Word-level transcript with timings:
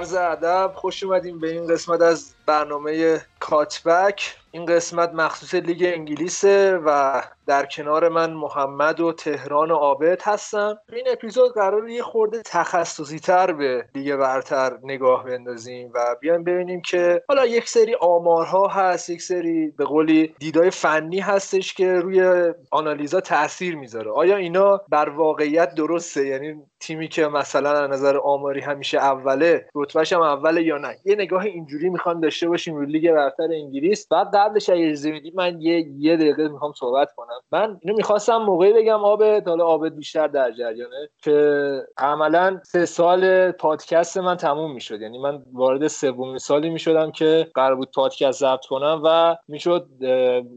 عرض 0.00 0.14
ادب 0.14 0.72
خوش 0.74 1.02
اومدیم 1.02 1.38
به 1.38 1.50
این 1.50 1.66
قسمت 1.66 2.00
از 2.00 2.34
برنامه 2.46 3.20
کاتبک 3.40 4.36
این 4.52 4.64
قسمت 4.64 5.12
مخصوص 5.14 5.54
لیگ 5.54 5.92
انگلیسه 5.94 6.76
و 6.86 7.22
در 7.46 7.66
کنار 7.66 8.08
من 8.08 8.32
محمد 8.32 9.00
و 9.00 9.12
تهران 9.12 9.70
و 9.70 9.74
عابد 9.74 10.22
هستم 10.22 10.78
این 10.92 11.04
اپیزود 11.12 11.54
قرار 11.54 11.88
یه 11.88 12.02
خورده 12.02 12.42
تخصصی 12.44 13.18
تر 13.18 13.52
به 13.52 13.84
لیگ 13.94 14.16
برتر 14.16 14.78
نگاه 14.82 15.24
بندازیم 15.24 15.90
و 15.94 16.16
بیایم 16.20 16.44
ببینیم 16.44 16.80
که 16.80 17.22
حالا 17.28 17.46
یک 17.46 17.68
سری 17.68 17.94
آمارها 18.00 18.68
هست 18.68 19.10
یک 19.10 19.22
سری 19.22 19.70
به 19.70 19.84
قولی 19.84 20.34
دیدای 20.38 20.70
فنی 20.70 21.20
هستش 21.20 21.74
که 21.74 21.92
روی 21.92 22.52
آنالیزا 22.70 23.20
تاثیر 23.20 23.76
می‌ذاره. 23.76 24.10
آیا 24.10 24.36
اینا 24.36 24.80
بر 24.88 25.08
واقعیت 25.08 25.74
درسته؟ 25.74 26.26
یعنی 26.26 26.62
تیمی 26.80 27.08
که 27.08 27.26
مثلا 27.26 27.70
از 27.70 27.90
نظر 27.90 28.16
آماری 28.16 28.60
همیشه 28.60 28.98
اوله 28.98 29.66
رتبهش 29.74 30.12
هم 30.12 30.20
اوله 30.20 30.62
یا 30.62 30.78
نه؟ 30.78 30.96
یه 31.04 31.14
نگاه 31.14 31.44
اینجوری 31.44 31.88
می‌خوام 31.88 32.20
داشته 32.20 32.48
باشیم 32.48 32.76
روی 32.76 32.86
لیگ 32.86 33.12
برتر 33.12 33.48
انگلیس. 33.52 34.08
بعد 34.08 34.30
قبلش 34.44 34.70
اگه 34.70 34.86
اجازه 34.86 35.20
من 35.34 35.60
یه 35.60 35.86
یه 35.98 36.16
دقیقه 36.16 36.48
می‌خوام 36.48 36.72
صحبت 36.72 37.12
کنم. 37.16 37.40
من 37.52 37.78
اینو 37.82 37.96
می‌خواستم 37.96 38.36
موقعی 38.36 38.72
بگم 38.72 39.04
آبد 39.04 39.48
حالا 39.48 39.64
آبد 39.64 39.94
بیشتر 39.94 40.26
در 40.26 40.50
جریانه 40.52 41.08
که 41.22 41.86
عملا 41.98 42.60
سه 42.64 42.86
سال 42.86 43.50
پادکست 43.50 44.18
من 44.18 44.36
تموم 44.36 44.72
می‌شد. 44.72 45.00
یعنی 45.00 45.18
من 45.18 45.42
وارد 45.52 45.88
سومین 45.88 46.38
سالی 46.38 46.70
می‌شدم 46.70 47.10
که 47.10 47.46
قرار 47.54 47.76
بود 47.76 47.90
پادکست 47.94 48.40
ضبط 48.40 48.66
کنم 48.66 49.02
و 49.04 49.36
می‌شد 49.48 49.88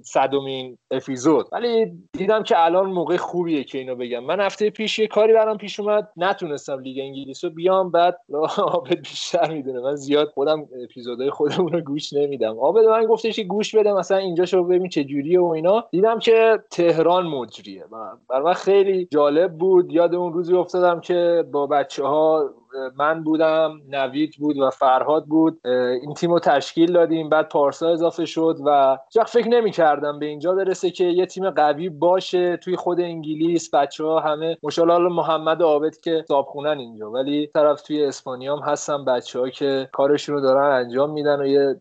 صدومین 0.03 0.77
اپیزود. 0.91 1.47
ولی 1.51 1.91
دیدم 2.13 2.43
که 2.43 2.65
الان 2.65 2.85
موقع 2.85 3.17
خوبیه 3.17 3.63
که 3.63 3.77
اینو 3.77 3.95
بگم. 3.95 4.23
من 4.23 4.39
هفته 4.39 4.69
پیش 4.69 4.99
یه 4.99 5.07
کاری 5.07 5.33
برام 5.33 5.57
پیش 5.57 5.79
اومد. 5.79 6.09
نتونستم 6.17 6.79
لیگ 6.79 6.99
انگلیس 6.99 7.43
رو 7.43 7.49
بیام 7.49 7.91
بعد 7.91 8.17
آبد 8.57 8.99
بیشتر 8.99 9.51
می‌دونه. 9.51 9.79
من 9.79 9.95
زیاد 9.95 10.27
خودم 10.27 10.67
اپیزودهای 10.83 11.29
خودمون 11.29 11.71
رو 11.71 11.81
گوش 11.81 12.13
نمیدم. 12.13 12.59
آبد 12.59 12.83
من 12.85 13.05
گفتش 13.05 13.39
گوش 13.39 13.72
بده 13.75 13.93
مثلا 13.93 14.17
اینجا 14.17 14.45
شو 14.45 14.63
ببین 14.63 14.89
چه 14.89 15.03
جوریه 15.03 15.39
و 15.39 15.45
اینا. 15.45 15.85
دیدم 15.91 16.19
که 16.19 16.63
تهران 16.71 17.27
مجریه. 17.27 17.85
برای 18.29 18.43
من 18.43 18.53
خیلی 18.53 19.07
جالب 19.11 19.57
بود. 19.57 19.91
یاد 19.91 20.15
اون 20.15 20.33
روزی 20.33 20.55
افتادم 20.55 20.99
که 20.99 21.45
با 21.51 21.67
بچه 21.67 22.03
ها 22.03 22.49
من 22.97 23.23
بودم 23.23 23.81
نوید 23.89 24.35
بود 24.39 24.57
و 24.57 24.69
فرهاد 24.69 25.25
بود. 25.25 25.67
این 26.01 26.13
تیم 26.13 26.31
رو 26.31 26.39
تشکیل 26.39 26.93
دادیم 26.93 27.29
بعد 27.29 27.49
پارسا 27.49 27.89
اضافه 27.89 28.25
شد 28.25 28.57
و 28.65 28.97
چرا 29.09 29.23
فکر 29.23 29.47
نمی 29.47 29.71
کردم 29.71 30.19
به 30.19 30.25
اینجا 30.25 30.53
برسه 30.53 30.91
که 30.91 31.03
یه 31.03 31.25
تیم 31.25 31.49
قوی 31.49 31.89
باشه 31.89 32.57
توی 32.57 32.75
خود 32.75 32.99
انگلیس. 32.99 33.73
بچه 33.73 34.03
ها 34.03 34.19
همه 34.19 34.57
مشالله 34.63 35.09
محمد 35.09 35.61
عابد 35.61 35.97
که 35.97 36.25
صابخونن 36.27 36.77
اینجا 36.79 37.11
ولی 37.11 37.47
طرف 37.47 37.81
توی 37.81 38.05
اسپانیا 38.05 38.55
هم 38.55 38.71
هستن 38.71 39.05
بچه 39.05 39.39
ها 39.39 39.49
که 39.49 39.89
کارشون 39.91 40.35
رو 40.35 40.41
دارن 40.41 40.85
انجام 40.85 41.09
میدن 41.09 41.41
و 41.41 41.45
یه 41.45 41.75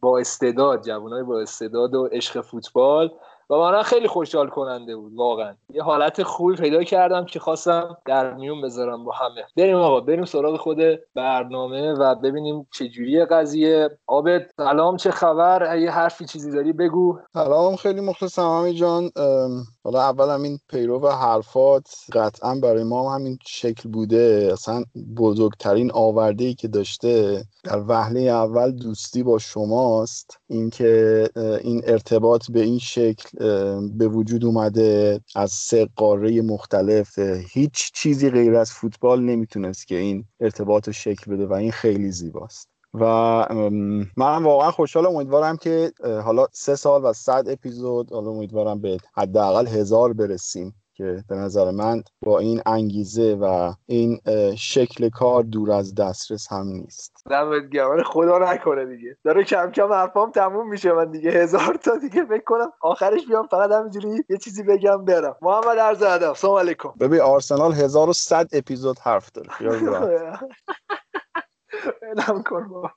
با 0.00 0.18
استعداد 0.18 0.82
جوانای 0.82 1.22
با 1.22 1.40
استعداد 1.40 1.94
و 1.94 2.08
عشق 2.12 2.40
فوتبال. 2.40 3.10
و 3.50 3.54
من 3.54 3.82
خیلی 3.82 4.08
خوشحال 4.08 4.48
کننده 4.48 4.96
بود 4.96 5.12
واقعا. 5.14 5.54
یه 5.70 5.82
حالت 5.82 6.22
خوبی 6.22 6.56
پیدا 6.56 6.84
کردم 6.84 7.24
که 7.24 7.40
خواستم 7.40 7.96
در 8.06 8.34
میون 8.34 8.60
بذارم 8.62 9.04
با 9.04 9.12
همه. 9.12 9.44
بریم 9.56 9.76
آقا 9.76 10.00
بریم 10.00 10.24
سراغ 10.24 10.56
خود 10.56 10.78
برنامه 11.14 11.92
و 11.92 12.14
ببینیم 12.14 12.66
چه 12.72 12.88
جوری 12.88 13.24
قضیه. 13.24 13.98
آبد 14.06 14.50
سلام 14.56 14.96
چه 14.96 15.10
خبر؟ 15.10 15.76
یه 15.78 15.90
حرفی 15.90 16.24
چیزی 16.24 16.50
داری 16.50 16.72
بگو. 16.72 17.18
سلام 17.34 17.76
خیلی 17.76 18.00
مخلصم 18.00 18.48
همی 18.48 18.74
جان. 18.74 19.10
حالا 19.84 20.02
اول 20.02 20.34
همین 20.34 20.58
پیرو 20.68 21.00
و 21.00 21.08
حرفات 21.08 21.88
قطعا 22.12 22.54
برای 22.54 22.84
ما 22.84 23.14
همین 23.14 23.38
شکل 23.46 23.88
بوده. 23.88 24.50
اصلا 24.52 24.84
بزرگترین 25.16 25.90
آورده 25.92 26.44
ای 26.44 26.54
که 26.54 26.68
داشته 26.68 27.44
در 27.64 27.82
وهله 27.88 28.20
اول 28.20 28.70
دوستی 28.70 29.22
با 29.22 29.38
شماست. 29.38 30.38
اینکه 30.46 31.28
این 31.60 31.82
ارتباط 31.84 32.50
به 32.50 32.62
این 32.62 32.78
شکل 32.78 33.38
به 33.88 34.08
وجود 34.08 34.44
اومده 34.44 35.20
از 35.34 35.52
سه 35.52 35.88
قاره 35.96 36.42
مختلف. 36.42 37.18
هیچ 37.52 37.92
چیزی 37.94 38.30
غیر 38.30 38.56
از 38.56 38.70
فوتبال 38.72 39.22
نمی‌تونست 39.22 39.86
که 39.86 39.96
این 39.96 40.24
ارتباط 40.40 40.86
رو 40.86 40.92
شکل 40.92 41.32
بده 41.32 41.46
و 41.46 41.52
این 41.52 41.72
خیلی 41.72 42.10
زیباست. 42.10 42.73
و 42.94 43.04
من 44.16 44.42
واقعا 44.42 44.70
خوشحالم. 44.70 45.16
امیدوارم 45.16 45.56
که 45.56 45.92
حالا 46.24 46.46
سه 46.52 46.74
سال 46.74 47.04
و 47.04 47.12
صد 47.12 47.44
اپیزود 47.48 48.12
حالا 48.12 48.30
امیدوارم 48.30 48.80
به 48.80 48.96
حداقل 49.16 49.66
هزار 49.66 50.12
برسیم 50.12 50.74
که 50.96 51.24
به 51.28 51.36
نظر 51.36 51.70
من 51.70 52.02
با 52.22 52.38
این 52.38 52.62
انگیزه 52.66 53.38
و 53.40 53.72
این 53.86 54.20
شکل 54.58 55.08
کار 55.08 55.42
دور 55.42 55.72
از 55.72 55.94
دسترس 55.94 56.52
هم 56.52 56.66
نیست. 56.66 57.12
دمت 57.30 57.70
گرم. 57.70 58.02
خدا 58.02 58.38
نکنه 58.38 58.84
دیگه. 58.86 59.16
داره 59.24 59.44
کم 59.44 59.70
کم 59.70 59.92
حرفام 59.92 60.30
تموم 60.30 60.68
میشه. 60.68 60.92
من 60.92 61.10
دیگه 61.10 61.30
هزار 61.30 61.74
تا 61.82 61.96
دیگه 61.96 62.24
فکر 62.24 62.44
کنم 62.44 62.72
آخرش 62.80 63.26
بیام 63.26 63.46
فقط 63.46 63.70
همینجوری 63.70 64.24
یه 64.30 64.36
چیزی 64.38 64.62
بگم 64.62 65.04
برم. 65.04 65.36
محمد 65.42 65.78
عرض 65.78 66.02
ادب. 66.02 66.32
سلام 66.34 66.58
علیکم. 66.58 66.92
ببین 67.00 67.20
آرسنال 67.20 67.72
1100 67.72 68.48
اپیزود 68.52 68.98
حرف 68.98 69.30
داره. 69.32 69.48
اعلام 72.02 72.42
کن 72.42 72.70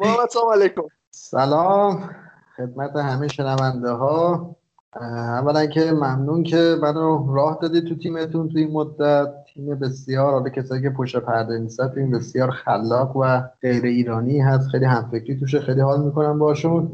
سلام 0.00 0.52
علیکم. 0.52 0.88
سلام. 1.10 2.14
خدمت 2.56 2.96
همه 2.96 3.28
شنونده 3.28 3.90
ها 3.90 4.56
اولا 5.00 5.66
که 5.66 5.92
ممنون 5.92 6.42
که 6.42 6.76
منو 6.82 7.34
راه 7.34 7.58
دادی 7.62 7.80
تو 7.80 7.94
تیمتون 7.94 8.48
تو 8.48 8.58
این 8.58 8.72
مدت. 8.72 9.28
تیم 9.54 9.78
بسیار 9.78 10.32
حالا 10.32 10.48
کسایی 10.48 10.82
که 10.82 10.90
پشت 10.90 11.16
پرده 11.16 11.58
نیستن 11.58 11.88
تیم 11.88 12.10
بسیار 12.10 12.50
خلاق 12.50 13.16
و 13.16 13.40
غیر 13.62 13.84
ایرانی 13.84 14.40
هست. 14.40 14.68
خیلی 14.68 14.84
همفکری 14.84 15.40
توشه 15.40 15.60
خیلی 15.60 15.80
حال 15.80 16.04
می‌کنم 16.04 16.38
باشون 16.38 16.92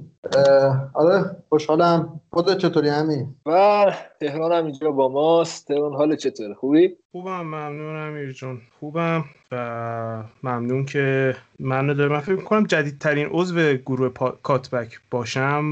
آره 0.94 1.37
خوشحالم. 1.49 2.21
خودت 2.33 2.59
چطوری 2.59 2.89
همین 2.89 3.34
و 3.47 3.87
تهران 4.21 4.53
هم 4.53 4.65
اینجا 4.65 4.91
با 4.91 5.09
ماست. 5.09 5.69
تهران 5.69 5.93
حال 5.93 6.16
چطوره؟ 6.16 6.55
خوبی؟ 6.55 6.97
خوبم 7.12 7.41
ممنون 7.41 7.97
امیر 7.97 8.33
جون. 8.33 8.59
خوبم 8.81 9.25
و 9.53 10.22
ممنون 10.43 10.84
که 10.84 11.37
منو 11.60 11.94
دارم 11.94 12.12
من 12.12 12.21
فکر 12.21 12.37
می‌کنم 12.37 12.65
جدیدترین 12.65 13.28
عضو 13.31 13.72
گروه 13.72 14.09
پا... 14.09 14.34
کاتبک 14.43 15.00
باشم. 15.10 15.65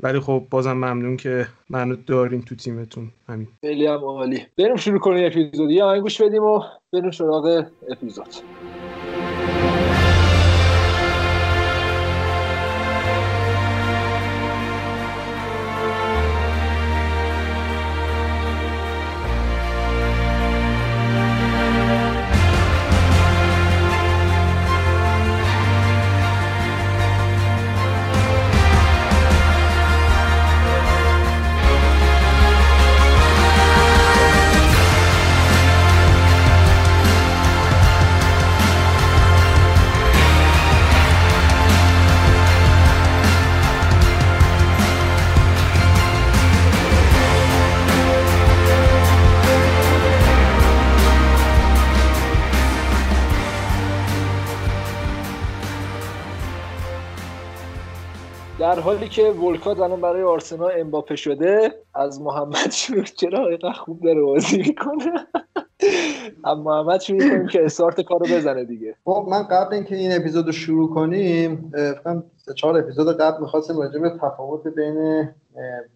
ولی 0.00 0.20
خب 0.20 0.46
بازم 0.50 0.72
ممنون 0.72 1.16
که 1.16 1.46
منو 1.70 1.96
دارین 1.96 2.42
تو 2.42 2.54
تیمتون. 2.54 3.10
همین 3.28 3.48
خیلی 3.60 3.86
هم 3.86 4.04
عالی. 4.04 4.46
بریم 4.58 4.76
شروع 4.76 4.98
کنیم 4.98 5.26
اپیزود. 5.26 5.70
یه 5.70 6.00
گوش 6.00 6.22
بدیم 6.22 6.42
و 6.42 6.62
بریم 6.92 7.10
سراغ 7.10 7.64
اپیزود. 7.90 8.34
حالی 58.86 59.08
که 59.08 59.22
ولکات 59.22 59.80
الان 59.80 60.00
برای 60.00 60.22
آرسنال 60.22 60.72
امباپه 60.76 61.16
شده 61.16 61.70
از 61.94 62.20
محمد 62.20 62.70
شروع 62.70 63.02
چرا 63.02 63.48
اینقدر 63.48 63.72
خوب 63.72 64.00
داره 64.00 64.22
بازی 64.22 64.56
می‌کنه؟ 64.56 65.12
از 66.50 66.58
محمد 66.58 67.00
شروع 67.00 67.20
کنیم 67.20 67.46
که 67.46 67.64
استارت 67.64 68.00
کارو 68.00 68.26
بزنه 68.26 68.64
دیگه. 68.64 68.94
خب 69.04 69.26
من 69.30 69.42
قبل 69.42 69.74
اینکه 69.74 69.96
این 69.96 70.12
اپیزود 70.12 70.46
رو 70.46 70.52
شروع 70.52 70.94
کنیم 70.94 71.72
فکر 72.44 72.54
چهار 72.54 72.78
اپیزود 72.78 73.20
قبل 73.20 73.40
می‌خواستیم 73.40 73.78
راجع 73.78 73.98
به 73.98 74.10
تفاوت 74.22 74.68
بین 74.68 75.28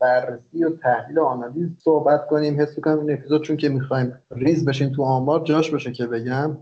بررسی 0.01 0.65
و 0.65 0.71
تحلیل 0.71 1.19
و 1.19 1.25
آنالیز 1.25 1.69
صحبت 1.79 2.27
کنیم. 2.27 2.61
حس 2.61 2.79
کنم 2.79 3.01
این 3.01 3.13
اپیزود 3.13 3.43
چون 3.43 3.57
که 3.57 3.69
می‌خوایم 3.69 4.13
ریز 4.31 4.65
بشیم 4.65 4.93
تو 4.97 5.03
آمار 5.03 5.41
جاش 5.41 5.71
باشه 5.71 5.93
که 5.93 6.07
بگم. 6.07 6.59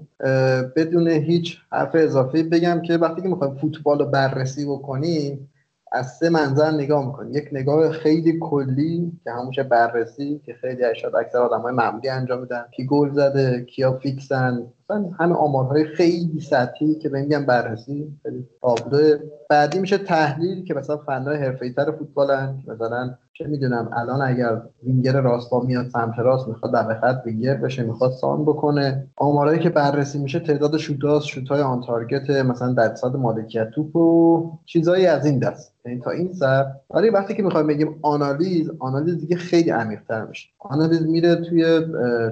بدون 0.77 1.09
هیچ 1.09 1.59
حرف 1.73 1.91
اضافه 1.95 2.43
بگم 2.43 2.83
که 2.83 2.97
وقتی 2.97 3.23
که 3.23 3.29
می‌خوایم 3.29 3.55
فوتبال 3.55 3.99
رو 3.99 4.05
بررسی 4.05 4.67
بکنیم 4.67 5.51
از 5.93 6.07
سه 6.07 6.29
منظر 6.29 6.71
نگاه 6.71 7.07
می‌کنیم 7.07 7.37
یک 7.37 7.49
نگاه 7.53 7.93
خیلی 7.93 8.39
کلی 8.41 9.13
که 9.25 9.31
همون 9.31 9.45
میشه 9.45 9.63
بررسی 9.63 10.41
که 10.47 10.55
خیلی 10.55 10.85
شاید 10.85 11.17
اکثر 11.17 11.39
آدم 11.39 11.61
های 11.61 11.75
معمولی 11.75 12.09
انجام 12.09 12.41
میدن. 12.41 12.65
کی 12.77 12.87
گل 12.87 13.11
زده 13.11 13.65
کیا 13.65 13.93
فیکسن. 13.93 14.67
مثلا 14.85 15.11
همه 15.19 15.35
آمارهای 15.35 15.85
خیلی 15.85 16.41
سطحی 16.41 16.95
که 16.95 17.09
بگم 17.09 17.47
بررسی. 17.47 18.13
خیلی 18.23 18.47
تابلو 18.63 19.19
بعدی 19.51 19.79
میشه 19.79 19.99
تحلیل 19.99 20.65
که 20.65 20.75
مثلا 20.75 20.97
فنهای 20.97 21.37
حرفه‌ای‌تر 21.37 21.91
فوتبالن 21.91 22.59
مثلا 22.67 23.15
چه 23.39 23.47
می‌دونم 23.47 23.91
الان 23.93 24.23
اگر 24.23 24.63
وینگر 24.83 25.21
راست 25.21 25.51
پا 25.51 25.61
میاد 25.61 25.89
سمت 25.89 26.19
راست 26.19 26.49
می‌خواد 26.49 26.73
در 26.73 27.01
خط 27.01 27.23
وینگر 27.27 27.55
بشه 27.55 27.83
می‌خواد 27.83 28.11
سانتر 28.11 28.45
بکنه. 28.45 29.07
آمارایی 29.17 29.59
که 29.59 29.71
بررسی 29.71 30.19
میشه 30.19 30.41
تعداد 30.41 30.77
شوتاس 30.77 31.25
شوتای 31.25 31.61
on 31.61 31.81
target 31.81 32.31
مثلا 32.31 32.73
درصد 32.73 33.17
مالکیت 33.17 33.71
توپ 33.71 33.97
و 33.97 34.51
چیزایی 34.67 35.07
از 35.07 35.27
این 35.27 35.39
دست. 35.39 35.73
یعنی 35.85 36.01
تا 36.01 36.11
این 36.11 36.33
سر. 36.33 36.67
ولی 36.91 37.11
وقتی 37.11 37.35
که 37.35 37.43
می‌خوایم 37.43 37.67
بگیم 37.67 37.99
آنالیز 38.03 38.71
آنالیز 38.79 39.21
دیگه 39.21 39.37
خیلی 39.37 39.71
عمیق‌تر 39.71 40.25
میشه. 40.25 40.49
آنالیز 40.59 41.07
میره 41.07 41.35
توی 41.35 41.65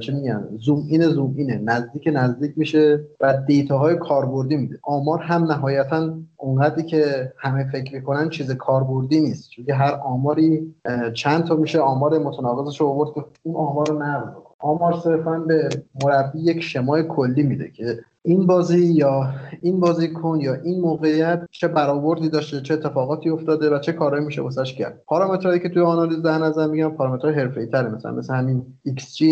چه 0.01 0.13
میگن 0.13 0.49
زوم 0.59 0.85
این 0.89 1.03
زوم 1.03 1.35
اینه. 1.37 1.61
نزدیک 1.65 2.11
نزدیک 2.13 2.53
میشه 2.57 3.01
و 3.21 3.37
دیتاهای 3.47 3.97
کاربردی 3.97 4.57
میده. 4.57 4.79
آمار 4.83 5.19
هم 5.19 5.45
نهایتا 5.45 6.15
اونقدری 6.37 6.83
که 6.83 7.33
همه 7.39 7.71
فکر 7.73 7.95
می‌کنن 7.95 8.29
چیز 8.29 8.51
کاربردی 8.51 9.21
نیست. 9.21 9.51
چون 9.51 9.71
هر 9.71 9.93
آماری 10.05 10.75
چند 11.15 11.45
تا 11.45 11.57
میشه 11.57 11.81
آمار 11.81 12.19
متناقضش 12.19 12.81
رو 12.81 12.87
آورد 12.87 13.15
که 13.15 13.25
اون 13.43 13.57
آمار 13.57 13.89
رو 13.89 13.99
نقل 14.03 14.31
آمار 14.59 14.93
صرفا 14.93 15.39
به 15.39 15.69
مربی 16.05 16.39
یک 16.39 16.61
شمای 16.61 17.05
کلی 17.09 17.43
میده 17.43 17.71
که 17.71 17.99
این 18.27 18.47
بازی 18.47 18.87
یا 18.87 19.31
این 19.63 19.81
بازی 19.81 20.13
کن 20.13 20.39
یا 20.41 20.55
این 20.55 20.81
موقعیت 20.81 21.43
چه 21.51 21.69
برآوردی 21.69 22.29
داشته 22.29 22.61
چه 22.61 22.75
اتفاقاتی 22.75 23.31
افتاده 23.31 23.71
و 23.71 23.79
چه 23.79 23.93
کارهایی 23.93 24.27
میشه 24.27 24.43
واسش 24.43 24.75
کرد. 24.75 25.03
پارامترهایی 25.07 25.61
که 25.61 25.69
توی 25.69 25.83
آنالیز 25.83 26.23
در 26.23 26.39
نظر 26.39 26.67
میگم 26.67 26.91
پارامترهای 26.91 27.35
حرفه‌ای 27.35 27.67
تره 27.67 27.95
مثلا 27.95 28.13
مثل 28.13 28.35
همین 28.35 28.67
XG 28.89 29.23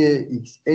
XA 0.44 0.70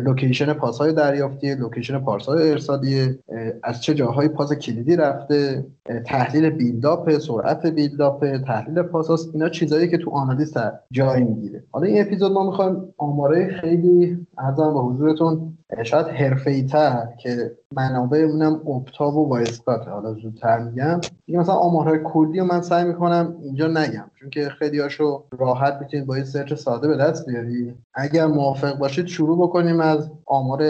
location 0.00 0.52
پاس 0.52 0.78
های 0.78 0.92
دریافتی 0.92 1.54
location 1.54 1.98
پاس 1.98 2.26
های 2.26 2.50
ارسالی 2.50 3.18
از 3.62 3.82
چه 3.82 3.94
جاهای 3.94 4.28
پاس 4.28 4.52
کلیدی 4.52 4.96
رفته 4.96 5.66
تحلیل 6.06 6.50
build-up 6.50 7.18
سرعت 7.18 7.66
build-up 7.66 8.36
تحلیل 8.46 8.82
پاساس 8.82 9.28
اینا 9.34 9.48
چیزایی 9.48 9.88
که 9.88 9.98
تو 9.98 10.10
آنالیز 10.10 10.54
جای 10.90 11.24
می‌گیره. 11.24 11.64
حالا 11.70 11.86
این 11.86 12.00
اپیزود 12.00 12.32
ما 12.32 12.46
می‌خوایم 12.46 12.94
آمارای 12.98 13.58
خیلی 13.60 14.26
عرضم 14.38 14.74
به 14.74 14.80
حضورتون 14.80 15.57
شاید 15.82 16.06
حرفه‌ای 16.06 16.62
تر 16.62 17.08
که 17.22 17.56
منابعمونم 17.72 18.52
Opta 18.68 19.16
و 19.16 19.28
Wyscout 19.28 19.88
حالا 19.88 20.14
زودتر 20.14 20.58
میگم. 20.58 21.00
دیگه 21.26 21.38
مثلا 21.38 21.54
آمارهای 21.54 21.98
کلی 22.04 22.38
رو 22.38 22.46
من 22.46 22.60
سعی 22.60 22.84
می‌کنم 22.84 23.36
اینجا 23.42 23.66
نگم. 23.66 24.10
چون 24.20 24.30
که 24.30 24.48
خیلی 24.48 24.78
هاشو 24.80 25.24
راحت 25.38 25.78
می‌تونید 25.80 26.06
با 26.06 26.18
یه 26.18 26.24
search 26.24 26.54
ساده 26.54 26.88
به 26.88 26.96
دست 26.96 27.26
بیاری 27.26 27.74
اگر 27.94 28.26
موافق 28.26 28.78
باشید 28.78 29.06
شروع 29.06 29.48
بکنیم 29.48 29.80
از 29.80 30.10
آمار 30.26 30.62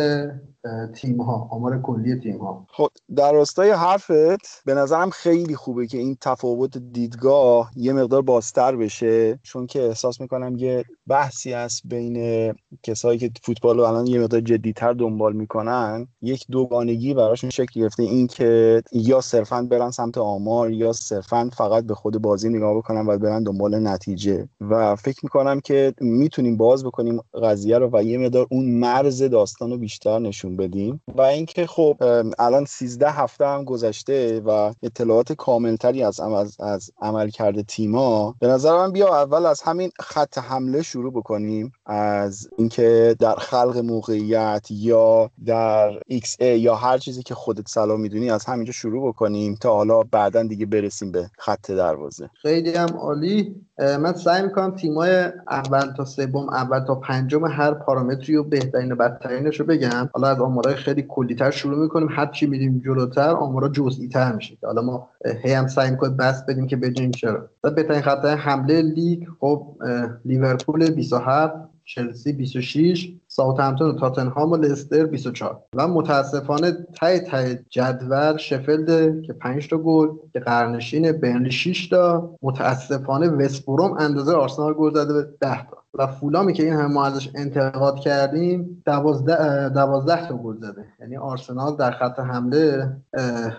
تیم 0.94 1.22
ها 1.22 1.48
آمار 1.50 1.82
کلی 1.82 2.20
تیم 2.20 2.38
ها 2.38 2.66
خب 2.70 2.88
در 3.16 3.32
راستای 3.32 3.70
حرفت 3.70 4.64
به 4.64 4.74
نظرم 4.74 5.10
خیلی 5.10 5.56
خوبه 5.56 5.86
که 5.86 5.98
این 5.98 6.16
تفاوت 6.20 6.78
دیدگاه 6.78 7.70
یه 7.76 7.92
مقدار 7.92 8.22
بازتر 8.22 8.76
بشه 8.76 9.38
چون 9.42 9.66
که 9.66 9.82
احساس 9.82 10.20
می‌کنم 10.20 10.56
یه 10.56 10.84
بحثی 11.06 11.52
است 11.52 11.82
بین 11.84 12.54
کسایی 12.82 13.18
که 13.18 13.30
فوتبال 13.42 13.76
رو 13.76 13.84
الان 13.84 14.06
یه 14.06 14.20
مقدار 14.20 14.40
جدیتر 14.40 14.92
دنبال 14.92 15.32
می‌کنن. 15.32 16.08
یک 16.22 16.44
دوگانگی 16.50 17.14
براشون 17.14 17.50
شکل 17.50 17.80
گرفته 17.80 18.02
این 18.02 18.26
که 18.26 18.82
یا 18.92 19.20
صرفا 19.20 19.62
برن 19.62 19.90
سمت 19.90 20.18
آمار 20.18 20.70
یا 20.70 20.92
صرفا 20.92 21.50
فقط 21.56 21.84
به 21.84 21.94
خود 21.94 22.22
بازی 22.22 22.48
نگاه 22.48 22.76
بکنن 22.76 23.06
و 23.06 23.18
برن 23.18 23.42
دنبال 23.42 23.88
نتیجه. 23.88 24.48
و 24.60 24.96
فکر 24.96 25.20
می‌کنم 25.22 25.60
که 25.60 25.94
می‌تونیم 26.00 26.56
باز 26.56 26.84
بکنیم 26.84 27.20
قضیه 27.42 27.78
رو 27.78 27.90
و 27.92 28.02
یه 28.02 28.18
مقدار 28.18 28.46
اون 28.50 28.70
مرز 28.70 29.22
داستان 29.22 29.70
رو 29.70 29.78
بیشتر 29.78 30.18
نشون 30.18 30.47
بدیم. 30.56 31.00
و 31.08 31.20
اینکه 31.20 31.66
خب 31.66 31.96
الان 32.38 32.64
13 32.64 33.10
هفته 33.10 33.46
هم 33.46 33.64
گذشته 33.64 34.40
و 34.40 34.72
اطلاعات 34.82 35.32
کاملتری 35.32 36.02
از 36.02 36.20
از, 36.20 36.60
از 36.60 36.90
عمل 37.00 37.30
کرده 37.30 37.62
تیما 37.62 38.34
به 38.40 38.46
نظر 38.46 38.72
من 38.72 38.92
بیا 38.92 39.16
اول 39.16 39.46
از 39.46 39.62
همین 39.62 39.90
خط 40.00 40.38
حمله 40.38 40.82
شروع 40.82 41.12
بکنیم. 41.12 41.72
از 41.86 42.48
اینکه 42.58 43.16
در 43.18 43.34
خلق 43.34 43.78
موقعیت 43.78 44.66
یا 44.70 45.30
در 45.46 45.98
XA 45.98 46.42
یا 46.42 46.74
هر 46.74 46.98
چیزی 46.98 47.22
که 47.22 47.34
خودت 47.34 47.68
سلام 47.68 48.00
می‌دونی 48.00 48.30
از 48.30 48.44
همینجا 48.44 48.72
شروع 48.72 49.08
بکنیم 49.08 49.54
تا 49.54 49.74
حالا 49.74 50.02
بعدا 50.02 50.42
دیگه 50.42 50.66
برسیم 50.66 51.12
به 51.12 51.30
خط 51.38 51.70
دروازه. 51.70 52.30
خیلی 52.42 52.74
هم 52.74 52.88
عالی. 52.96 53.54
من 53.78 54.12
سعی 54.12 54.42
می‌کنم 54.42 54.76
تیمای 54.76 55.24
اول 55.50 55.92
تا 55.96 56.04
سوم 56.04 56.48
اول 56.48 56.80
تا 56.80 56.94
پنجم 56.94 57.44
هر 57.44 57.74
پارامتری 57.74 58.36
و 58.36 58.42
بهترین 58.42 58.92
و 58.92 58.96
بدترینش 58.96 59.60
رو 59.60 59.66
بگم. 59.66 60.10
حالا 60.14 60.28
از 60.38 60.44
آمارای 60.44 60.74
خیلی 60.74 61.04
کلیتر 61.08 61.50
شروع 61.50 61.78
می‌کنیم. 61.78 62.08
هر 62.10 62.26
چی 62.26 62.46
میریم 62.46 62.82
جلوتر 62.84 63.30
آمارا 63.30 63.68
جزئی 63.68 64.08
تر 64.08 64.32
میشه 64.32 64.58
حالا 64.62 64.82
ما 64.82 65.08
هی 65.42 65.52
هم 65.52 65.66
سعی 65.66 65.90
می‌کنیم 65.90 66.16
بسط 66.16 66.46
بدیم 66.46 66.66
که 66.66 66.76
بگیم 66.76 67.10
چرا. 67.10 67.48
بهترین 67.62 68.00
خط 68.00 68.24
حمله 68.24 68.82
لیگ 68.82 69.24
خب 69.40 69.76
لیورپول 70.24 70.90
27 70.90 71.54
چلسی 71.84 72.32
26 72.32 73.12
ساوثهمپتون 73.28 73.90
و 73.90 73.92
تاتنهام 73.92 74.52
و 74.52 74.56
لستر 74.56 75.06
24 75.06 75.62
و 75.74 75.88
متاسفانه 75.88 76.72
ته 76.94 77.20
ته 77.20 77.58
جدول 77.70 78.36
شفلد 78.36 79.22
که 79.22 79.32
5 79.32 79.68
تا 79.68 79.78
گل 79.78 80.08
که 80.32 80.40
قعرنشین 80.40 81.12
برنلی 81.12 81.50
6 81.50 81.88
تا 81.88 82.34
متاسفانه 82.42 83.28
وستبروم 83.28 83.96
اندازه 83.98 84.32
آرسنال 84.32 84.74
گل 84.74 84.94
زده 84.94 85.12
به 85.12 85.28
10 85.40 85.66
تا. 85.70 85.76
و 85.94 86.06
فولامی 86.06 86.52
که 86.52 86.62
این 86.62 86.72
همه 86.72 86.92
ما 86.92 87.06
ازش 87.06 87.28
انتقاد 87.34 87.98
کردیم 87.98 88.82
دوازده, 88.86 89.68
دوازده 89.68 90.28
تا 90.28 90.36
گل 90.36 90.56
زده. 90.56 90.84
یعنی 91.00 91.16
آرسنال 91.16 91.76
در 91.76 91.90
خط 91.90 92.18
حمله 92.18 92.96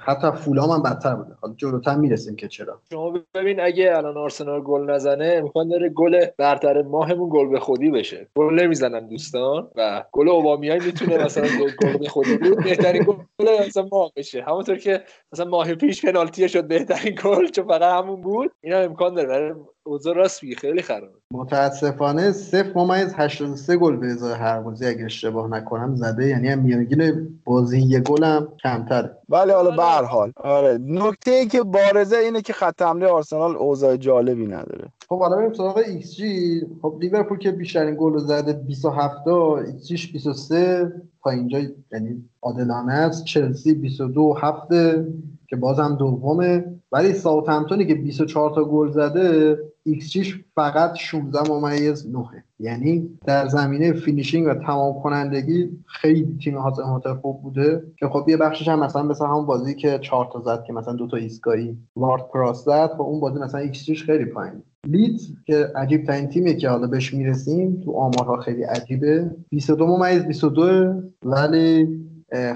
حتی 0.06 0.32
فولام 0.32 0.70
هم 0.70 0.84
بدتر 0.84 1.16
بوده. 1.16 1.36
حالا 1.42 1.54
جلوتر 1.58 1.96
می‌رسیم 1.96 2.36
که 2.36 2.48
چرا. 2.48 2.80
شما 2.92 3.14
ببین 3.34 3.60
اگه 3.60 3.98
الان 3.98 4.18
آرسنال 4.18 4.62
گل 4.62 4.90
نزنه 4.90 5.36
امکان 5.38 5.68
داره 5.68 5.90
گل 5.90 6.26
برتر 6.38 6.82
ماهمون 6.82 7.30
گل 7.32 7.48
به 7.50 7.60
خودی 7.60 7.92
بشه. 7.92 8.28
گل 8.36 8.54
نمی‌زنن 8.54 9.08
دوستان 9.08 9.68
و 9.76 10.04
گل 10.12 10.30
اوبامیای 10.30 10.80
می‌تونه 10.80 11.26
مثلا 11.26 11.48
گل 11.84 11.98
به 11.98 12.10
خودی 12.10 12.38
بود 12.38 12.64
بهترین 12.64 13.04
گل 13.04 13.46
مثلا 13.68 13.88
ماه 13.92 14.12
بشه. 14.16 14.44
همونطور 14.44 14.78
که 14.78 15.04
مثلا 15.34 15.46
ماه 15.46 15.76
پیش 15.76 16.06
پنالتی 16.06 16.50
شد 16.50 16.68
بهترین 16.68 17.16
گل 17.24 17.48
چون 17.48 17.68
فقط 17.68 18.04
همون 18.04 18.22
بود. 18.22 18.52
اینا 18.62 18.78
امکان 18.78 19.14
داره. 19.14 19.56
اوضاع 19.90 20.16
راست 20.16 20.40
خیلی 20.58 20.82
خرابه. 20.82 21.14
متاسفانه 21.32 22.32
صفر 22.32 22.72
ممیز 22.76 23.14
83 23.14 23.78
گل 23.78 23.96
به 23.96 24.08
ازای 24.08 24.34
هر 24.34 24.60
بازی 24.60 24.86
اگه 24.86 25.06
اشتباه 25.06 25.50
نکنم 25.50 25.96
زده 25.96 26.28
یعنی 26.28 26.48
هم 26.48 26.60
میانگین 26.60 27.30
بازی 27.46 27.80
یه 27.80 28.00
گلم 28.00 28.48
کمتره. 28.64 29.18
ولی 29.30 29.52
حالا 29.52 29.72
به 29.72 29.84
هر 29.84 30.04
حال. 30.04 30.32
آره 30.36 30.78
نکته 30.82 31.32
ای 31.32 31.48
که 31.48 31.64
بارزه 31.64 32.18
اینه 32.18 32.42
که 32.42 32.54
خط 32.54 32.82
حمله 32.82 33.08
آرسنال 33.08 33.56
اوضاع 33.56 33.98
جالبی 33.98 34.48
نداره. 34.48 34.92
خب 35.10 35.20
حالا 35.20 35.36
بریم 35.36 35.54
سراغ 35.54 35.78
ایکس 35.78 36.16
جی. 36.16 36.62
خب 36.82 36.98
لیورپول 37.02 37.38
که 37.38 37.52
بیشترین 37.52 37.96
گل 37.96 38.14
رو 38.14 38.20
زده 38.20 38.54
27 38.54 39.26
تا 39.26 39.58
ایکس 39.58 39.88
جیش 39.88 40.12
23 40.12 40.94
تا 41.24 41.30
اینجا 41.30 41.60
یعنی 41.92 42.30
عادلانه 42.42 42.94
است. 42.94 43.24
چلسی 43.24 43.74
22 43.74 44.36
هفته 44.42 45.08
که 45.50 45.56
بازم 45.56 45.96
دومه. 46.00 46.66
ولی 46.92 47.14
ساوثهمپتونی 47.14 47.88
که 47.88 47.96
24 47.96 48.56
تا 48.56 48.64
گل 48.64 48.92
زده 48.92 49.58
ایکس 49.84 50.34
فقط 50.56 50.96
16 50.96 51.52
ممیز 51.52 52.08
9 52.08 52.26
یعنی 52.60 53.10
در 53.26 53.48
زمینه 53.48 53.94
finishing 53.94 54.48
و 54.48 54.54
تمام 54.54 55.02
کنندگی 55.02 55.70
خیلی 55.86 56.38
تیم 56.44 56.58
هاتر 56.58 57.14
خوب 57.14 57.42
بوده 57.42 57.84
که 57.98 58.08
خب 58.08 58.26
یه 58.30 58.38
بخشش 58.38 58.68
هم 58.68 58.80
مثلا 58.80 59.04
مثلا 59.04 59.28
همون 59.28 59.46
بازی 59.46 59.76
که 59.76 60.00
4 60.00 60.30
تا 60.34 60.40
زد 60.40 60.64
که 60.64 60.74
مثلا 60.74 60.94
دو 60.94 61.08
تا 61.08 61.18
ایستگاهی 61.18 61.78
وارد 61.96 62.28
پراوز 62.34 62.66
زد 62.66 62.88
خب 62.88 63.02
اون 63.02 63.20
بازی 63.20 63.40
مثلا 63.40 63.62
ایکس 63.62 63.90
خیلی 64.06 64.26
پایین. 64.26 64.64
لیدز 64.88 65.28
که 65.46 65.68
عجیب 65.76 66.06
ترین 66.06 66.28
تیمیه 66.28 66.56
که 66.56 66.70
حالا 66.70 66.88
بهش 66.88 67.14
می‌رسیم 67.14 67.82
تو 67.86 67.92
آمارها 67.92 68.38
خیلی 68.38 68.64
عجیبه. 68.64 69.32
22 69.50 69.88
ممیز 69.88 70.26
22 70.26 70.94
ولی 71.26 71.88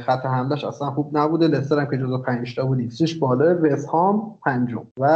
خط 0.05 0.25
حملش 0.25 0.63
اصلا 0.63 0.91
خوب 0.91 1.17
نبوده. 1.17 1.47
لستر 1.47 1.79
هم 1.79 1.85
که 1.85 1.97
جزو 1.97 2.17
5 2.17 2.55
تا 2.55 2.65
بود 2.65 2.79
ایکسش 2.79 3.15
بالا. 3.15 3.57
وست 3.61 3.87
هام 3.87 4.37
پنجم. 4.45 4.83
و 4.99 5.07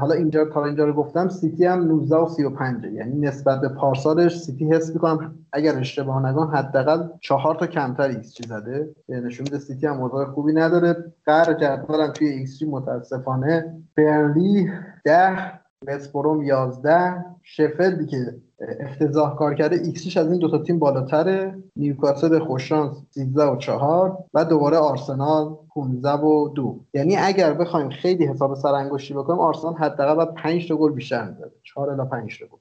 حالا 0.00 0.14
اینجا 0.14 0.44
تا 0.44 0.64
اینجا 0.64 0.84
رو 0.84 0.92
گفتم 0.92 1.28
سیتی 1.28 1.64
هم 1.66 1.84
19 1.84 2.16
و 2.16 2.28
35 2.28 2.84
یعنی 2.84 3.20
نسبت 3.20 3.60
به 3.60 3.68
پارسالش 3.68 4.38
سیتی 4.38 4.72
حس 4.72 4.92
می‌کنم 4.92 5.34
اگر 5.52 5.78
اشتباه 5.78 6.26
نکنم 6.26 6.50
حداقل 6.54 7.08
چهار 7.20 7.54
تا 7.54 7.66
کمتر 7.66 8.08
ایکس 8.08 8.32
چی 8.32 8.42
زده. 8.48 8.88
نشون 9.08 9.44
میده 9.44 9.58
سیتی 9.58 9.86
هم 9.86 9.96
اوضاع 9.96 10.24
خوبی 10.24 10.52
نداره. 10.52 10.96
قعر 11.26 11.54
جدول 11.54 12.00
هم 12.00 12.12
توی 12.12 12.28
ایکس 12.28 12.62
متاسفانه. 12.62 13.74
برنلی 13.96 14.70
10 15.04 15.60
وستبروم 15.86 16.42
11 16.42 17.24
شفلدی 17.42 18.06
که 18.06 18.34
افتضاح 18.60 19.36
کار 19.36 19.54
کرده. 19.54 19.76
ایکسیش 19.76 20.16
از 20.16 20.30
این 20.30 20.38
دوتا 20.38 20.58
تیم 20.58 20.78
بالاتره. 20.78 21.62
نیوکاسل 21.76 22.38
خوششانس 22.38 22.96
13 23.10 23.44
و 23.44 23.56
4 23.56 24.18
و 24.34 24.44
دوباره 24.44 24.76
آرسنال 24.76 25.56
15 25.74 26.10
و 26.10 26.48
2 26.48 26.80
یعنی 26.94 27.16
اگر 27.16 27.54
بخوایم 27.54 27.88
خیلی 27.88 28.26
حساب 28.26 28.54
سرانگشتی 28.54 29.14
بکنیم 29.14 29.40
آرسنال 29.40 29.74
حداقل 29.74 30.14
باید 30.14 30.34
5 30.34 30.68
تا 30.68 30.76
گل 30.76 30.92
بیشتر 30.92 31.28
می‌زنه 31.28 31.50
4 31.62 31.90
الی 31.90 32.08
5 32.10 32.38
تا 32.40 32.46
گل. 32.46 32.58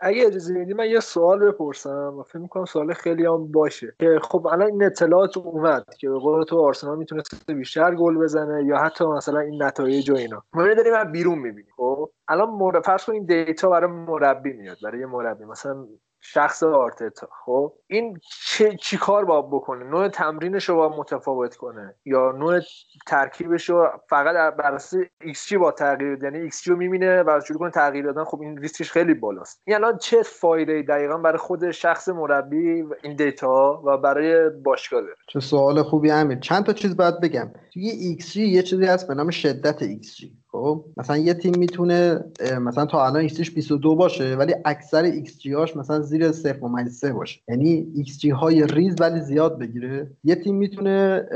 اگه 0.00 0.26
اجازه 0.26 0.54
میدی 0.54 0.74
من 0.74 0.90
یه 0.90 1.00
سوال 1.00 1.38
بپرسم 1.38 2.14
و 2.18 2.22
فکر 2.22 2.38
می‌کنم 2.38 2.64
سوال 2.64 2.92
خیلی 2.92 3.26
هم 3.26 3.52
باشه. 3.52 3.94
که 3.98 4.18
خب 4.22 4.46
الان 4.46 4.68
این 4.68 4.84
اطلاعات 4.84 5.36
اومد 5.36 5.84
که 5.98 6.08
به 6.08 6.18
قول 6.18 6.44
تو 6.44 6.60
آرسنال 6.60 6.98
می‌تونست 6.98 7.50
بیشتر 7.52 7.94
گل 7.94 8.18
بزنه 8.18 8.64
یا 8.64 8.76
حتی 8.76 9.04
مثلا 9.04 9.40
این 9.40 9.62
نتایج 9.62 10.10
و 10.10 10.16
اینا. 10.16 10.42
ما 10.52 10.74
داریم 10.74 10.94
از 10.94 11.12
بیرون 11.12 11.38
می‌بینیم 11.38 11.72
خب؟ 11.76 12.10
الان 12.28 12.50
مر... 12.50 12.80
فرض 12.80 13.04
کن 13.04 13.12
این 13.12 13.24
دیتا 13.24 13.68
برای 13.70 13.90
مربی 13.90 14.52
میاد 14.52 14.76
برای 14.84 15.00
یه 15.00 15.06
مربی. 15.06 15.44
مثلا 15.44 15.86
شخص 16.20 16.62
آرتتا. 16.62 17.28
خب؟ 17.44 17.72
این 17.86 18.20
چه 18.46 18.76
چی 18.76 18.96
کار 18.96 19.24
باید 19.24 19.46
بکنه؟ 19.46 19.84
نوع 19.84 20.08
تمرینش 20.08 20.68
رو 20.68 20.76
باید 20.76 20.92
متفاوت 20.92 21.56
کنه 21.56 21.94
یا 22.04 22.32
نوع 22.32 22.60
ترکیبش 23.06 23.70
رو 23.70 23.88
فقط 24.08 24.56
بر 24.56 24.74
اساس 24.74 25.00
ایکس 25.20 25.48
جی 25.48 25.56
با 25.56 25.72
تغییر 25.72 26.18
یعنی 26.24 26.38
ایکس 26.38 26.62
جی 26.62 26.70
رو 26.70 26.76
می‌بینه 26.76 27.22
و 27.22 27.40
شروع 27.48 27.58
کنه 27.58 27.70
تغییر 27.70 28.04
دادن؟ 28.04 28.24
خب 28.24 28.40
این 28.40 28.58
ریسکش 28.58 28.92
خیلی 28.92 29.14
بالاست. 29.14 29.62
این 29.64 29.76
الان 29.76 29.98
چه 29.98 30.22
فایده 30.22 30.82
دقیقا 30.82 31.18
برای 31.18 31.38
خود 31.38 31.70
شخص 31.70 32.08
مربی 32.08 32.84
این 33.02 33.16
دیتا 33.16 33.82
و 33.86 33.98
برای 33.98 34.50
باشگاه 34.50 35.00
داره؟ 35.00 35.14
چه 35.28 35.40
سوال 35.40 35.82
خوبی 35.82 36.10
امیر. 36.10 36.38
چند 36.38 36.64
تا 36.64 36.72
چیز 36.72 36.96
باید 36.96 37.20
بگم. 37.20 37.52
توی 37.74 37.88
ایکس 37.88 38.32
جی 38.32 38.48
یه 38.48 38.62
چیزی 38.62 38.84
هست 38.84 39.08
به 39.08 39.14
نام 39.14 39.30
شدت 39.30 39.82
ایکس 39.82 40.16
جی 40.16 40.39
خب 40.52 40.84
مثلا 40.96 41.16
یه 41.16 41.34
تیم 41.34 41.52
می‌تونه 41.58 42.24
مثلا 42.60 42.86
تا 42.86 43.06
الان 43.06 43.20
ایکس 43.20 43.50
22 43.50 43.96
باشه 43.96 44.36
ولی 44.36 44.54
اکثر 44.64 45.02
ایکس 45.02 45.38
جی 45.38 45.52
هاش 45.52 45.76
مثلا 45.76 46.00
زیر 46.00 46.32
0.3 46.32 47.04
باشه. 47.04 47.40
یعنی 47.48 47.92
ایکس 47.94 48.18
جی 48.18 48.30
های 48.30 48.66
ریز 48.66 48.94
ولی 49.00 49.20
زیاد 49.20 49.58
بگیره. 49.58 50.10
یه 50.24 50.34
تیم 50.34 50.54
می‌تونه 50.54 51.26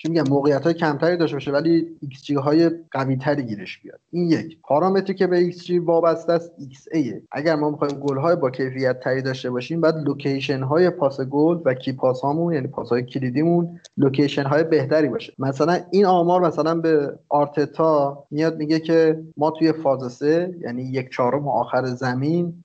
چی 0.00 0.08
میگم 0.08 0.24
موقعیت 0.28 0.64
های 0.64 0.74
کمتری 0.74 1.16
داشته 1.16 1.36
باشه 1.36 1.52
ولی 1.52 1.86
ایکس 2.00 2.22
جی 2.22 2.34
های 2.34 2.70
قوی 2.90 3.16
تری 3.16 3.42
گیرش 3.42 3.78
بیاد. 3.78 4.00
این 4.10 4.30
یک. 4.30 4.58
پارامتری 4.62 5.14
که 5.14 5.26
به 5.26 5.36
ایکس 5.36 5.64
جی 5.64 5.78
وابسته 5.78 6.32
است 6.32 6.52
xA 6.58 7.14
اگر 7.32 7.56
ما 7.56 7.70
می‌خوایم 7.70 7.98
گل 7.98 8.16
های 8.16 8.36
با 8.36 8.50
کیفیت 8.50 9.00
تری 9.00 9.22
داشته 9.22 9.50
باشیم 9.50 9.80
باید 9.80 9.96
location 9.96 10.62
های 10.62 10.90
پاس 10.90 11.20
گل 11.20 11.58
و 11.64 11.74
key 11.74 11.92
pass 11.92 12.20
هامون 12.20 12.54
یعنی 12.54 12.66
پاس 12.66 12.88
های 12.88 13.02
کلیدیمون 13.02 13.80
location 13.96 14.44
های 14.44 14.64
بهتری 14.64 15.08
باشه. 15.08 15.32
مثلا 15.38 15.78
این 15.90 16.06
آمار 16.06 16.40
مثلا 16.40 16.74
به 16.74 17.18
آرتتا 17.28 18.24
میاد 18.30 18.56
میگه 18.56 18.80
که 18.80 19.20
ما 19.36 19.50
توی 19.50 19.72
فاز 19.72 20.12
سه 20.12 20.54
یعنی 20.60 20.82
یک 20.82 21.10
چهارم 21.10 21.48
آخر 21.48 21.84
زمین 21.86 22.62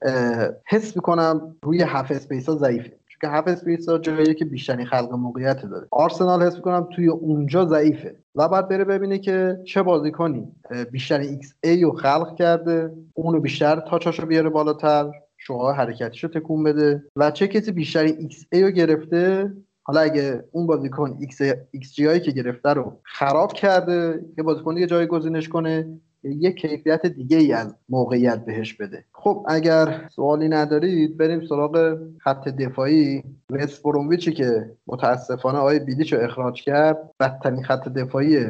حس 0.66 0.96
می‌کنم 0.96 1.56
روی 1.64 1.82
half-space 1.82 2.50
ها 2.50 2.56
ضعیفه. 2.56 2.92
که 3.24 3.30
هفت 3.30 3.48
اسپریت 3.48 4.02
جایی 4.02 4.34
که 4.34 4.46
بیشترین 4.46 4.86
خلق 4.86 5.14
موقعیت 5.14 5.66
داره. 5.66 5.88
آرسنال 5.92 6.44
حس 6.44 6.56
می‌کنم 6.56 6.88
توی 6.96 7.08
اونجا 7.08 7.66
ضعیفه. 7.66 8.16
و 8.36 8.48
بعد 8.48 8.70
بره 8.70 8.84
ببینه 8.84 9.20
که 9.20 9.60
چه 9.66 9.82
بازیکنی 9.82 10.48
بیشترین 10.92 11.30
xA 11.30 11.82
رو 11.82 11.92
خلق 11.92 12.36
کرده 12.36 12.92
اونو 13.14 13.40
بیشتر 13.40 13.80
touch 13.80 14.08
اشو 14.08 14.26
بیاره 14.26 14.50
بالاتر 14.50 15.12
شعاع 15.38 15.74
حرکتیشو 15.74 16.28
تکون 16.28 16.64
بده 16.64 17.04
و 17.16 17.32
چه 17.32 17.48
کسی 17.48 17.72
بیشترین 17.72 18.16
xA 18.20 18.64
رو 18.64 18.70
گرفته 18.70 19.54
حالا 19.84 20.00
اگه 20.00 20.44
اون 20.52 20.68
بازیکن 20.68 21.18
xG 21.20 21.94
xG 21.94 22.20
که 22.20 22.32
گرفته 22.32 22.70
رو 22.70 23.00
خراب 23.04 23.54
کرده 23.54 24.26
یه 24.38 24.44
بازیکن 24.44 24.74
دیگه 24.76 24.88
جایگزینش 24.88 25.50
کنه 25.50 26.00
یک 26.24 26.56
کیفیت 26.56 27.06
دیگه 27.06 27.38
ای 27.38 27.54
از 27.54 27.76
موقعیت 27.90 28.46
بهش 28.46 28.74
بده. 28.74 29.06
خب 29.12 29.46
اگر 29.48 30.08
سوالی 30.16 30.50
ندارید 30.50 31.18
بریم 31.18 31.48
سراغ 31.48 31.98
خط 32.20 32.48
دفاعی. 32.50 33.24
وست 33.50 33.84
برومویچی 33.84 34.32
که 34.32 34.72
متاسفانه 34.88 35.58
آقای 35.58 35.80
بیلیچ 35.80 36.14
رو 36.14 36.20
اخراج 36.24 36.64
کرد 36.64 37.10
بدترین 37.20 37.64
خط 37.64 37.88
دفاعی 37.88 38.46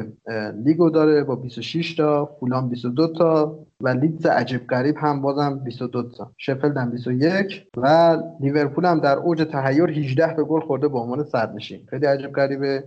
لیگو 0.64 0.90
داره 0.90 1.24
با 1.24 1.36
26 1.36 1.94
تا 1.94 2.36
فولام 2.40 2.68
22 2.68 3.06
تا. 3.06 3.58
و 3.80 3.88
لیدز 3.88 4.26
عجیب 4.26 4.66
غریب 4.66 4.96
هم 4.98 5.22
بازم 5.22 5.58
22 5.64 6.02
تا. 6.02 6.30
شفلد 6.38 6.76
هم 6.76 6.90
21 6.90 7.66
و 7.76 8.18
لیورپول 8.40 8.84
هم 8.84 9.00
در 9.00 9.16
اوج 9.16 9.46
تحیر 9.52 9.90
18 9.90 10.36
تا 10.36 10.44
گل 10.44 10.60
خورده 10.60 10.88
به 10.88 10.98
عنوان 10.98 11.24
صدرنشین 11.24 11.86
خیلی 11.90 12.06
عجیب 12.06 12.32
غریبه. 12.32 12.84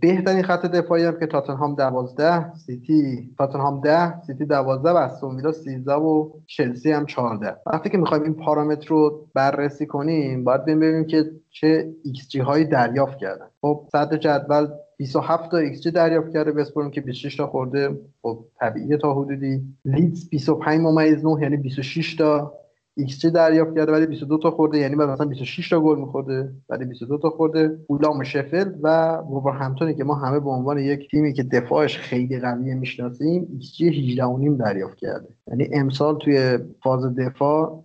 بهترین 0.00 0.42
خط 0.42 0.66
دفاعی 0.66 1.04
هم 1.04 1.18
که 1.20 1.26
تاتنهام 1.26 1.74
12 1.74 2.54
سیتی 2.54 3.30
تاتنهام 3.38 3.80
10 3.80 4.20
سیتی 4.20 4.44
12 4.44 4.90
و 4.90 4.96
استون 4.96 5.36
ویلا 5.36 5.52
13 5.52 5.92
و 5.92 6.30
چلسی 6.46 6.92
هم 6.92 7.06
14 7.06 7.56
وقتی 7.66 7.90
که 7.90 7.98
می‌خوایم 7.98 8.22
این 8.22 8.34
پارامتر 8.34 8.88
رو 8.88 9.28
بررسی 9.34 9.86
کنیم 9.86 10.44
باید 10.44 10.64
ببینیم 10.64 11.06
که 11.06 11.30
چه 11.52 11.94
ایکس 12.04 12.28
جی 12.28 12.38
هایی 12.40 12.64
دریافت 12.64 13.18
کردن. 13.18 13.46
خب 13.60 13.88
صدر 13.92 14.16
جدول 14.16 14.66
27 14.96 15.50
تا 15.50 15.56
xG 15.56 15.90
دریافت 15.90 16.32
کرده 16.32 16.52
وستبروم 16.52 16.90
که 16.90 17.00
26 17.00 17.36
تا 17.36 17.46
خورده 17.46 18.00
خب 18.22 18.44
طبیعیه 18.60 18.96
تا 18.96 19.14
حدودی. 19.14 19.62
لیدز 19.84 20.28
25 20.28 20.80
ممیز 20.80 21.24
9 21.24 21.42
یعنی 21.42 21.56
26 21.56 22.14
تا 22.14 22.54
ایکس 22.96 23.26
دریافت 23.26 23.76
کرده 23.76 23.92
ولی 23.92 24.06
22 24.06 24.38
تا 24.38 24.50
خورده. 24.50 24.78
یعنی 24.78 24.94
مثلا 24.94 25.26
26 25.26 25.68
تا 25.68 25.80
گل 25.80 25.98
میخورده 25.98 26.52
ولی 26.68 26.84
22 26.84 27.18
تا 27.18 27.30
خورده. 27.30 27.78
فولام 27.86 28.18
و 28.18 28.24
شفلد 28.24 28.72
و 28.82 29.50
وولورهمپتونی 29.54 29.94
که 29.94 30.04
ما 30.04 30.14
همه 30.14 30.40
به 30.40 30.50
عنوان 30.50 30.78
یک 30.78 31.10
تیمی 31.10 31.32
که 31.32 31.42
دفاعش 31.42 31.98
خیلی 31.98 32.40
قویه 32.40 32.74
می‌شناسیم 32.74 33.48
ایکس 33.52 33.72
جی 33.76 33.88
18 33.88 34.24
و 34.24 34.38
نیم 34.38 34.56
دریافت 34.56 34.96
کرده. 34.96 35.28
یعنی 35.48 35.68
امسال 35.72 36.18
توی 36.18 36.58
فاز 36.82 37.14
دفاع 37.14 37.84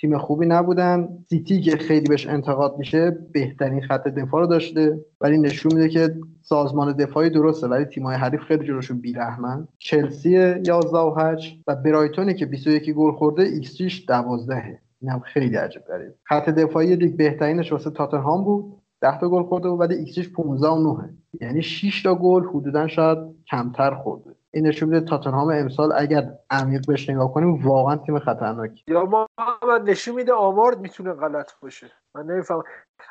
تیم 0.00 0.18
خوبی 0.18 0.46
نبودن. 0.46 1.08
سیتی 1.30 1.60
که 1.60 1.76
خیلی 1.76 2.08
بهش 2.08 2.26
انتقاد 2.26 2.78
میشه 2.78 3.18
بهترین 3.32 3.80
خط 3.80 4.08
دفاع 4.08 4.40
رو 4.40 4.46
داشته. 4.46 5.00
ولی 5.20 5.38
نشون 5.38 5.74
میده 5.74 5.88
که 5.88 6.14
سازمان 6.48 6.92
دفاعی 6.92 7.30
درسته 7.30 7.66
ولی 7.66 7.84
تیم‌های 7.84 8.16
حریف 8.16 8.40
خیلی 8.40 8.66
جلوشون 8.66 9.00
بیرحمن. 9.00 9.68
چلسی 9.78 10.30
11 10.30 10.98
و 10.98 11.14
8 11.18 11.62
و 11.66 11.76
برایتونی 11.76 12.34
که 12.34 12.46
21 12.46 12.90
گل 12.90 13.12
خورده 13.12 13.42
ایکس 13.42 13.76
جیش 13.76 14.06
12 14.08 14.80
این 15.00 15.10
هم 15.10 15.20
خیلی 15.20 15.56
عجب 15.56 15.80
غریبه 15.80 16.14
خط 16.24 16.48
دفاعی 16.48 16.96
لیگ 16.96 17.16
بهترینش 17.16 17.72
واسه 17.72 17.90
تاتنهام 17.90 18.44
بود. 18.44 18.74
10 19.00 19.20
تا 19.20 19.28
گل 19.28 19.42
خورده 19.42 19.68
بود 19.68 19.80
ولی 19.80 19.94
ایکس 19.94 20.14
جیش 20.14 20.32
15 20.32 20.68
و 20.68 20.96
9 20.96 21.08
یعنی 21.40 21.62
6 21.62 22.02
تا 22.02 22.14
گل 22.14 22.44
حدودا 22.44 22.88
شاید 22.88 23.18
کمتر 23.50 23.94
خورده. 23.94 24.30
این 24.50 24.66
نشون 24.66 24.88
میده 24.88 25.06
تاتنهام 25.06 25.48
امسال 25.48 25.92
اگر 25.96 26.32
عمیق 26.50 26.86
بهش 26.86 27.10
نگاه 27.10 27.32
کنیم 27.32 27.54
واقعا 27.66 27.96
تیم 27.96 28.18
خطرناکی. 28.18 28.84
یا 28.88 29.04
ما 29.04 29.26
نشون 29.84 30.14
میده 30.14 30.32
آمار 30.32 30.74
می‌تونه 30.74 31.12
غلط 31.12 31.50
باشه. 31.62 31.86
من 32.14 32.26
نمی‌فهمم 32.26 32.62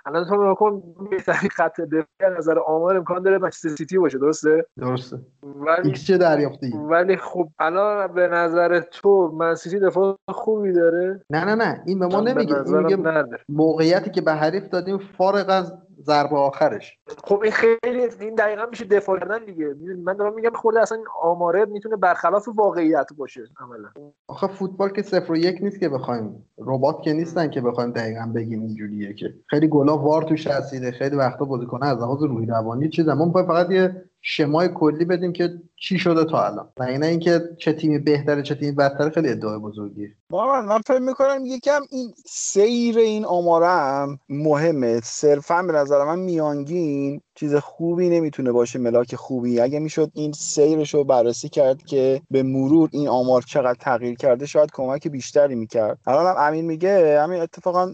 الان 0.08 0.26
تو 0.26 0.36
نگاه 0.36 0.56
کن 0.56 0.84
بهترین 1.12 1.50
خط 1.50 1.82
دفاعی 1.82 2.38
نظر 2.38 2.60
آمار 2.60 2.98
امکان 2.98 3.24
داره 3.24 3.38
منچستر 3.38 3.70
سیتی 3.70 3.98
باشه 3.98 4.18
درسته؟ 4.18 4.66
درسته. 4.78 5.18
ولی 5.44 5.92
چه 5.92 6.18
دریافتی؟ 6.18 6.74
ولی 6.90 7.18
خب 7.18 7.48
الان 7.60 8.14
به 8.14 8.28
نظر 8.28 8.80
تو 8.80 9.32
من 9.38 9.56
سیتی 9.56 9.80
دفاع 9.80 10.18
خوبی 10.30 10.74
داره؟ 10.74 11.22
نه 11.30 11.46
نه 11.46 11.56
نه. 11.56 11.84
این 11.86 12.00
به 12.00 12.08
ما 12.08 12.22
نمیگه. 12.22 12.56
این 12.56 12.78
میگه 12.78 13.24
موقعیتی 13.50 14.10
که 14.10 14.22
به 14.22 14.32
حریف 14.34 14.70
دادیم 14.70 14.98
فارغ 14.98 15.46
از 15.50 15.74
ضربه 16.08 16.36
آخرش. 16.36 16.98
خب 17.24 17.40
این 17.40 17.52
خیلی 17.52 18.02
این 18.20 18.36
دقیقا 18.36 18.66
میشه 18.66 18.86
دفاع 18.86 19.20
کردن 19.20 19.46
دیگه. 19.46 19.76
من 20.04 20.14
دارم 20.14 20.34
میگم 20.34 20.54
خورده 20.56 20.82
اصلا 20.82 20.98
این 20.98 21.08
آماره 21.22 21.66
می‌تونه 21.66 21.96
برخلاف 21.96 22.48
واقعیت 22.56 23.08
باشه 23.18 23.42
عملا. 23.60 23.90
آخه 24.28 24.48
فوتبال 24.48 24.90
که 24.90 25.02
صفر 25.02 25.32
و 25.32 25.38
یک 25.38 25.58
نیست 25.62 25.80
که 25.80 25.90
بخوایم. 25.90 26.46
ربات 26.58 27.02
که 27.02 27.14
نیستن 27.14 27.50
که 27.50 27.62
بخوایم 27.62 27.92
دقیقا 27.92 28.32
بگیم 28.36 28.62
اینجوریه 28.62 29.14
که. 29.14 29.34
خیلی 29.48 29.68
گلا 29.68 29.98
وار 29.98 30.24
توش 30.24 30.48
هستیده 30.48 30.92
خیلی 30.92 31.16
وقتا 31.16 31.46
بازیکن 31.46 31.84
از 31.84 31.98
لحاظ 31.98 32.24
روحی 32.24 32.46
روانی 32.46 32.90
چیزا. 32.90 33.16
ما 33.16 33.32
فقط 33.32 33.72
یه 33.72 34.04
شمای 34.22 34.70
کلی 34.76 35.06
بدیم 35.06 35.34
که 35.34 35.50
چی 35.76 36.00
شده 36.00 36.26
تا 36.26 36.46
الان. 36.46 36.70
و 36.78 36.84
اینه 36.84 37.06
اینکه 37.06 37.42
چه 37.60 37.74
تیمی 37.74 38.00
بهتره 38.00 38.42
چه 38.42 38.56
تیمی 38.56 38.72
بدتره 38.72 39.10
خیلی 39.10 39.30
ادعای 39.30 39.60
بزرگیه 39.60 40.16
من 40.30 40.66
من 40.66 40.82
فکر 40.82 41.00
می‌کنم 41.00 41.46
یکم 41.46 41.82
این 41.90 42.14
سیر 42.26 42.98
این 42.98 43.26
آمارم 43.26 44.20
مهمه. 44.30 45.00
صرفا 45.04 45.64
به 45.64 45.74
نظر 45.74 46.04
من 46.04 46.20
میانگین 46.20 47.22
چیز 47.40 47.56
خوبی 47.56 48.10
نمی‌تونه 48.10 48.52
باشه 48.52 48.80
ملاک 48.80 49.16
خوبی. 49.16 49.60
اگه 49.60 49.80
می‌شد 49.80 50.12
این 50.14 50.32
سیرش 50.32 50.94
رو 50.94 51.04
بررسی 51.04 51.50
کرد 51.50 51.84
که 51.84 52.22
به 52.32 52.44
مرور 52.44 52.90
این 52.92 53.08
آمار 53.08 53.42
چقدر 53.42 53.78
تغییر 53.80 54.16
کرده 54.16 54.46
شاید 54.46 54.70
کمک 54.74 55.08
بیشتری 55.08 55.56
می‌کرد. 55.56 56.00
الان 56.08 56.26
هم 56.26 56.36
امین 56.38 56.66
میگه 56.66 57.22
همین 57.22 57.42
اتفاقا 57.42 57.92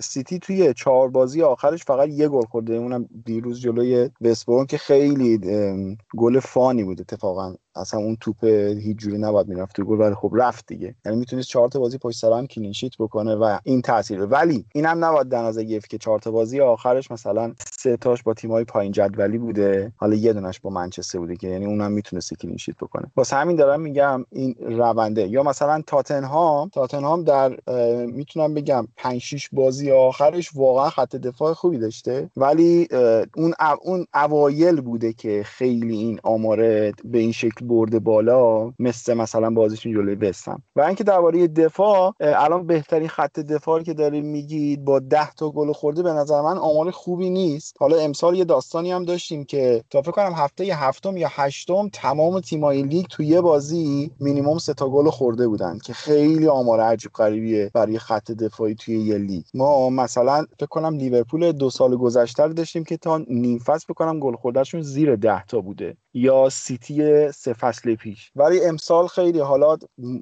سیتی 0.00 0.38
توی 0.38 0.74
چهار 0.74 1.08
بازی 1.08 1.42
آخرش 1.42 1.84
فقط 1.84 2.08
یه 2.08 2.28
گل 2.28 2.44
خورده. 2.44 2.74
اونم 2.74 3.08
دیروز 3.24 3.60
جلوی 3.60 4.10
وستبروم 4.20 4.66
که 4.66 4.78
خیلی 4.78 5.38
گل 6.16 6.40
فانی 6.40 6.84
بود 6.84 7.00
اتفاقا. 7.00 7.54
اصلا 7.76 8.00
اون 8.00 8.16
توپ 8.20 8.44
هیچ 8.44 8.96
جوری 8.96 9.18
نباید 9.18 9.48
می‌رفت 9.48 9.76
تو 9.76 9.84
گل 9.84 10.00
ولی 10.00 10.14
خب 10.14 10.30
رفت 10.34 10.66
دیگه. 10.66 10.94
یعنی 11.04 11.18
می‌تونست 11.18 11.48
چهار 11.48 11.68
تا 11.68 11.80
بازی 11.80 11.98
پشت 11.98 12.18
سر 12.18 12.32
هم 12.32 12.46
کلین 12.46 12.72
شیت 12.72 12.92
بکنه 12.98 13.34
و 13.34 13.58
این 13.64 13.82
تاثیر 13.82 14.24
ولی 14.24 14.64
اینم 14.74 15.04
نباید 15.04 15.28
در 15.28 15.42
نظر 15.42 15.62
گرفت 15.62 15.88
که 15.88 15.98
چهار 15.98 16.18
تا 16.18 16.30
بازی 16.30 16.60
آخرش 16.60 17.10
مثلا 17.10 17.54
سه 17.70 17.96
تاش 17.96 18.22
با 18.22 18.34
تیم‌های 18.34 18.64
پایین 18.64 18.92
جدولی 18.92 19.38
بوده. 19.38 19.92
حالا 19.96 20.14
یه 20.14 20.32
دونش 20.32 20.60
با 20.60 20.70
منچستر 20.70 21.18
بوده 21.18 21.36
که 21.36 21.48
یعنی 21.48 21.66
اونم 21.66 21.92
می‌تونست 21.92 22.34
کلین 22.34 22.56
شیت 22.56 22.76
بکنه. 22.76 23.10
واسه 23.16 23.36
همین 23.36 23.56
دارم 23.56 23.80
میگم 23.80 24.24
این 24.30 24.54
رونده. 24.60 25.28
یا 25.28 25.42
مثلا 25.42 25.82
تاتنهام. 25.86 26.68
تاتنهام 26.68 27.24
در 27.24 27.56
می‌تونم 28.06 28.54
بگم 28.54 28.88
5 28.96 29.20
6 29.20 29.48
بازی 29.52 29.90
آخرش 29.90 30.50
واقعا 30.54 30.90
خط 30.90 31.16
دفاع 31.16 31.52
خوبی 31.52 31.78
داشته. 31.78 32.30
ولی 32.36 32.88
اون 33.36 33.54
اون 33.82 34.06
اوایل 34.14 34.80
بوده 34.80 35.12
که 35.12 35.42
خیلی 35.44 35.96
این 35.96 36.20
آماره 36.22 36.92
به 37.04 37.18
این 37.18 37.32
شکل 37.32 37.61
برده 37.62 37.98
بالا 37.98 38.72
مثل 38.78 39.14
مثلا 39.14 39.50
بازیشون 39.50 39.92
جلوی 39.92 40.14
وستهام 40.14 40.62
و 40.76 40.80
اینکه 40.80 41.04
درباره 41.04 41.48
دفاع 41.48 42.14
الان 42.20 42.66
بهترین 42.66 43.08
خط 43.08 43.40
دفاعی 43.40 43.84
که 43.84 43.94
داریم 43.94 44.26
میگید 44.26 44.84
با 44.84 44.98
10 44.98 45.30
تا 45.30 45.50
گل 45.50 45.72
خورده 45.72 46.02
به 46.02 46.12
نظر 46.12 46.40
من 46.40 46.58
آمار 46.58 46.90
خوبی 46.90 47.30
نیست. 47.30 47.76
حالا 47.78 47.96
امسال 47.96 48.36
یه 48.36 48.44
داستانی 48.44 48.92
هم 48.92 49.04
داشتیم 49.04 49.44
که 49.44 49.84
تا 49.90 50.02
فکر 50.02 50.10
کنم 50.10 50.32
هفته 50.36 50.64
هفتم 50.64 51.16
یا 51.16 51.28
هشتم 51.30 51.88
تمام 51.88 52.40
تیمای 52.40 52.82
لیگ 52.82 53.06
توی 53.06 53.26
یه 53.26 53.40
بازی 53.40 54.10
مینیمم 54.20 54.58
سه 54.58 54.74
تا 54.74 54.88
گل 54.88 55.10
خورده 55.10 55.48
بودن 55.48 55.78
که 55.78 55.92
خیلی 55.92 56.48
آمار 56.48 56.80
عجیب 56.80 57.12
غریبیه 57.12 57.70
برای 57.74 57.98
خط 57.98 58.30
دفاعی 58.30 58.74
توی 58.74 58.98
یه 58.98 59.18
لیگ. 59.18 59.44
ما 59.54 59.90
مثلا 59.90 60.46
فکر 60.56 60.66
کنم 60.66 60.96
لیورپول 60.96 61.52
دو 61.52 61.70
سال 61.70 61.96
گذشته 61.96 62.48
داشتیم 62.48 62.84
که 62.84 62.96
تا 62.96 63.18
نیم 63.28 63.58
فصل 63.58 63.86
فکر 63.88 64.03
کنم 64.03 64.18
گل 64.20 64.36
خورده‌شون 64.36 64.82
زیر 64.82 65.16
10 65.16 65.44
تا 65.44 65.60
بوده. 65.60 65.96
یا 66.14 66.48
سیتی 66.48 67.32
سه 67.32 67.51
فصل 67.52 67.94
پیش. 67.94 68.30
ولی 68.36 68.64
امسال 68.64 69.06
خیلی 69.06 69.38
حالا 69.38 69.76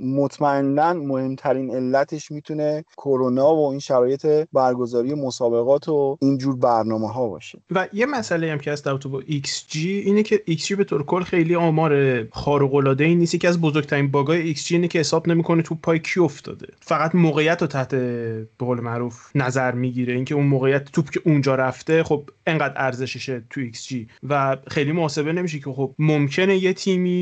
مطمئنا 0.05 0.93
مهمترین 0.93 1.75
علتش 1.75 2.31
می‌تونه 2.31 2.85
کرونا 2.97 3.55
و 3.55 3.71
این 3.71 3.79
شرایط 3.79 4.27
برگزاری 4.53 5.15
مسابقات 5.15 5.89
و 5.89 6.19
اینجور 6.23 6.57
برنامه 6.57 7.13
ها 7.13 7.29
باشه. 7.29 7.59
و 7.71 7.89
یه 7.93 8.07
مسئله 8.07 8.53
هم 8.53 8.59
که 8.59 8.73
هست 8.73 8.85
در 8.85 8.95
باب 8.95 9.23
xG 9.27 9.91
اینه 9.91 10.23
که 10.23 10.43
xG 10.45 10.75
به 10.75 10.85
طور 10.85 11.03
کل 11.03 11.23
خیلی 11.23 11.55
آمار 11.55 12.25
خارق 12.31 12.75
العاده 12.75 13.05
ای 13.05 13.15
نیست. 13.15 13.41
که 13.41 13.49
از 13.49 13.61
بزرگترین 13.61 14.11
باگای 14.11 14.41
ایکس 14.41 14.67
جی 14.67 14.75
اینه 14.75 14.89
که 14.89 14.99
حساب 14.99 15.29
نمی‌کنه 15.29 15.63
تو 15.63 15.75
پای 15.75 15.99
کی 15.99 16.21
افتاده. 16.21 16.67
فقط 16.81 17.15
موقعیت 17.15 17.63
رو 17.63 17.67
تحت 17.67 17.95
به 17.95 18.47
قول 18.59 18.81
معروف 18.81 19.37
نظر 19.37 19.73
می‌گیره. 19.73 20.15
اینکه 20.15 20.35
اون 20.35 20.47
موقعیت 20.47 20.93
توپ 20.93 21.11
که 21.11 21.21
اونجا 21.25 21.55
رفته 21.55 22.03
خب 22.03 22.31
انقدر 22.47 22.75
ارزششه 22.77 23.43
تو 23.51 23.61
ایکس 23.61 23.87
جی 23.87 24.09
و 24.29 24.57
خیلی 24.67 24.93
محاسبه 24.93 25.33
نمیشه 25.33 25.59
که 25.59 25.71
خب 25.71 25.95
ممکنه 25.99 26.57
یه 26.57 26.73
تیمی 26.73 27.20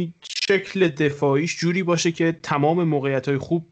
شکل 0.49 0.89
دفاعیش 0.89 1.57
جوری 1.57 1.83
باشه 1.83 2.13
که 2.13 2.37
تمام 2.43 2.85
موقعیت 2.85 3.29
های 3.29 3.39
خوب 3.39 3.67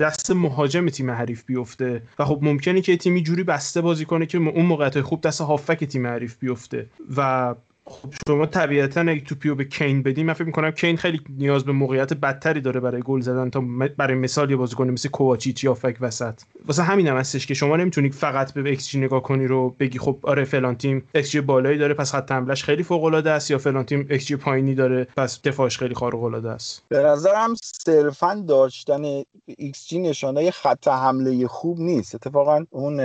دست 0.00 0.30
مهاجم 0.30 0.88
تیم 0.88 1.10
حریف 1.10 1.44
بیفته. 1.44 2.02
و 2.18 2.24
خب 2.24 2.38
ممکنه 2.42 2.80
که 2.80 2.96
تیمی 2.96 3.22
جوری 3.22 3.42
بسته 3.42 3.80
بازی 3.80 4.04
کنه 4.04 4.26
که 4.26 4.38
اون 4.38 4.66
موقعیت 4.66 4.94
های 4.94 5.02
خوب 5.02 5.20
دست 5.20 5.40
هافبک 5.40 5.84
تیم 5.84 6.06
حریف 6.06 6.38
بیفته. 6.38 6.86
و 7.16 7.54
خب 7.84 8.08
شما 8.28 8.46
طبیعتا 8.46 9.00
اگه 9.00 9.20
توپو 9.20 9.54
به 9.54 9.64
کین 9.64 10.02
بدیم 10.02 10.26
من 10.26 10.32
فکر 10.32 10.44
می‌کنم 10.44 10.70
کین 10.70 10.96
خیلی 10.96 11.20
نیاز 11.38 11.64
به 11.64 11.72
موقعیت 11.72 12.12
بدتری 12.12 12.60
داره 12.60 12.80
برای 12.80 13.02
گل 13.02 13.20
زدن 13.20 13.50
تا 13.50 13.62
برای 13.96 14.14
مثال 14.14 14.50
یه 14.50 14.56
بازیکن 14.56 14.90
مثل 14.90 15.08
کوواچیچ 15.08 15.64
یا 15.64 15.74
هافبک 15.74 15.96
وسط. 16.00 16.40
واسه 16.66 16.82
همین 16.82 17.06
هم 17.06 17.16
هستش 17.16 17.46
که 17.46 17.54
شما 17.54 17.76
نمی‌تونی 17.76 18.10
فقط 18.10 18.52
به 18.52 18.70
ایکس 18.70 18.94
نگاه 18.94 19.22
کنی 19.22 19.46
رو 19.46 19.70
بگی 19.80 19.98
خب 19.98 20.18
آره 20.22 20.44
فلان 20.44 20.76
تیم 20.76 21.02
ایکس 21.14 21.36
بالایی 21.36 21.78
داره 21.78 21.94
پس 21.94 22.12
خط 22.14 22.32
حملش 22.32 22.64
خیلی 22.64 22.82
فوق 22.82 23.04
العاده 23.04 23.30
است 23.30 23.50
یا 23.50 23.58
فلان 23.58 23.84
تیم 23.84 24.06
ایکس 24.10 24.32
پایینی 24.32 24.74
داره 24.74 25.06
پس 25.16 25.42
دفاعش 25.42 25.78
خیلی 25.78 25.94
خارق 25.94 26.22
العاده 26.22 26.50
است. 26.50 26.82
به 26.88 26.98
نظرم 26.98 27.54
صرفا 27.62 28.44
داشتن 28.48 29.02
ایکس 29.46 29.88
جی 29.88 29.98
نشانه 29.98 30.50
خط 30.50 30.88
حمله 30.88 31.46
خوب 31.46 31.80
نیست. 31.80 32.14
اتفاقا 32.14 32.64
اون 32.70 33.00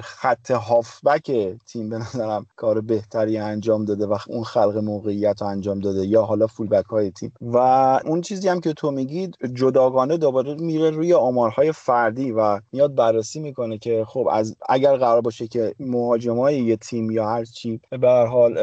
خط 0.00 0.50
هافبک 0.50 1.32
تیم 1.66 1.88
به 1.88 1.98
نظرم 1.98 2.46
کار 2.56 2.80
بهتری 2.80 3.38
انجام 3.38 3.84
داده. 3.84 4.03
و 4.06 4.18
اون 4.28 4.44
خلق 4.44 4.76
موقعیت 4.76 5.42
رو 5.42 5.46
انجام 5.48 5.80
داده 5.80 6.06
یا 6.06 6.22
حالا 6.22 6.46
full 6.46 6.68
back 6.68 6.84
های 6.84 7.10
تیم. 7.10 7.32
و 7.40 7.56
اون 8.04 8.20
چیزی 8.20 8.48
هم 8.48 8.60
که 8.60 8.72
تو 8.72 8.90
میگید 8.90 9.36
جداگانه 9.54 10.16
دوباره 10.16 10.54
میره 10.54 10.90
روی 10.90 11.12
آمارهای 11.12 11.72
فردی 11.72 12.32
و 12.32 12.60
میاد 12.72 12.94
بررسی 12.94 13.40
می‌کنه 13.40 13.78
که 13.78 14.04
خب 14.08 14.28
از 14.32 14.56
اگر 14.68 14.96
قرار 14.96 15.20
باشه 15.20 15.46
که 15.46 15.74
مهاجمای 15.80 16.58
یه 16.58 16.76
تیم 16.76 17.10
یا 17.10 17.28
هر 17.28 17.44
چی 17.44 17.80
به 18.00 18.08
حال 18.08 18.54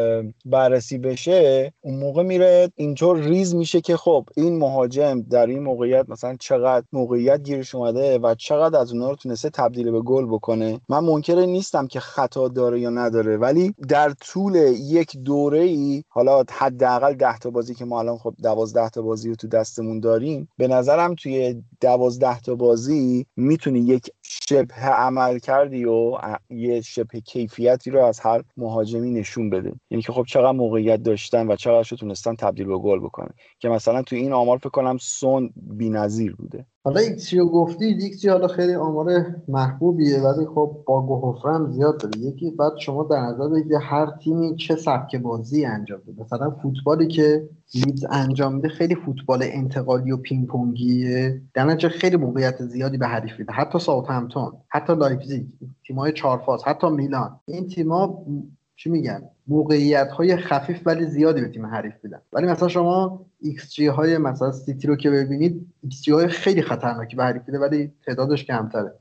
بررسی 0.46 0.98
بشه 0.98 1.74
اون 1.82 2.00
موقع 2.00 2.24
میره. 2.24 2.72
اینطور 2.76 3.18
ریز 3.18 3.56
میشه 3.56 3.82
که 3.82 3.98
خب 3.98 4.26
این 4.38 4.58
مهاجم 4.58 5.22
در 5.22 5.48
این 5.48 5.64
موقعیت 5.64 6.10
مثلا 6.10 6.36
چقدر 6.40 6.86
موقعیت 6.94 7.44
گیرش 7.44 7.76
اومده 7.76 8.20
و 8.20 8.36
چقدر 8.36 8.80
از 8.80 8.92
اونها 8.94 9.10
رو 9.10 9.16
تونسته 9.16 9.50
تبدیل 9.50 9.92
به 9.92 10.02
گل 10.02 10.26
بکنه. 10.26 10.82
من 10.90 11.00
منکر 11.00 11.36
نیستم 11.46 11.88
که 11.88 12.00
خطا 12.00 12.48
داره 12.48 12.80
یا 12.80 12.90
نداره 12.90 13.38
ولی 13.38 13.74
در 13.88 14.10
طول 14.10 14.56
یک 14.80 15.18
دوره 15.32 15.62
ای 15.62 16.04
حالا 16.10 16.44
حداقل 16.52 17.14
10 17.14 17.38
تا 17.38 17.50
بازی 17.50 17.76
که 17.76 17.86
ما 17.86 18.00
الان 18.00 18.18
خب 18.18 18.36
12 18.44 18.90
تا 18.90 19.02
بازی 19.02 19.30
رو 19.30 19.36
تو 19.36 19.48
دستمون 19.48 20.00
داریم 20.00 20.50
به 20.58 20.68
نظرم 20.68 21.16
توی 21.16 21.64
12 21.82 22.40
تا 22.40 22.56
بازی 22.56 23.26
می‌تونی 23.36 23.80
یک 23.80 24.10
شبه 24.50 24.76
عمل 24.76 25.40
کردی 25.40 25.86
و 25.86 26.18
یه 26.50 26.82
شبه 26.82 27.20
کیفیتی 27.20 27.92
رو 27.92 28.06
از 28.06 28.20
هر 28.20 28.44
مهاجمی 28.58 29.12
نشون 29.12 29.50
بده. 29.50 29.74
یعنی 29.90 30.02
که 30.02 30.12
خب 30.12 30.24
چقدر 30.28 30.52
موقعیت 30.52 31.04
داشتن 31.04 31.48
و 31.48 31.56
چقدر 31.56 31.98
تونستن 31.98 32.36
تبدیل 32.36 32.68
به 32.68 32.78
گل 32.78 33.00
بکنه 33.00 33.30
که 33.60 33.70
مثلا 33.70 34.02
تو 34.02 34.16
این 34.16 34.34
آمار 34.34 34.58
فکر 34.58 34.70
کنم 34.70 34.98
سون 35.02 35.54
بی‌نظیر 35.56 36.36
بوده. 36.36 36.66
حالا 36.84 37.00
xG 37.00 37.38
رو 37.38 37.50
گفتی 37.50 37.86
xG 37.86 38.30
حالا 38.30 38.48
خیلی 38.48 38.76
آمار 38.76 39.26
محبوبیه 39.48 40.20
ولی 40.20 40.46
خب 40.46 40.84
با 40.88 41.02
گوهفرم 41.02 41.72
زیاد 41.72 42.00
داره. 42.00 42.20
یکی 42.20 42.52
بعد 42.52 42.72
شما 42.78 43.04
در 43.04 43.22
نظر 43.22 43.48
بگیرید 43.48 43.82
هر 43.82 44.12
تیمی 44.24 44.56
چه 44.56 44.76
سبک 44.76 45.16
بازی 45.16 45.66
انجام 45.66 46.02
بده 46.08 46.22
مثلا 46.22 46.52
فوتبالی 46.52 47.08
که 47.08 47.50
لیدز 47.76 48.06
انجام 48.10 48.56
میده 48.56 48.70
خیلی 48.70 48.96
فوتبال 48.96 49.44
انتقالی 49.44 50.12
و 50.12 50.18
پینگ 50.18 50.48
پونگیه 50.48 51.42
در 51.54 51.76
خیلی 51.76 52.18
موقعیت 52.18 52.64
زیادی 52.64 52.98
به 52.98 53.08
حریف 53.08 53.40
میده. 53.40 53.54
حتی 53.54 53.80
ساوثهمپتون 53.80 54.54
حتی 54.70 54.96
لایپزیگ 54.96 55.46
تیم‌های 55.88 56.12
چهارفاز 56.12 56.64
حتی 56.64 56.90
میلان. 56.90 57.40
این 57.46 57.68
تیم‌ها 57.68 58.26
چی 58.76 58.90
میگن؟ 58.90 59.22
موقعیت 59.48 60.08
های 60.08 60.38
خفیف 60.38 60.82
ولی 60.86 61.06
زیادی 61.06 61.42
به 61.42 61.48
تیم 61.48 61.66
حریف 61.66 61.94
میدن. 62.04 62.22
ولی 62.34 62.48
مثلا 62.48 62.68
شما 62.68 63.26
ایکس 63.42 63.74
جی 63.74 63.88
های 63.88 64.18
مثلا 64.18 64.52
سیتی 64.52 64.88
رو 64.88 64.96
که 64.96 65.10
ببینید 65.10 65.68
ایکس 65.84 66.02
جی 66.02 66.12
های 66.12 66.28
خیلی 66.28 66.62
خطرناکی 66.62 67.16
به 67.16 67.24
حریف 67.24 67.42
میده 67.48 67.60
ولی 67.60 67.92
تعدادش 68.06 68.46
کمتره. 68.46 68.94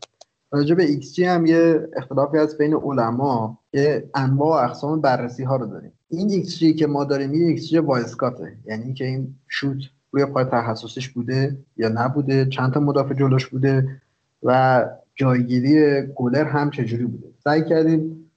راجع 0.53 0.75
به 0.75 0.97
xG 0.97 1.25
هم 1.25 1.47
یه 1.47 1.89
اختلافی 1.97 2.39
از 2.39 2.59
بین 2.59 2.75
علما. 2.75 3.59
که 3.73 4.11
انواع 4.15 4.63
و 4.63 4.65
اقسام 4.65 5.01
بررسی 5.01 5.45
ها 5.45 5.57
رو 5.57 5.67
داریم. 5.67 5.93
این 6.09 6.43
xG 6.43 6.75
که 6.75 6.87
ما 6.87 7.05
داریم 7.05 7.31
این 7.31 7.57
xG 7.57 7.79
Wyscout 7.79 8.47
ه 8.47 8.57
یعنی 8.67 8.95
که 8.95 9.05
این 9.05 9.35
شوت 9.49 9.79
روی 10.13 10.27
پای 10.27 10.45
تخصصیش 10.45 11.09
بوده 11.09 11.59
یا 11.77 11.89
نبوده 11.89 12.47
چند 12.47 12.73
تا 12.73 12.81
مدافع 12.81 13.15
جلوش 13.15 13.47
بوده 13.47 14.01
و 14.43 14.85
جایگیری 15.15 16.03
گلر 16.15 16.45
هم 16.45 16.71
چجوری 16.71 17.05
بوده. 17.05 17.27
سعی 17.45 17.65
کردیم 17.65 18.31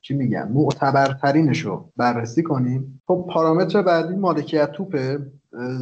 چی 0.00 0.14
میگن 0.14 0.48
معتبرترینش 0.54 1.60
رو 1.60 1.92
بررسی 1.96 2.42
کنیم. 2.42 3.00
خب 3.06 3.26
پارامتر 3.30 3.82
بعدی 3.82 4.14
مالکیت 4.14 4.72
توپه. 4.72 5.18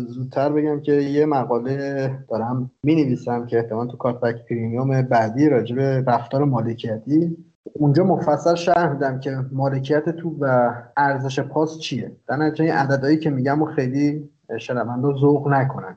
زودتر 0.09 0.49
بگم 0.49 0.81
که 0.81 0.93
یه 0.93 1.27
مقاله 1.27 2.11
دارم 2.29 2.71
می 2.83 2.95
نویسم 2.95 3.47
که 3.47 3.59
احتمال 3.59 3.89
تو 3.89 3.97
کارت 3.97 4.21
بک 4.21 4.47
پریمیوم 4.49 5.03
بعدی 5.03 5.49
راجع 5.49 5.77
به 5.77 6.05
رفتار 6.07 6.45
مالکیتی. 6.45 7.37
اونجا 7.73 8.05
مفصل 8.05 8.55
شرح 8.55 8.93
میدم 8.93 9.21
که 9.21 9.37
مالکیت 9.53 10.09
توپ 10.09 10.37
و 10.41 10.75
ارزش 10.97 11.41
پاس 11.41 11.79
چیه. 11.79 12.13
در 12.29 12.37
نتیجه 12.37 12.65
این 12.65 12.75
عددهایی 12.75 13.17
که 13.17 13.31
میگم 13.31 13.63
و 13.63 13.67
خیلی 13.67 14.31
شنونده 14.59 15.09
ذوق 15.21 15.49
نکنن. 15.49 15.97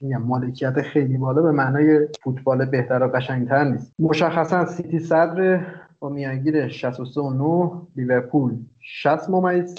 میگم 0.00 0.22
مالکیت 0.22 0.82
خیلی 0.82 1.18
بالا 1.18 1.42
به 1.42 1.52
معنای 1.52 2.08
فوتبال 2.22 2.64
بهتر 2.64 3.02
و 3.02 3.08
قشنگتر 3.08 3.64
نیست. 3.64 3.92
مشخصا 3.98 4.66
سیتی 4.66 4.98
صدر 4.98 5.66
میانگین 6.08 6.68
63 6.68 7.20
لیورپول 7.96 8.56
60 8.80 9.30
ممیز 9.30 9.74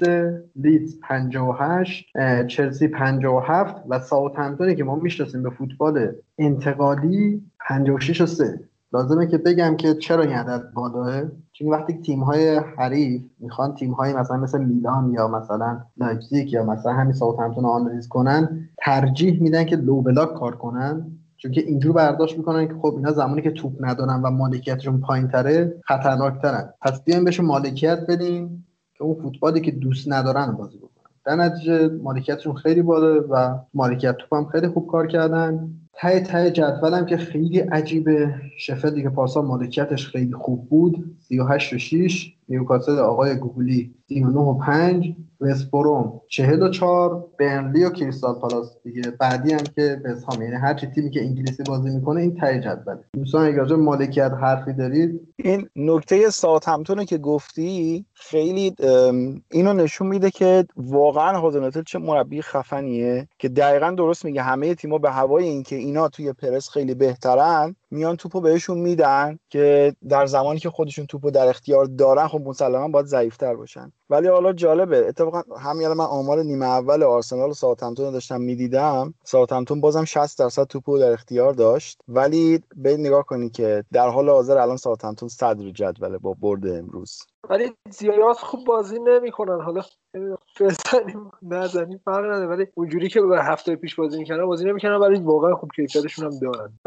لیدز 0.55 0.99
58 1.03 2.05
چلسی 2.47 2.87
57 2.87 3.75
و 3.89 3.99
ساوثهمپتونی 3.99 4.75
که 4.75 4.83
ما 4.83 4.95
می‌شناسیم 4.95 5.43
به 5.43 5.49
فوتبال 5.49 6.11
انتقالی 6.37 7.41
56 7.59 8.21
و 8.21 8.25
3 8.25 8.59
لازمه 8.93 9.27
که 9.27 9.37
بگم 9.37 9.77
که 9.77 9.93
چرا 9.93 10.23
این 10.23 10.33
عدد 10.33 10.71
بالاه 10.73 11.23
چون 11.51 11.67
وقتی 11.67 11.93
تیم 11.93 12.23
های 12.23 12.61
حریف 12.77 13.21
می‌خوان 13.39 13.75
تیم 13.75 13.91
های 13.91 14.13
مثلا 14.13 14.37
مثل 14.37 14.63
میلان 14.63 15.13
یا 15.13 15.27
مثلا 15.27 15.81
لایپزیگ 15.97 16.53
یا 16.53 16.63
مثلا 16.63 16.93
همین 16.93 17.13
ساوثهمپتون 17.13 17.65
آنالیز 17.65 18.07
کنن 18.07 18.69
ترجیح 18.77 19.41
میدن 19.41 19.63
که 19.63 19.75
low 19.75 20.01
block 20.01 20.33
کار 20.33 20.55
کنن. 20.55 21.11
چون 21.37 21.51
که 21.51 21.61
اینجور 21.61 21.93
برداشت 21.93 22.37
می‌کنن 22.37 22.67
که 22.67 22.73
خب 22.73 22.93
اینا 22.97 23.11
زمانی 23.11 23.41
که 23.41 23.51
توپ 23.51 23.73
ندارن 23.79 24.21
و 24.21 24.31
مالکیتشون 24.31 24.99
پایین 24.99 25.27
تره 25.27 25.75
خطرناکترن. 25.83 26.73
پس 26.81 27.03
بیایم 27.03 27.23
بهشون 27.23 27.45
مالکیت 27.45 27.99
بدیم 28.09 28.65
که 28.93 29.03
اون 29.03 29.15
فوتبالی 29.21 29.61
که 29.61 29.71
دوست 29.71 30.11
ندارن 30.11 30.51
بازی 30.51 30.77
بکنن. 30.77 31.11
در 31.25 31.35
نتیجه 31.35 31.87
مالکیتشون 31.87 32.53
خیلی 32.55 32.81
بالا 32.81 33.23
و 33.29 33.59
مالکیت 33.73 34.17
توپ 34.17 34.33
هم 34.33 34.45
خیلی 34.45 34.67
خوب 34.67 34.87
کار 34.87 35.07
کردن. 35.07 35.69
ته 35.93 36.19
ته 36.19 36.51
جدولم 36.51 37.05
که 37.05 37.17
خیلی 37.17 37.59
عجیبه. 37.59 38.33
شفیلد 38.57 38.89
دیگه 38.89 39.09
پارسال 39.09 39.45
مالکیتش 39.45 40.07
خیلی 40.07 40.33
خوب 40.33 40.69
بود. 40.69 41.15
38 41.19 41.73
و 41.73 41.77
6 41.77 42.34
نیوکاسل 42.49 42.99
آقای 42.99 43.35
گوگلی 43.35 43.93
39 44.09 44.39
و 44.39 44.57
5 44.57 45.15
وستبروم 45.41 46.21
44 46.27 47.25
برنلی 47.39 47.83
و 47.83 47.89
کریستال 47.89 48.33
پالاس. 48.33 48.77
دیگه 48.83 49.01
بعدی 49.19 49.53
هم 49.53 49.63
که 49.75 50.01
وستهام 50.05 50.41
یعنی 50.41 50.55
هر 50.55 50.73
چی 50.73 50.87
تیمی 50.87 51.09
که 51.09 51.21
انگلیسی 51.21 51.63
بازی 51.63 51.89
می‌کنه 51.89 52.21
این 52.21 52.35
ته 52.35 52.59
جدول 52.59 52.97
دوستان 53.13 53.55
راجع 53.55 53.75
مالکیت 53.75 54.31
حرفی 54.41 54.73
دارید. 54.73 55.21
این 55.35 55.69
نکته 55.75 56.29
ساوثهمپتون 56.29 57.05
که 57.05 57.17
گفتی 57.17 58.05
خیلی 58.13 58.75
اینو 59.51 59.73
نشون 59.73 60.07
میده 60.07 60.31
که 60.31 60.65
واقعا 60.77 61.39
هازنهوتل 61.39 61.81
چه 61.81 61.99
مربی 61.99 62.41
خفنیه 62.41 63.27
که 63.39 63.49
دقیقا 63.49 63.91
درست 63.91 64.25
میگه. 64.25 64.41
همه 64.41 64.75
تیما 64.75 64.97
به 64.97 65.11
هوای 65.11 65.45
اینکه 65.45 65.75
اینا 65.75 66.09
توی 66.09 66.33
پرس 66.33 66.69
خیلی 66.69 66.93
بهترن 66.93 67.75
میان 67.91 68.15
توپو 68.15 68.41
بهشون 68.41 68.77
میدن 68.77 69.39
که 69.49 69.95
در 70.09 70.25
زمانی 70.25 70.59
که 70.59 70.69
خودشون 70.69 71.05
توپو 71.05 71.31
در 71.31 71.47
اختیار 71.47 71.85
دارن 71.85 72.27
خب 72.27 72.41
مسلما 72.41 72.87
باید 72.87 73.05
ضعیفتر 73.05 73.55
باشن. 73.55 73.91
ولی 74.09 74.27
حالا 74.27 74.53
جالبه 74.53 75.07
اتفاقا 75.07 75.41
همین 75.59 75.87
من 75.87 76.05
آمار 76.05 76.43
نیمه 76.43 76.65
اول 76.65 77.03
آرسنال 77.03 77.49
و 77.49 77.53
ساوثهمپتون 77.53 78.11
داشتم 78.11 78.41
می‌دیدم. 78.41 79.13
ساوثهمپتون 79.23 79.81
بازم 79.81 80.05
60 80.05 80.39
درصد 80.39 80.63
توپو 80.63 80.97
در 80.97 81.11
اختیار 81.11 81.53
داشت. 81.53 82.01
ولی 82.07 82.63
به 82.75 82.97
نگاه 82.97 83.23
کنی 83.23 83.49
که 83.49 83.83
در 83.93 84.09
حال 84.09 84.29
حاضر 84.29 84.57
الان 84.57 84.77
ساوثهمپتون 84.77 85.29
صدر 85.29 85.69
جدوله 85.69 86.17
با 86.17 86.35
برد 86.41 86.67
امروز. 86.67 87.19
ولی 87.49 87.73
زیاد 87.89 88.35
خوب 88.35 88.65
بازی 88.65 88.99
نمی‌کنن. 88.99 89.61
حالا 89.61 89.81
بزنیم 90.59 91.31
نزنیم 91.41 92.01
فرق 92.05 92.25
نداره. 92.25 92.47
ولی 92.47 92.67
اونجوری 92.73 93.09
که 93.09 93.21
هفته 93.37 93.75
پیش 93.75 93.95
بازی 93.95 94.17
می‌کنن 94.17 94.45
بازی 94.45 94.65
نمی‌کنن 94.65 94.95
ولی 94.95 95.19
واقعا 95.19 95.55
خوب 95.55 95.71
کیفیتشون 95.75 96.25
هم 96.25 96.39
دارن. 96.39 96.79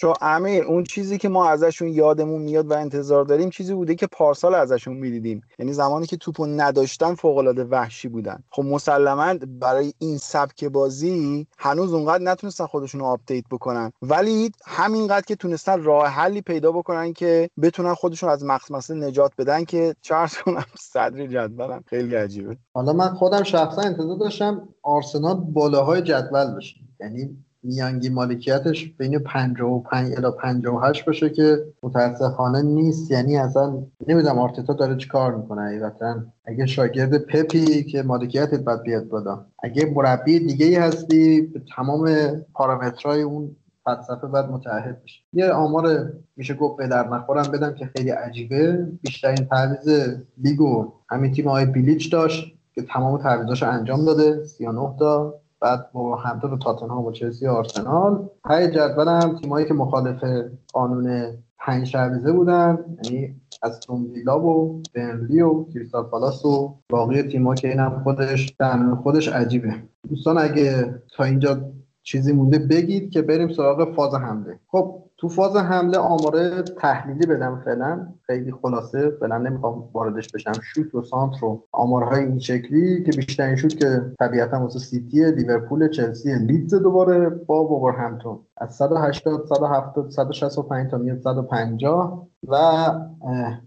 چون 0.00 0.14
امیر 0.20 0.64
اون 0.64 0.84
چیزی 0.84 1.18
که 1.18 1.28
ما 1.28 1.48
ازشون 1.48 1.88
یادمون 1.88 2.42
میاد 2.42 2.70
و 2.70 2.72
انتظار 2.72 3.24
داریم 3.24 3.50
چیزی 3.50 3.74
بوده 3.74 3.94
که 3.94 4.06
پارسال 4.06 4.54
ازشون 4.54 4.96
می‌دیدیم. 4.96 5.42
یعنی 5.58 5.72
زمانی 5.72 6.06
که 6.06 6.16
توپو 6.16 6.46
نداشتن 6.46 7.14
فوق 7.14 7.36
العاده 7.36 7.64
وحشی 7.64 8.08
بودن. 8.08 8.42
خب 8.50 8.62
مسلما 8.62 9.34
برای 9.60 9.92
این 9.98 10.18
سبک 10.18 10.64
بازی 10.64 11.46
هنوز 11.58 11.92
اونقدر 11.92 12.24
نتونستن 12.24 12.66
خودشون 12.66 13.00
رو 13.00 13.06
آپدیت 13.06 13.44
بکنن. 13.50 13.92
ولی 14.02 14.52
همینقدر 14.66 15.24
که 15.26 15.36
تونستن 15.36 15.82
راه 15.82 16.06
حلی 16.06 16.40
پیدا 16.40 16.72
بکنن 16.72 17.12
که 17.12 17.50
بتونن 17.62 17.94
خودشون 17.94 18.30
از 18.30 18.44
مخمسه 18.44 18.94
نجات 18.94 19.32
بدن 19.38 19.64
که 19.64 19.94
چارلز 20.02 20.34
کنم 20.34 20.64
صدر 20.78 21.26
جدولن 21.26 21.82
خیلی 21.86 22.14
عجیبه. 22.14 22.56
حالا 22.74 22.92
من 22.92 23.08
خودم 23.08 23.42
شخصا 23.42 23.82
انتظار 23.82 24.16
داشتم 24.18 24.68
آرسنال 24.82 25.34
بالاهای 25.34 26.02
جدول 26.02 26.56
بشه. 26.56 26.76
یعنی 27.00 27.44
میانگی 27.62 28.08
مالکیتش 28.08 28.94
بین 28.98 29.18
55 29.18 30.12
الی 30.16 30.26
58 30.38 31.06
باشه 31.06 31.30
که 31.30 31.64
متاسفانه 31.82 32.62
نیست. 32.62 33.10
یعنی 33.10 33.36
اصلا 33.36 33.82
نمی‌دونم 34.08 34.38
آرتتا 34.38 34.72
داره 34.72 34.96
چیکار 34.96 35.34
می‌کنه 35.34 35.62
حقیقتا. 35.62 36.16
اگه 36.44 36.66
شاگرد 36.66 37.18
پپی 37.18 37.84
که 37.84 38.02
مالکیتت 38.02 38.60
باید 38.60 38.82
بیاد 38.82 39.08
بالا. 39.08 39.46
اگه 39.62 39.92
مربی 39.94 40.40
دیگه 40.40 40.66
ای 40.66 40.74
هستی 40.74 41.40
به 41.40 41.62
تمام 41.76 42.10
پارامترهای 42.54 43.22
اون 43.22 43.56
فلسفه 43.84 44.26
باید 44.26 44.46
متعهد 44.46 45.02
بشه 45.04 45.20
یه 45.32 45.50
آمار 45.50 46.12
میشه 46.36 46.54
گفت 46.54 46.76
به 46.76 46.88
در 46.88 47.08
نخورم 47.08 47.50
بدم 47.52 47.74
که 47.74 47.86
خیلی 47.96 48.10
عجیبه. 48.10 48.88
بیشترین 49.02 49.46
تعویض 49.46 50.08
لیگو 50.38 50.92
همین 51.08 51.32
تیم 51.32 51.48
های 51.48 51.66
بیلیچ 51.66 52.12
داشت 52.12 52.54
که 52.74 52.82
تمام 52.82 53.22
تعویضاشو 53.22 53.70
انجام 53.70 54.04
داده. 54.04 54.44
39 54.44 54.96
تا. 54.98 55.39
بعد 55.60 55.92
ساوثهمپتون 55.92 56.52
و 56.52 56.58
تاتنهام 56.58 57.04
و 57.04 57.12
چلسی 57.12 57.46
و 57.46 57.50
آرسنال. 57.50 58.28
های 58.44 58.70
جدول 58.70 59.08
هم 59.08 59.38
تیمایی 59.38 59.66
که 59.66 59.74
مخالف 59.74 60.24
قانون 60.72 61.34
پنج 61.58 61.86
تعویضه 61.86 62.32
بودن 62.32 62.78
یعنی 63.04 63.40
استون 63.62 63.80
ویلا 64.14 64.40
و 64.40 64.82
برنلی 64.94 65.40
و 65.40 65.64
کریستال 65.64 66.04
پالاس 66.04 66.44
و 66.44 66.74
باقی 66.88 67.22
تیما 67.22 67.54
که 67.54 67.68
اینم 67.68 68.00
خودش 68.04 68.48
در 68.58 68.94
خودش 68.94 69.28
عجیبه. 69.28 69.74
دوستان 70.08 70.38
اگه 70.38 70.94
تا 71.16 71.24
اینجا 71.24 71.60
چیزی 72.02 72.32
مونده 72.32 72.58
بگید 72.58 73.10
که 73.10 73.22
بریم 73.22 73.52
سراغ 73.52 73.94
فاز 73.94 74.14
حمله. 74.14 74.60
خب 74.66 75.02
تو 75.20 75.28
فاز 75.28 75.56
حمله 75.56 75.98
آماره 75.98 76.62
تحلیلی 76.62 77.26
بدم 77.26 77.62
فعلا 77.64 78.06
خیلی 78.26 78.52
خلاصه 78.62 79.10
فعلا 79.20 79.38
نمی‌خوام 79.38 79.88
واردش 79.92 80.28
بشم. 80.28 80.52
شوت 80.62 80.94
و 80.94 81.02
سانتر 81.02 81.38
رو 81.40 81.64
آمارهای 81.72 82.24
این 82.24 82.38
شکلی 82.38 83.02
که 83.04 83.12
بیشترین 83.12 83.56
شوت 83.56 83.76
که 83.76 84.02
طبیعتا 84.18 84.60
واسه 84.60 84.78
سیتی 84.78 85.30
لیورپول 85.30 85.88
چلسی 85.88 86.34
لیدز 86.34 86.74
دوباره 86.74 87.28
ساوثهمپتون 87.28 88.38
از 88.56 88.76
180 88.76 89.46
170 89.46 90.10
165 90.10 90.90
تا 90.90 90.98
میاد 90.98 91.20
150 91.20 92.29
و 92.48 92.56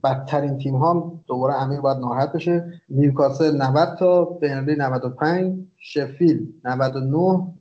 بدترین 0.03 0.57
تیم 0.57 0.75
ها 0.75 1.19
دوباره 1.27 1.61
امیر 1.61 1.81
باید 1.81 1.97
ناراحت 1.97 2.31
بشه. 2.33 2.81
نیوکاسل 2.89 3.61
90 3.61 3.95
تا 3.99 4.25
برنلی 4.25 4.75
95 4.75 5.67
شفیل 5.77 6.53
99 6.65 7.17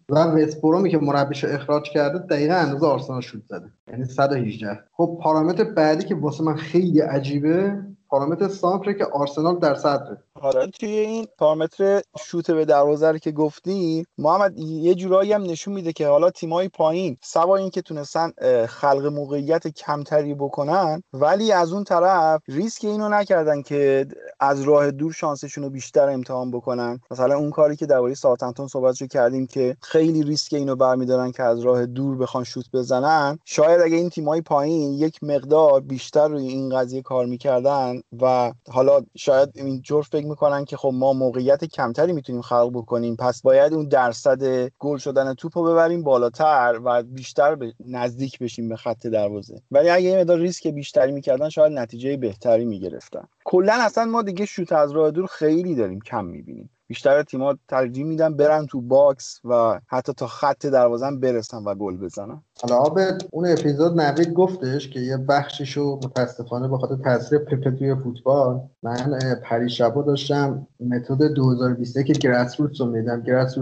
و 0.09 0.19
وستبرومی 0.19 0.91
که 0.91 0.99
مربیش 0.99 1.45
اخراج 1.45 1.91
کرده 1.91 2.19
دقیقا 2.19 2.55
اندازه 2.55 2.87
آرسنال 2.87 3.21
شوت 3.21 3.43
زده. 3.49 3.67
یعنی 3.89 4.05
118 4.05 4.79
خب 4.93 5.19
پارامتر 5.23 5.65
بعدی 5.65 6.05
که 6.05 6.15
واسه 6.15 6.45
من 6.45 6.55
خیلی 6.55 7.01
عجیبه 7.01 7.83
پارامتر 8.09 8.49
سانتره 8.49 8.95
که 8.95 9.05
آرسنال 9.05 9.59
در 9.59 9.75
صدره. 9.75 10.19
حالا 10.43 10.67
توی 10.67 10.89
این 10.89 11.27
پارامتر 11.39 12.03
شوت 12.19 12.51
به 12.51 12.65
دروازه 12.65 13.19
که 13.19 13.33
گفتی 13.33 14.07
محمد 14.19 14.59
یه 14.59 14.95
جورایی 14.95 15.33
هم 15.33 15.43
نشون 15.43 15.75
میده 15.75 15.93
که 15.93 16.09
حالا 16.09 16.31
تیمای 16.31 16.69
پایین 16.69 17.17
سوا 17.23 17.57
اینکه 17.57 17.83
تونستن 17.83 18.33
خلق 18.67 19.07
موقعیت 19.07 19.69
کمتری 19.69 20.35
بکنن 20.35 21.03
ولی 21.13 21.53
از 21.53 21.73
اون 21.73 21.85
طرف 21.85 22.41
ریسک 22.49 22.85
اینو 22.85 23.09
نکردن 23.09 23.63
که 23.63 24.07
از 24.41 24.63
راه 24.63 24.91
دور 24.91 25.13
شانسشون 25.13 25.65
رو 25.65 25.71
بیشتر 25.71 26.09
امتحان 26.09 26.51
بکنن. 26.51 27.01
مثلا 27.11 27.37
اون 27.37 27.51
کاری 27.51 27.77
که 27.77 27.87
درباره 27.87 28.15
ساوثهمپتون 28.15 28.69
صحبتشو 28.69 29.07
کردیم 29.07 29.47
که 29.47 29.77
خیلی 29.83 30.23
ریسک 30.23 30.55
اینو 30.55 30.77
برمیدارن 30.77 31.33
که 31.33 31.43
از 31.43 31.61
راه 31.61 31.87
دور 31.87 32.17
بخوان 32.17 32.45
شوت 32.45 32.67
بزنن. 32.73 33.39
شاید 33.45 33.81
اگه 33.81 33.97
این 33.97 34.11
تیمای 34.11 34.41
پایین 34.41 34.93
یک 34.93 35.25
مقدار 35.25 35.81
بیشتر 35.81 36.29
روی 36.29 36.49
این 36.49 36.79
قضیه 36.79 37.03
کار 37.03 37.27
می‌کردن 37.27 38.01
و 38.23 38.53
حالا 38.71 39.01
شاید 39.17 39.49
اینجور 39.55 40.03
فکر 40.03 40.32
می‌کنن 40.33 40.65
که 40.65 40.77
خب 40.77 40.91
ما 40.95 41.13
موقعیت 41.13 41.65
کمتری 41.65 42.13
می‌تونیم 42.13 42.43
خلق 42.43 42.71
بکنیم 42.75 43.17
پس 43.17 43.43
باید 43.43 43.73
اون 43.75 43.89
درصد 43.89 44.69
گل 44.79 44.97
شدن 44.97 45.35
توپ 45.35 45.59
رو 45.59 45.65
ببریم 45.65 46.03
بالاتر 46.03 46.81
و 46.85 47.03
بیشتر 47.03 47.55
به 47.55 47.75
نزدیک 47.87 48.39
بشیم 48.39 48.69
به 48.69 48.77
خط 48.77 49.07
دروازه. 49.07 49.63
ولی 49.71 49.91
اگه 49.91 50.05
یه 50.05 50.19
مقدار 50.19 50.39
ریسک 50.39 50.67
بیشتری 50.67 51.13
می‌کردن 51.13 51.49
شاید 51.49 51.73
نتیجه 51.73 52.17
بهتری 52.17 52.65
می‌گرفتن. 52.65 53.29
کلا 53.45 53.73
اصلا 53.81 54.05
ما 54.05 54.23
دیگه 54.23 54.47
شوت 54.47 54.73
از 54.73 54.93
راه 54.93 55.11
دور 55.11 55.27
خیلی 55.27 55.75
داریم 55.75 56.01
کم 56.01 56.25
می‌بینیم. 56.25 56.71
بیشتر 56.93 57.23
تیم‌ها 57.23 57.59
ترجیح 57.69 58.05
میدن 58.05 58.37
برن 58.37 58.67
تو 58.67 58.81
box 58.81 59.41
و 59.45 59.81
حتی 59.87 60.13
تا 60.13 60.27
خط 60.27 60.67
دروازه 60.67 61.11
برسن 61.11 61.65
و 61.65 61.75
گل 61.75 61.97
بزنن. 61.97 62.43
حالا 62.63 62.77
آبد 62.77 63.23
اون 63.31 63.47
اپیزود 63.47 64.01
نوید 64.01 64.33
گفتش 64.33 64.89
که 64.89 65.01
یه 65.01 65.17
بخشیشو 65.17 66.01
متاسفانه 66.05 66.69
به 66.69 66.79
خاطر 66.79 66.97
تاثیر 66.97 67.39
پپ 67.39 67.77
توی 67.79 67.95
فوتبال 67.95 68.61
من 68.83 69.19
پریشبا 69.43 70.03
داشتم 70.03 70.67
متد 70.81 71.23
2021 71.23 72.07
که 72.07 72.13
grassroots 72.13 72.81
رو 72.81 72.87
میدم 72.87 73.23
grassroots 73.23 73.59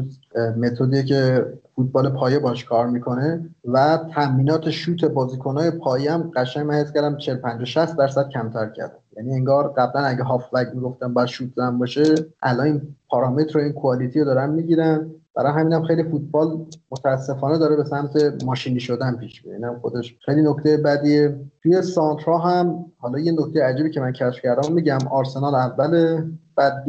متدی 0.57 1.05
که 1.05 1.47
فوتبال 1.77 2.11
پایه 2.11 2.39
باش 2.39 2.65
کار 2.65 2.87
می‌کنه 2.87 3.51
و 3.65 3.99
تمرینات 4.15 4.71
شوت 4.71 5.05
بازیکنهای 5.05 5.71
پایه 5.71 6.13
هم 6.13 6.31
قشنگ 6.37 6.67
من 6.67 6.75
حس 6.75 6.93
کردم 6.93 7.17
40 7.17 7.37
50 7.37 7.65
60 7.65 7.97
درصد 7.97 8.29
کمتر 8.29 8.71
کرد 8.71 9.00
یعنی 9.17 9.35
انگار 9.35 9.69
قبلا 9.69 10.03
اگه 10.03 10.23
هافبک 10.23 10.69
می‌گفتم 10.75 11.15
باید 11.15 11.29
شوت 11.29 11.51
زن 11.57 11.79
باشه 11.79 12.15
الان 12.43 12.67
این 12.67 12.97
پارامتر 13.09 13.59
و 13.59 13.61
این 13.61 13.73
کوالیتی 13.73 14.19
رو 14.19 14.25
دارن 14.25 14.51
می‌گیرن. 14.51 15.11
برای 15.35 15.53
همینم 15.53 15.83
خیلی 15.83 16.03
فوتبال 16.03 16.67
متاسفانه 16.91 17.59
داره 17.59 17.77
به 17.77 17.85
سمت 17.85 18.45
ماشینی 18.45 18.81
شدن 18.81 19.17
پیش 19.17 19.45
میره. 19.45 19.57
اینم 19.57 19.79
خودش 19.81 20.17
خیلی 20.25 20.43
نکته 20.43 20.77
بدیه. 20.77 21.41
توی 21.63 21.83
سانترا 21.83 22.39
هم 22.39 22.85
حالا 22.99 23.19
یه 23.19 23.33
نکته 23.33 23.63
عجیبی 23.65 23.91
که 23.91 24.01
من 24.01 24.13
کشف 24.13 24.43
کردم 24.43 24.73
میگم 24.73 24.99
آرسنال 25.11 25.55
اول 25.55 26.25
بعد 26.57 26.85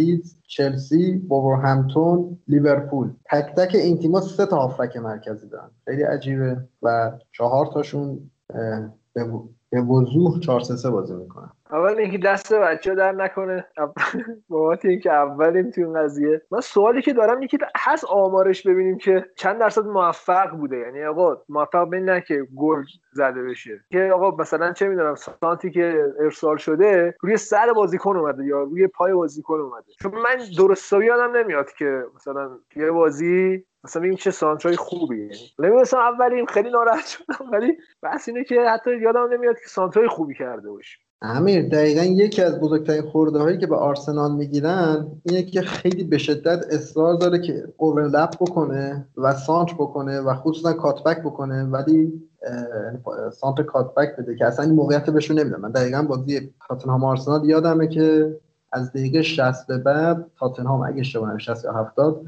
چلسی 0.47 1.27
همتون 1.63 2.37
لیورپول. 2.47 3.09
تک 3.25 3.55
تک 3.55 3.75
این 3.75 3.97
تیم‌ها 3.97 4.21
سه 4.21 4.45
تا 4.45 4.57
هافک 4.57 4.97
مرکزی 4.97 5.47
دارن. 5.47 5.69
خیلی 5.85 6.03
عجیبه 6.03 6.57
و 6.81 7.11
چهار 7.31 7.69
تاشون 7.73 8.19
به 9.71 9.81
وضوح 9.81 10.39
4 10.39 10.61
3 10.61 10.89
بازی 10.89 11.13
می‌کنن. 11.13 11.49
اول 11.71 11.97
اینکه 11.97 12.17
دست 12.17 12.53
بچه 12.53 12.95
در 12.95 13.11
نکنه. 13.11 13.65
بابت 14.49 14.85
اینکه 14.85 15.11
اولیم 15.11 15.71
تو 15.71 15.81
این 15.81 15.93
قضیه. 15.93 16.41
من 16.51 16.61
سوالی 16.61 17.01
که 17.01 17.13
دارم 17.13 17.35
اینه 17.35 17.47
که 17.47 17.57
هست 17.77 18.05
آمارش 18.05 18.67
ببینیم 18.67 18.97
که 18.97 19.25
چند 19.35 19.59
درصد 19.59 19.85
موفق 19.85 20.49
بوده. 20.49 20.77
یعنی 20.77 21.03
آقا 21.03 21.41
موفق 21.49 21.89
به 21.89 21.99
نه 21.99 22.21
که 22.21 22.47
گل 22.57 22.83
زده 23.11 23.43
بشه. 23.43 23.79
که 23.91 24.11
آقا 24.13 24.31
مثلا 24.31 24.73
چه 24.73 24.87
می‌دونم 24.87 25.15
سانتی 25.15 25.71
که 25.71 26.13
ارسال 26.19 26.57
شده 26.57 27.15
روی 27.21 27.37
سر 27.37 27.73
بازیکن 27.73 28.17
اومده 28.17 28.45
یا 28.45 28.63
روی 28.63 28.87
پای 28.87 29.13
بازیکن 29.13 29.59
اومده. 29.59 29.91
چون 30.01 30.11
من 30.11 30.37
درست 30.57 30.93
یادم 30.93 31.37
نمیاد 31.37 31.71
که 31.71 32.03
مثلا 32.15 32.59
یه 32.75 32.91
بازی 32.91 33.65
مثلا 33.83 34.03
این 34.03 34.15
چه 34.15 34.31
سانترای 34.31 34.75
خوبی. 34.75 35.29
یعنی 35.59 35.75
مثلا 35.75 36.01
اولیم 36.01 36.45
خیلی 36.45 36.69
ناراحت 36.69 37.05
شدم 37.05 37.51
ولی 37.51 37.77
بس 38.03 38.27
اینه 38.27 38.43
که 38.43 38.61
حتی 38.61 38.97
یادم 38.97 39.33
نمیاد 39.33 39.59
که 39.59 39.67
سانترای 39.67 40.07
خوبی 40.07 40.33
کرده 40.33 40.69
باشه. 40.69 40.99
امیر 41.21 41.69
دقیقا 41.69 42.03
یکی 42.03 42.41
از 42.41 42.59
بزرگترین 42.59 43.01
خورده 43.01 43.39
هایی 43.39 43.57
که 43.57 43.67
به 43.67 43.75
آرسنال 43.75 44.35
می‌گیرن 44.35 45.07
اینه 45.23 45.43
که 45.43 45.61
خیلی 45.61 46.03
به 46.03 46.17
شدت 46.17 46.65
اصرار 46.69 47.13
داره 47.13 47.39
که 47.39 47.63
overlap 47.77 48.35
بکنه 48.35 49.07
و 49.17 49.33
سانتر 49.33 49.73
بکنه 49.73 50.19
و 50.19 50.35
خصوصا 50.35 50.73
cut 50.73 50.93
back 50.93 51.19
بکنه 51.19 51.63
ولی 51.63 52.21
سانتر 53.33 53.63
cut 53.63 53.86
back 53.86 54.15
بده 54.15 54.35
که 54.35 54.45
اصلا 54.45 54.65
این 54.65 54.73
موقعیت 54.75 55.09
بهشون 55.09 55.39
نمیدن. 55.39 55.59
من 55.59 55.71
دقیقا 55.71 56.01
بازی 56.01 56.53
تاتنهام 56.67 57.03
آرسنال 57.03 57.49
یادمه 57.49 57.87
که 57.87 58.35
از 58.71 58.93
دقیقه 58.93 59.21
60 59.21 59.67
به 59.67 59.77
بعد 59.77 60.25
تاتنهام 60.39 60.81
اگه 60.81 60.99
اشتباه 60.99 61.37
60 61.37 61.65
یا 61.65 61.73
70 61.73 62.25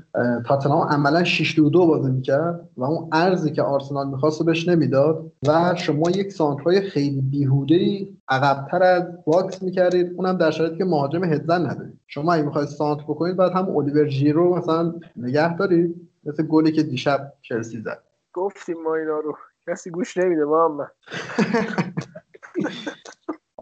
تاتنهام 0.47 0.87
عملا 0.87 1.23
6 1.23 1.59
2 1.59 1.87
بازی 1.87 2.11
می‌کرد 2.11 2.69
و 2.77 2.83
اون 2.83 3.09
عرضی 3.11 3.51
که 3.51 3.61
آرسنال 3.61 4.09
می‌خواست 4.09 4.43
بهش 4.43 4.67
نمی‌داد 4.67 5.31
و 5.47 5.75
شما 5.75 6.09
یک 6.09 6.31
سانترای 6.31 6.81
خیلی 6.81 7.21
بیهوده 7.21 7.75
ای 7.75 8.07
عقبتر 8.29 8.83
از 8.83 9.03
box 9.25 9.61
می‌کردید. 9.61 10.13
اونم 10.15 10.37
در 10.37 10.51
شرایطی 10.51 10.77
که 10.77 10.85
مهاجم 10.85 11.23
هدزن 11.23 11.69
ندارید. 11.69 11.99
شما 12.07 12.33
اگه 12.33 12.43
می‌خواید 12.43 12.67
سانتر 12.67 13.03
بکنید 13.03 13.37
بعد 13.37 13.51
هم 13.51 13.77
الیور 13.77 14.07
ژیرو 14.07 14.55
مثلا 14.55 14.93
نگه 15.15 15.57
دارید. 15.57 16.09
مثل 16.25 16.43
گلی 16.43 16.71
که 16.71 16.83
دیشب 16.83 17.33
چلسی 17.41 17.81
زد. 17.81 17.99
گفتیم 18.33 18.75
ما 18.83 18.95
اینا 18.95 19.19
رو. 19.19 19.37
کسی 19.67 19.89
گوش 19.89 20.17
نمیده 20.17 20.45
محمد 20.45 20.91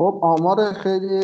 خب 0.02 0.20
آمار 0.22 0.74
خیلی 0.74 1.20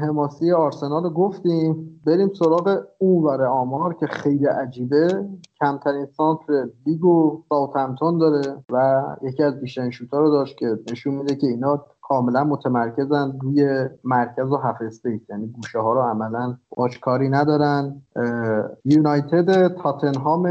حماسی 0.00 0.52
آرسنال 0.52 1.02
رو 1.02 1.10
گفتیم. 1.10 2.00
بریم 2.06 2.30
سراغ 2.34 2.78
اون 2.98 3.40
آمار 3.40 3.94
که 3.94 4.06
خیلی 4.06 4.46
عجیبه. 4.46 5.28
کمترین 5.60 6.06
سانتر 6.06 6.68
لیگو 6.86 7.42
ساوثهمپتون 7.48 8.18
داره 8.18 8.64
و 8.72 9.02
یکی 9.22 9.42
از 9.42 9.60
بیشترین 9.60 9.90
شوتا 9.90 10.20
رو 10.20 10.30
داشت 10.30 10.58
که 10.58 10.66
نشون 10.90 11.14
میده 11.14 11.34
که 11.34 11.46
اینا 11.46 11.84
کاملا 12.08 12.44
متمرکزن 12.44 13.38
روی 13.40 13.88
مرکز 14.04 14.50
و 14.52 14.56
هفت 14.56 14.82
استیت 14.82 15.20
یعنی 15.30 15.46
گوشه 15.46 15.78
ها 15.78 15.92
رو 15.92 16.00
عملا 16.00 16.56
باش 16.76 16.98
کاری 16.98 17.28
ندارن. 17.28 18.02
یونایتد 18.84 19.68
تاتنهام 19.68 20.42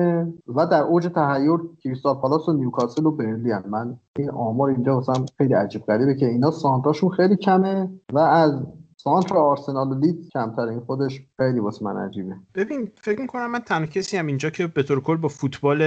و 0.47 0.65
در 0.65 0.83
اوج 0.83 1.07
تحیر 1.15 1.59
کریستال 1.83 2.15
پالاس 2.15 2.49
و 2.49 2.53
نیوکاسل 2.53 3.05
و 3.05 3.11
برنلی 3.11 3.53
من 3.69 3.97
این 4.17 4.29
آمار 4.29 4.69
اینجا 4.69 4.99
مثلا 4.99 5.25
خیلی 5.37 5.53
عجیب 5.53 5.81
غریبه 5.81 6.15
که 6.15 6.25
اینا 6.25 6.51
سانتاشون 6.51 7.09
خیلی 7.09 7.35
کمه 7.35 7.89
و 8.13 8.19
از 8.19 8.63
سانتر 9.07 9.37
آرسنال 9.37 9.87
و 9.87 9.99
لیدز 9.99 10.29
کمتر 10.33 10.61
این 10.61 10.79
خودش 10.79 11.21
خیلی 11.37 11.59
واسه 11.59 11.85
من 11.85 12.07
عجیبه. 12.07 12.35
ببین 12.55 12.91
فکر 13.01 13.21
می‌کنم 13.21 13.51
من 13.51 13.59
تنها 13.59 13.85
کسی 13.85 14.17
هم 14.17 14.27
اینجا 14.27 14.49
که 14.49 14.67
به 14.67 14.83
طور 14.83 15.01
کل 15.01 15.15
با 15.15 15.27
فوتبال 15.27 15.81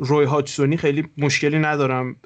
روی 0.00 0.24
هاچسونی 0.24 0.76
خیلی 0.76 1.08
مشکلی 1.18 1.58
ندارم. 1.58 2.16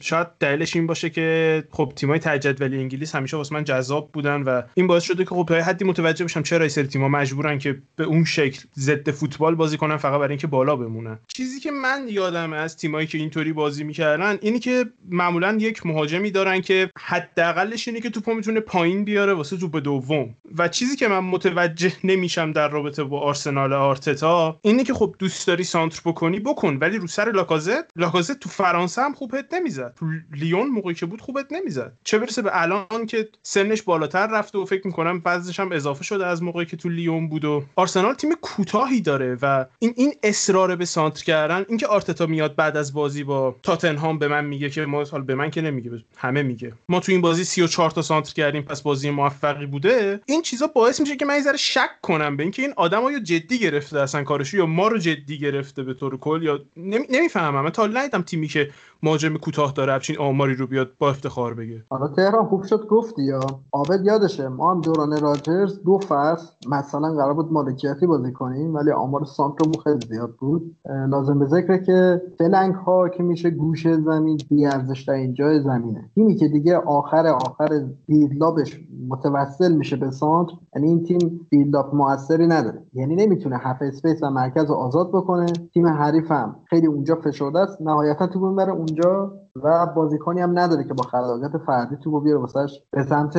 شاید 0.00 0.26
دلیلش 0.40 0.76
این 0.76 0.86
باشه 0.86 1.10
که 1.10 1.64
خب 1.70 1.92
تیمای 1.96 2.20
ولی 2.60 2.78
انگلیس 2.78 3.14
همیشه 3.14 3.36
واسه 3.36 3.54
من 3.54 3.64
جذاب 3.64 4.10
بودن 4.12 4.42
و 4.42 4.62
این 4.74 4.86
باعث 4.86 5.02
شده 5.02 5.24
که 5.24 5.30
خب 5.30 5.44
تا 5.48 5.54
حدی 5.54 5.84
متوجه 5.84 6.24
بشم 6.24 6.42
چرا 6.42 6.60
این 6.60 6.68
سری 6.68 6.86
تیم‌ها 6.86 7.08
مجبورن 7.08 7.58
که 7.58 7.82
به 7.96 8.04
اون 8.04 8.24
شکل 8.24 8.62
ضد 8.78 9.10
فوتبال 9.10 9.54
بازی 9.54 9.76
کنن 9.76 9.96
فقط 9.96 10.18
برای 10.18 10.28
اینکه 10.28 10.46
بالا 10.46 10.76
بمونن. 10.76 11.18
چیزی 11.28 11.60
که 11.60 11.70
من 11.70 12.06
یادم 12.08 12.52
از 12.52 12.76
تیمایی 12.76 13.06
که 13.06 13.18
اینطوری 13.18 13.52
بازی 13.52 13.84
می‌کردن 13.84 14.38
اینی 14.40 14.58
که 14.58 14.84
معمولا 15.08 15.56
یک 15.60 15.86
مهاجمی 15.86 16.30
دارن 16.30 16.60
که 16.60 16.90
حداقلش 16.98 17.88
اینه 17.88 18.00
که 18.00 18.10
توپو 18.10 18.34
می‌تونه 18.34 18.60
پایین 18.60 19.04
بیاره 19.04 19.32
واسه 19.32 19.57
توپ 19.58 19.76
دوم. 19.76 20.34
و 20.58 20.68
چیزی 20.68 20.96
که 20.96 21.08
من 21.08 21.18
متوجه 21.18 21.92
نمیشم 22.04 22.52
در 22.52 22.68
رابطه 22.68 23.04
با 23.04 23.20
آرسنال 23.20 23.72
آرتتا 23.72 24.58
اینه 24.62 24.84
که 24.84 24.94
خب 24.94 25.14
دوست 25.18 25.46
داری 25.46 25.64
سانتر 25.64 26.00
بکنی 26.04 26.40
بکن. 26.40 26.76
ولی 26.80 26.98
رو 26.98 27.06
سر 27.06 27.32
لاکازت 27.32 27.84
لاکازت 27.96 28.40
تو 28.40 28.48
فرانسه 28.48 29.02
هم 29.02 29.14
خوبت 29.14 29.54
نمی‌زد. 29.54 29.94
تو 29.98 30.06
لیون 30.32 30.66
موقعی 30.68 30.94
که 30.94 31.06
بود 31.06 31.20
خوبت 31.20 31.46
نمی‌زد. 31.52 31.92
چه 32.04 32.18
برسه 32.18 32.42
به 32.42 32.50
الان 32.52 33.06
که 33.08 33.28
سنش 33.42 33.82
بالاتر 33.82 34.26
رفته 34.26 34.58
و 34.58 34.64
فکر 34.64 34.86
می‌کنم 34.86 35.20
بعضش 35.20 35.60
هم 35.60 35.72
اضافه 35.72 36.04
شده 36.04 36.26
از 36.26 36.42
موقعی 36.42 36.66
که 36.66 36.76
تو 36.76 36.88
لیون 36.88 37.28
بود 37.28 37.44
و 37.44 37.64
آرسنال 37.76 38.14
تیم 38.14 38.30
کوتاهی 38.42 39.00
داره 39.00 39.38
و 39.42 39.64
این 39.78 39.94
این 39.96 40.14
اصرار 40.22 40.76
به 40.76 40.84
سانتر 40.84 41.24
کردن 41.24 41.64
اینکه 41.68 41.86
آرتتا 41.86 42.26
میاد 42.26 42.56
بعد 42.56 42.76
از 42.76 42.92
بازی 42.92 43.24
با 43.24 43.56
تاتنهام 43.62 44.18
به 44.18 44.28
من 44.28 44.44
میگه 44.44 44.70
که 44.70 44.86
ما 44.86 45.04
به 45.04 45.34
من 45.34 45.50
که 45.50 45.60
نمیگه 45.60 45.90
همه 46.16 46.42
میگه. 46.42 46.72
ما 46.88 47.00
تو 47.00 47.12
این 47.12 47.20
بازی 47.20 47.44
34 47.44 47.90
تا 47.90 48.02
سانتر 48.02 48.32
کردیم 48.32 48.62
پس 48.62 48.82
بازی 48.82 49.10
موفقی 49.48 49.66
بوده 49.66 50.20
این 50.26 50.42
چیزا 50.42 50.66
باعث 50.66 51.00
میشه 51.00 51.16
که 51.16 51.24
من 51.24 51.34
یه 51.34 51.56
شک 51.56 51.90
کنم 52.02 52.36
به 52.36 52.42
اینکه 52.42 52.62
این 52.62 52.72
آدم 52.76 53.02
ها 53.02 53.12
یا 53.12 53.18
جدی 53.18 53.58
گرفته 53.58 54.00
اصلا 54.00 54.24
کارشو 54.24 54.56
یا 54.56 54.66
ما 54.66 54.88
رو 54.88 54.98
جدی 54.98 55.38
گرفته 55.38 55.82
به 55.82 55.94
طور 55.94 56.16
کل 56.16 56.42
یا 56.42 56.60
نمی‌فهمم. 56.76 57.64
من 57.64 57.70
تا 57.70 57.86
ندیدم 57.86 58.22
تیمی 58.22 58.48
که 58.48 58.70
مهاجم 59.02 59.36
کوتاه 59.36 59.72
داره 59.72 59.92
همچین 59.92 60.18
آماری 60.18 60.54
رو 60.54 60.66
بیاد 60.66 60.90
با 60.98 61.10
افتخار 61.10 61.54
بگه. 61.54 61.84
حالا 61.90 62.08
تهران 62.08 62.46
خوب 62.46 62.62
شد 62.62 62.86
گفتی 62.86 63.22
یا؟ 63.22 63.40
عابد 63.72 64.04
یادشه 64.04 64.48
ما 64.48 64.70
هم 64.70 64.80
دوران 64.80 65.20
راجرز 65.20 65.82
دو 65.82 65.98
فصل 65.98 66.46
مثلا 66.68 67.14
قرار 67.14 67.34
بود 67.34 67.52
مالکیتی 67.52 68.06
بازی 68.06 68.32
کنیم 68.32 68.74
ولی 68.74 68.90
آمار 68.90 69.24
سانترمون 69.24 69.82
خیلی 69.84 70.06
زیاد 70.08 70.34
بود. 70.38 70.76
لازم 71.08 71.38
به 71.38 71.46
ذکره 71.46 71.84
که 71.84 72.22
فلنگ 72.38 72.74
ها 72.74 73.08
که 73.08 73.22
میشه 73.22 73.50
گوشه 73.50 74.00
زمین 74.00 74.40
بی 74.50 74.66
ارزش 74.66 75.06
جای 75.32 75.62
زمینه. 75.62 76.10
تیمی 76.14 76.36
که 76.36 76.48
دیگه 76.48 76.76
آخر 76.76 77.26
آخر 77.26 77.68
build-up 78.06 78.65
ش 78.65 78.80
متوسل 79.08 79.72
میشه 79.72 79.96
به 79.96 80.10
سانتر 80.10 80.52
یعنی 80.78 80.88
این 80.90 81.02
تیم 81.02 81.46
build-up 81.50 81.94
موثری 81.94 82.46
نداره. 82.46 82.82
یعنی 82.94 83.16
نمی‌تونه 83.16 83.56
half 83.56 83.76
space 83.80 84.22
و 84.22 84.30
مرکز 84.30 84.68
رو 84.68 84.74
آزاد 84.74 85.08
بکنه. 85.08 85.46
تیم 85.74 85.86
حریفم 85.86 86.56
خیلی 86.64 86.86
اونجا 86.86 87.14
فشرده 87.14 87.58
است. 87.58 87.82
نهایتا 87.82 88.26
تو 88.26 88.54
بره 88.54 88.72
اونجا. 88.72 89.32
و 89.64 89.86
بازیکنی 89.86 90.40
هم 90.40 90.58
نداره 90.58 90.84
که 90.84 90.94
با 90.94 91.04
خلاقیت 91.04 91.58
فردی 91.66 91.96
تو 92.04 92.20
بیاره 92.20 92.40
واسش 92.40 92.80
به 92.90 93.04
سمت 93.04 93.36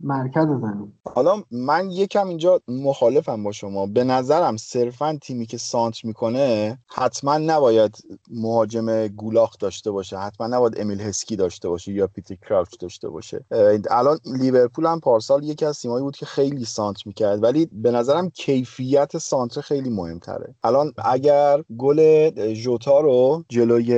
مرکز 0.00 0.46
زمین. 0.48 0.92
حالا 1.14 1.42
من 1.50 1.90
یکم 1.90 2.28
اینجا 2.28 2.60
مخالفم 2.68 3.44
با 3.44 3.52
شما. 3.52 3.86
به 3.86 4.04
نظرم 4.04 4.56
صرفا 4.56 5.18
تیمی 5.22 5.46
که 5.46 5.58
سانتر 5.58 6.04
می‌کنه 6.04 6.78
حتما 6.88 7.38
نباید 7.38 7.96
مهاجم 8.30 9.06
گولاخ 9.06 9.58
داشته 9.58 9.90
باشه 9.90 10.18
حتما 10.18 10.46
نباید 10.46 10.80
امیل 10.80 11.00
هسکی 11.00 11.36
داشته 11.36 11.68
باشه 11.68 11.92
یا 11.92 12.06
پیتر 12.06 12.34
کراوچ 12.34 12.78
داشته 12.80 13.08
باشه. 13.08 13.44
الان 13.90 14.18
لیورپول 14.24 14.86
هم 14.86 15.00
پارسال 15.00 15.44
یکی 15.44 15.64
از 15.64 15.80
تیمایی 15.80 16.02
بود 16.02 16.16
که 16.16 16.26
خیلی 16.26 16.64
سانت 16.64 17.06
می‌کرد 17.06 17.42
ولی 17.42 17.68
به 17.72 17.90
نظرم 17.90 18.30
کیفیت 18.30 19.18
سانتر 19.18 19.60
خیلی 19.60 19.90
مهمتره. 19.90 20.54
الان 20.64 20.92
اگر 21.04 21.62
گل 21.78 22.30
جوتا 22.54 23.00
رو 23.00 23.44
جلوی 23.48 23.92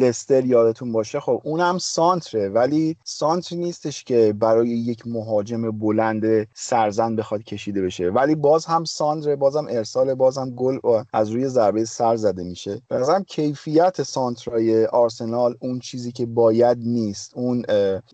لستر 0.00 0.44
یادتون 0.44 0.83
باشه 0.92 1.20
خب 1.20 1.40
اونم 1.44 1.78
سانتره 1.78 2.48
ولی 2.48 2.96
سانتر 3.04 3.56
نیستش 3.56 4.04
که 4.04 4.34
برای 4.38 4.68
یک 4.68 5.06
مهاجم 5.06 5.70
بلند 5.70 6.48
سرزن 6.54 7.16
بخواد 7.16 7.42
کشیده 7.42 7.82
بشه. 7.82 8.10
ولی 8.10 8.34
باز 8.34 8.66
هم 8.66 8.84
ساندر 8.84 9.36
باز 9.36 9.56
هم 9.56 9.66
ارسال 9.70 10.14
باز 10.14 10.38
هم 10.38 10.50
گل 10.50 10.78
از 11.12 11.30
روی 11.30 11.48
ضربه 11.48 11.84
سر 11.84 12.16
زده 12.16 12.44
میشه. 12.44 12.82
به 12.88 13.24
کیفیت 13.26 14.02
سانترای 14.02 14.86
آرسنال 14.86 15.56
اون 15.60 15.78
چیزی 15.78 16.12
که 16.12 16.26
باید 16.26 16.78
نیست 16.80 17.32
اون 17.34 17.64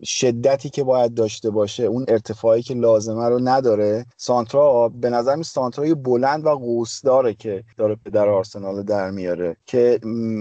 شدتی 0.03 0.69
که 0.69 0.83
باید 0.83 1.13
داشته 1.13 1.49
باشه 1.49 1.83
اون 1.83 2.05
ارتفاعی 2.07 2.61
که 2.61 2.73
لازمه 2.73 3.29
رو 3.29 3.39
نداره. 3.43 4.05
سانترا 4.17 4.89
به 4.89 5.09
نظر 5.09 5.41
سانترای 5.41 5.93
بلند 5.93 6.45
و 6.45 6.49
قوسداره 6.49 7.33
که 7.33 7.63
داره 7.77 7.95
پدر 8.05 8.29
آرسنال 8.29 8.83
در 8.83 9.11
میاره 9.11 9.57
که 9.65 9.99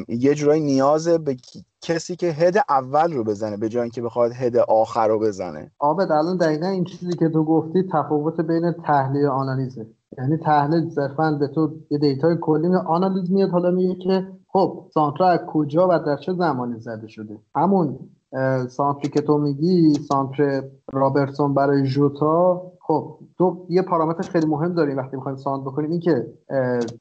یه 0.09 0.35
جورایی 0.35 0.61
نیاز 0.61 1.09
به 1.09 1.37
کسی 1.83 2.17
که 2.17 2.27
هد 2.27 2.57
اول 2.69 3.13
رو 3.13 3.25
بزنه 3.25 3.57
به 3.57 3.69
جای 3.69 3.83
اینکه 3.83 4.03
بخواد 4.03 4.33
هد 4.33 4.57
آخر 4.57 5.09
رو 5.09 5.19
بزنه. 5.19 5.71
آبد 5.79 6.13
الان 6.13 6.37
دقیقا 6.37 6.67
این 6.67 6.85
چیزی 6.85 7.13
که 7.13 7.29
تو 7.29 7.45
گفتی 7.45 7.83
تفاوت 7.93 8.41
بین 8.41 8.73
تحلیل 8.73 9.27
و 9.27 9.31
آنالیزه. 9.31 9.87
یعنی 10.19 10.37
تحلیل 10.37 10.91
صرفا 10.91 11.33
به 11.41 11.49
تو 11.49 11.73
یه 11.91 11.99
data 11.99 12.29
ی 12.29 12.37
کلی 12.41 12.75
آنالیز 12.75 13.33
میاد 13.33 13.51
حالا 13.51 13.71
میگه 13.71 13.95
که 13.95 14.27
خب 14.53 14.87
سانترا 14.95 15.29
از 15.29 15.41
کجا 15.47 15.89
و 15.91 15.99
در 15.99 16.17
چه 16.17 16.33
زمانی 16.33 16.81
زده 16.81 17.09
شده؟ 17.09 17.39
همون 17.57 17.99
سانتری 18.69 19.11
که 19.11 19.21
تو 19.21 19.39
میگی 19.39 19.95
سانتر 19.95 20.63
رابرتسون 20.93 21.55
برای 21.55 21.83
جوتا 21.83 22.63
خب 22.91 23.19
تو 23.39 23.67
یه 23.69 23.83
پارامترش 23.83 24.31
خیلی 24.31 24.47
مهم 24.47 24.75
داریم 24.75 24.97
وقتی 24.97 25.17
می‌خوایم 25.17 25.39
سانتر 25.39 25.65
بکنیم 25.65 25.91
این 25.91 26.01
که 26.01 26.27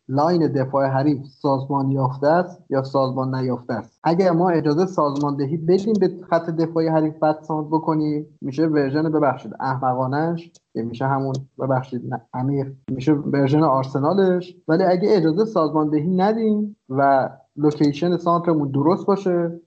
line 0.10 0.48
دفاع 0.48 0.86
حریف 0.86 1.26
سازمان 1.26 1.92
یافته 1.92 2.28
است 2.28 2.62
یا 2.70 2.84
سازمان 2.84 3.36
نیافته 3.36 3.74
است؟ 3.74 4.00
اگر 4.04 4.32
ما 4.32 4.50
اجازه 4.50 4.86
سازماندهی 4.86 5.58
بدیم 5.58 5.94
به 6.00 6.10
خط 6.30 6.50
دفاعی 6.50 6.88
حریف 6.88 7.20
بعد 7.20 7.42
سانتر 7.42 7.68
بکنیم 7.68 8.26
میشه 8.42 8.66
version 8.68 9.04
ببخشید 9.12 9.52
احمقانش 9.60 10.52
که 10.74 10.82
میشه 10.82 11.06
همون 11.06 11.34
ببخشید 11.60 12.02
عمیق 12.34 12.68
میشه 12.92 13.14
version 13.14 13.64
آرسنالش 13.64 14.56
ولی 14.68 14.84
اگه 14.84 15.10
اجازه 15.12 15.46
سازماندهی 15.46 16.08
ندیم 16.08 16.76
و 16.90 17.30
location 17.56 18.18
سانترمون 18.18 18.72
درست 18.72 19.06
باشه 19.06 19.60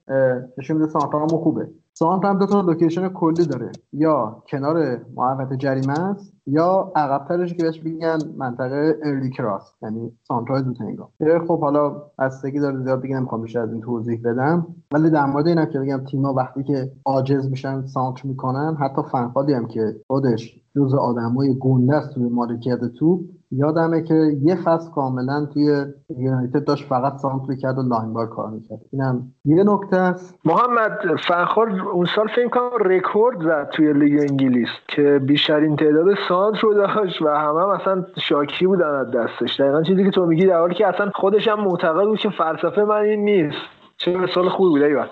نشون 0.57 0.77
میده 0.77 0.89
سانترمون 0.89 1.27
خوبه. 1.27 1.69
سانتر 1.95 2.27
هم 2.27 2.39
دو 2.39 2.45
تا 2.45 2.61
location 2.61 3.09
کلی 3.09 3.45
داره. 3.45 3.71
یا 3.93 4.43
کنار 4.47 4.97
محوطه 5.15 5.57
جریمه 5.57 5.99
است 5.99 6.33
یا 6.47 6.91
عقبترش 6.95 7.53
که 7.53 7.63
بهش 7.63 7.83
میگن 7.83 8.17
منطقه 8.37 8.99
early 9.03 9.29
cross 9.29 9.73
یعنی 9.81 10.11
سانترای 10.27 10.63
زود 10.63 10.77
هنگام. 10.81 11.09
خب 11.47 11.59
حالا 11.59 12.01
بستگی 12.19 12.59
داره 12.59 12.83
زیاد 12.83 13.01
دیگه 13.01 13.15
نمی‌خوام 13.15 13.41
بیشتر 13.41 13.59
از 13.59 13.71
این 13.71 13.81
توضیح 13.81 14.21
بدم. 14.23 14.67
ولی 14.91 15.09
در 15.09 15.25
مورد 15.25 15.47
اینم 15.47 15.65
که 15.65 15.79
بگم 15.79 16.03
تیم‌ها 16.11 16.33
وقتی 16.33 16.63
که 16.63 16.91
عاجز 17.05 17.49
میشن 17.49 17.85
سانتر 17.85 18.27
می‌کنن 18.27 18.77
حتی 18.79 19.01
فن‌خالی 19.11 19.53
هم 19.53 19.67
که 19.67 19.95
خودش 20.07 20.59
جز 20.75 20.93
آدمای 20.93 21.59
گنده 21.59 21.95
است 21.95 22.13
توی 22.13 22.29
مالکیت 22.29 22.85
توپ 22.85 23.21
یادمه 23.57 24.01
که 24.01 24.13
یه 24.41 24.55
فصل 24.55 24.91
کاملا 24.91 25.45
توی 25.53 25.85
یونایتد 26.17 26.63
داشت 26.63 26.87
فقط 26.87 27.17
سانتر 27.17 27.55
کرد 27.55 27.77
و 27.77 27.81
long 27.81 28.13
ball 28.13 28.27
کار 28.27 28.49
می‌کرد. 28.49 28.79
اینم 28.91 29.31
یه 29.45 29.63
نکته 29.63 29.97
است. 29.97 30.39
محمد 30.45 30.99
فن‌خال 31.27 31.81
اون 31.93 32.05
سال 32.15 32.27
فکر 32.27 32.49
کنم 32.49 32.69
رکورد 32.79 33.43
زد 33.43 33.69
توی 33.69 33.93
لیگ 33.93 34.19
انگلیس 34.29 34.69
که 34.87 35.21
بیشترین 35.25 35.75
تعداد 35.75 36.05
سانتر 36.29 36.61
رو 36.61 36.73
داشت 36.73 37.21
و 37.21 37.27
همه 37.27 37.61
هم 37.61 37.69
اصلا 37.69 38.05
شاکی 38.17 38.67
بودن 38.67 38.95
از 38.95 39.11
دستش. 39.11 39.61
دقیقا 39.61 39.81
چیزی 39.81 40.03
که 40.03 40.11
تو 40.11 40.25
میگی 40.25 40.45
در 40.45 40.59
حالی 40.59 40.75
که 40.75 40.87
اصلا 40.87 41.11
خودش 41.15 41.47
هم 41.47 41.59
معتقد 41.59 42.05
بود 42.05 42.19
که 42.19 42.29
فلسفه 42.29 42.83
من 42.83 43.01
این 43.01 43.25
نیست. 43.25 43.57
چه 43.97 44.27
سال 44.35 44.49
خوبی 44.49 44.69
بوده 44.69 44.85
ایوان. 44.85 45.07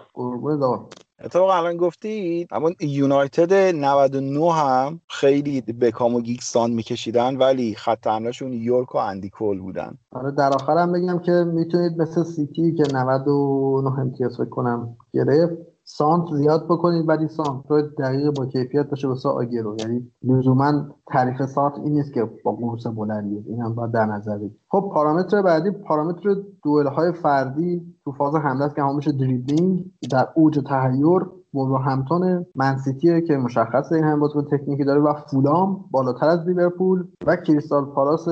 اتفاقا 1.24 1.54
الان 1.54 1.78
گفتید 1.78 2.48
اما 2.52 2.72
یونایتد 2.80 3.54
99 3.54 4.54
هم 4.54 5.02
خیلی 5.08 5.62
بکام 5.62 6.16
و 6.16 6.22
گیگز 6.22 6.47
سانتر 6.47 6.72
میکشیدن 6.72 7.38
ولی 7.38 7.76
خط 7.76 8.08
حملهشون 8.08 8.54
یورک 8.54 8.96
و 8.96 8.98
اندی 8.98 9.30
کول 9.30 9.60
بودن. 9.60 9.98
آره 10.12 10.32
در 10.32 10.50
آخر 10.50 10.78
هم 10.78 10.92
بگم 10.92 11.20
که 11.20 11.32
می‌تونید 11.32 12.02
مثل 12.02 12.24
سیتی 12.24 12.76
که 12.76 12.84
99 12.94 14.00
امتیاز 14.00 14.38
فکر 14.38 14.50
کنم 14.50 14.98
گرفت 15.14 15.71
سانت 15.84 16.26
زیاد 16.34 16.66
بکنید 16.66 17.10
ولی 17.10 17.28
سانت 17.28 17.64
دقیق 18.00 18.34
با 18.38 18.46
کیفیت 18.46 18.90
باشه 18.90 19.08
واسه 19.08 19.30
آگیرو 19.30 19.76
یعنی 19.80 20.12
لزوما 20.24 20.74
تعریف 21.08 21.46
سانت 21.46 21.74
این 21.78 21.94
نیست 21.94 22.14
که 22.14 22.30
با 22.44 22.52
قرص 22.52 22.88
بلندی. 22.88 23.44
این 23.48 23.62
هم 23.62 23.76
باید 23.76 23.92
در 23.92 24.06
نظر 24.06 24.38
بگیرید. 24.38 24.60
خب 24.70 24.92
پارامتر 24.94 25.42
بعدی 25.42 25.72
پارامتر 25.72 26.36
دوئل 26.64 26.88
های 26.88 27.12
فردی 27.12 27.96
تو 28.06 28.12
فاز 28.12 28.36
حمله 28.36 28.64
است 28.64 28.76
که 28.76 28.82
همون 28.82 28.96
میشه 28.96 29.12
دریبلینگ 29.12 29.86
در 30.12 30.28
اوج 30.36 30.60
تهیر 30.68 31.22
و 31.54 31.78
همتون 31.78 32.46
منسیتیه 32.56 33.22
که 33.22 33.34
مشخصه 33.34 33.96
این 33.96 34.04
هم 34.04 34.20
بازیکن 34.20 34.58
تکنیکی 34.58 34.84
داره 34.84 35.02
و 35.02 35.14
فولام 35.14 35.86
بالاتر 35.92 36.28
از 36.28 36.48
لیورپول 36.48 37.08
و 37.28 37.36
کریستال 37.36 37.86
پالاس 37.86 38.28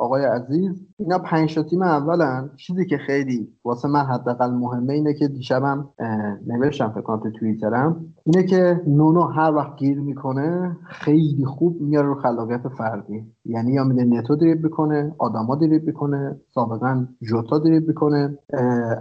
آقای 0.00 0.24
عزیز 0.24 0.86
اینا 0.98 1.18
پنج 1.18 1.58
تیم 1.70 1.82
اولن. 1.82 2.50
چیزی 2.56 2.86
که 2.86 2.98
خیلی 2.98 3.48
واسه 3.64 3.88
من 3.88 4.04
حداقل 4.04 4.50
مهمه 4.50 4.92
اینه 4.92 5.14
که 5.14 5.28
دیشبم 5.28 5.88
نوشتم 6.46 6.90
فکر 6.90 7.00
کنم 7.00 7.20
تو 7.20 7.30
توییترم. 7.30 8.14
اینه 8.24 8.42
که 8.46 8.80
نونو 8.86 9.22
هر 9.22 9.54
وقت 9.54 9.76
گیر 9.76 10.00
می‌کنه 10.00 10.76
خیلی 10.86 11.44
خوب 11.44 11.80
میاره 11.80 12.06
رو 12.06 12.14
خلاقیت 12.14 12.68
فردی. 12.68 13.24
یعنی 13.44 13.72
یا 13.72 13.84
میده 13.84 14.04
نتو 14.04 14.36
دریب 14.36 14.64
می‌کنه 14.64 15.14
آداما 15.18 15.54
دریب 15.56 15.84
می‌کنه 15.86 16.40
سابقا 16.54 17.06
جوتا 17.22 17.58
دریب 17.58 17.88
می‌کنه 17.88 18.38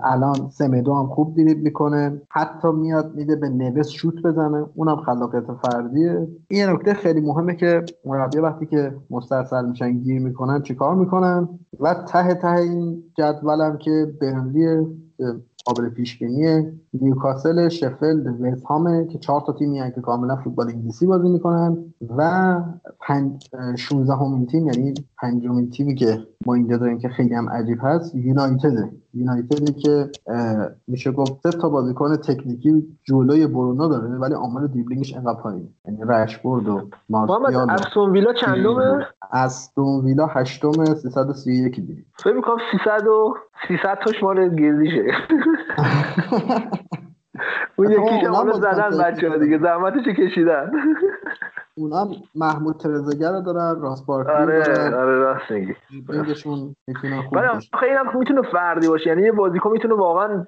الان 0.04 0.50
سمدو 0.50 0.94
هم 0.94 1.08
خوب 1.08 1.36
دریب 1.38 1.64
می‌کنه 1.64 2.22
حتی 2.30 2.68
میاد 2.72 3.16
میده 3.16 3.36
به 3.36 3.50
نوس 3.50 3.88
شوت 3.88 4.22
بزنه 4.24 4.66
اونم 4.76 4.96
خلاقیت 4.96 5.44
فردیه. 5.64 6.28
این 6.48 6.70
نکته 6.70 6.94
خیلی 6.94 7.22
مهمه 7.22 7.56
که 7.56 7.86
مربی 8.06 8.38
وقتی 8.38 8.66
که 8.66 8.96
مسترسل 9.10 9.66
میشن 9.70 9.92
گیر 9.92 10.22
می‌کنن 10.22 10.62
چیکار 10.62 10.96
می‌کنن؟ 10.96 11.50
و 11.80 11.94
ته 11.94 12.34
ته 12.34 12.52
این 12.52 13.04
جدولم 13.18 13.78
که 13.78 14.14
برنلی 14.22 14.88
قابل 15.66 15.90
پیش 15.90 16.20
بینی 16.20 16.72
نیوکاسل 16.94 17.70
شفلد 17.70 18.42
وستهام 18.42 19.08
که 19.08 19.18
چهار 19.18 19.42
تا 19.48 19.54
تیمی 19.54 19.92
که 19.96 20.02
کاملا 20.02 20.36
فوتبال 20.36 20.68
انگلیسی 20.68 21.06
بازی 21.06 21.30
می‌کنن 21.30 21.94
و 22.18 22.62
پنج 23.00 23.50
16 23.78 24.14
همین 24.14 24.46
تیم 24.46 24.68
یعنی 24.68 24.94
پنجمین 25.22 25.70
تیمی 25.70 25.96
که 25.96 26.28
ما 26.46 26.54
اینجا 26.54 26.78
داریم 26.78 27.00
که 27.00 27.10
خیلی 27.10 27.36
هم 27.36 27.50
عجیب 27.50 27.78
هست 27.82 28.16
یونایتد. 28.16 28.90
یونایتدی 29.14 29.74
که 29.74 30.10
میشه 30.88 31.12
گفت 31.12 31.48
تا 31.48 31.70
بازیکن 31.70 32.16
تکنیکی 32.16 32.98
جلوی 33.04 33.48
برونو 33.48 33.90
داره 33.90 34.08
ولی 34.08 34.34
آمار 34.34 34.68
دیبلینگش 34.68 35.16
انقدر 35.16 35.42
پایین 35.42 35.70
یعنی 35.86 36.00
رشبورد 36.08 36.68
و 36.68 36.90
مارسیال 37.10 37.70
استون 37.70 38.12
ویلا 38.12 38.34
چندمه؟ 38.34 39.08
استون 39.32 40.06
ویلا 40.06 40.28
هشتم 40.28 40.96
331 40.96 41.76
دیدیم 41.76 42.06
فکر 42.24 42.34
می‌کنم 42.34 42.58
300 42.72 43.08
و 43.08 43.34
300 43.68 43.98
تاش 44.06 44.24
مال 44.24 44.56
گیزیشه 44.56 45.06
اون 47.76 47.92
یکیش 47.92 48.24
هم 48.24 48.52
زدن 48.52 49.04
بچه 49.04 49.30
ها 49.30 49.38
دیگه 49.38 49.58
زحمتش 49.58 50.08
کشیدن. 50.08 50.72
اونا 51.76 52.08
محمود 52.36 52.76
ترزگر 52.78 53.32
رو 53.32 53.42
دارن 53.42 53.82
راست 53.82 54.06
بارکلی 54.06 54.34
آره 54.34 54.96
آره 54.96 55.16
راست 55.16 55.52
میگی 55.52 55.76
می‌تونه 56.88 57.22
خوب 57.22 57.40
خیلی 57.80 57.96
هم 57.96 58.20
می‌تونه 58.20 58.42
فردی 58.42 58.88
باشه 58.88 59.10
یعنی 59.10 59.22
یه 59.22 59.32
بازیکن 59.32 59.72
می‌تونه 59.72 59.94
واقعا 59.94 60.46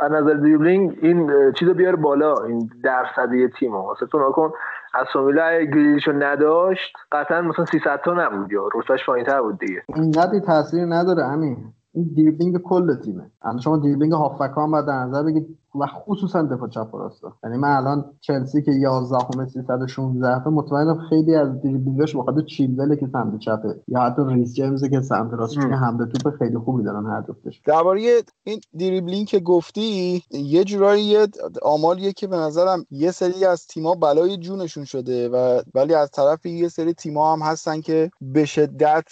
از 0.00 0.12
نظر 0.12 0.34
دریبلینگ 0.34 0.98
این 1.02 1.30
چیزو 1.52 1.74
بیاره 1.74 1.96
بالا 1.96 2.34
این 2.44 2.70
درصدی 2.84 3.48
تیمو 3.48 3.78
واسه 3.78 4.06
تو 4.06 4.28
نکن 4.28 4.52
از 4.94 5.06
سومیلا 5.12 5.58
گریلیشو 5.58 6.12
نداشت 6.12 6.96
قطعا 7.12 7.42
مثلا 7.42 7.64
300 7.64 8.00
تا 8.04 8.14
نبود 8.14 8.52
یا 8.52 8.68
رتبهش 8.74 9.06
پایینتر 9.06 9.42
بود 9.42 9.58
دیگه. 9.58 9.82
اینقدر 9.96 10.38
تاثیر 10.46 10.84
نداره 10.84 11.24
همین 11.24 11.56
این 11.94 12.10
دیربینگ 12.14 12.58
کل 12.58 12.96
تیمه. 13.04 13.30
الان 13.42 13.60
شما 13.60 13.78
دیربینگ 13.78 14.12
هافبک 14.12 14.50
هم 14.56 14.70
باید 14.70 14.86
در 14.86 14.98
نظر 14.98 15.22
بگید 15.22 15.58
و 15.80 15.86
خصوصا 15.86 16.42
دفاع 16.42 16.68
چپ 16.68 16.94
و 16.94 16.98
راستا 16.98 17.32
یعنی 17.44 17.56
من 17.56 17.76
الان 17.76 18.04
چلسی 18.20 18.62
که 18.62 18.72
11 18.72 19.16
همه 19.34 19.46
316 19.46 20.44
تا 20.44 20.50
مطمئنم 20.50 20.98
خیلی 21.10 21.34
از 21.34 21.62
دریبلینگاش 21.62 22.16
بخاطر 22.16 22.40
چیلوله 22.40 22.96
که 22.96 23.06
سمت 23.12 23.38
چپه. 23.38 23.80
یا 23.88 24.00
حتی 24.00 24.22
ریس 24.28 24.54
جیمز 24.54 24.84
که 24.84 25.00
سمت 25.00 25.32
راست 25.32 25.54
چون 25.54 25.72
حمله 25.72 26.06
توپ 26.06 26.34
خیلی 26.38 26.58
خوبی 26.58 26.84
دارن 26.84 27.06
هر 27.06 27.22
جفتش. 27.28 27.62
درباره 27.66 28.22
این 28.44 28.60
دریبلینگ 28.78 29.26
که 29.26 29.40
گفتی 29.40 30.22
یه 30.30 30.64
جورایی 30.64 31.04
یه 31.04 31.26
آمالیه 31.62 32.12
که 32.12 32.26
به 32.26 32.36
نظرم 32.36 32.86
یه 32.90 33.10
سری 33.10 33.44
از 33.44 33.66
تیم‌ها 33.66 33.94
بلای 33.94 34.36
جونشون 34.36 34.84
شده 34.84 35.28
و 35.28 35.62
ولی 35.74 35.94
از 35.94 36.10
طرف 36.10 36.46
یه 36.46 36.68
سری 36.68 36.94
تیم‌ها 36.94 37.32
هم 37.32 37.42
هستن 37.42 37.80
که 37.80 38.10
به 38.20 38.44
شدت 38.44 39.08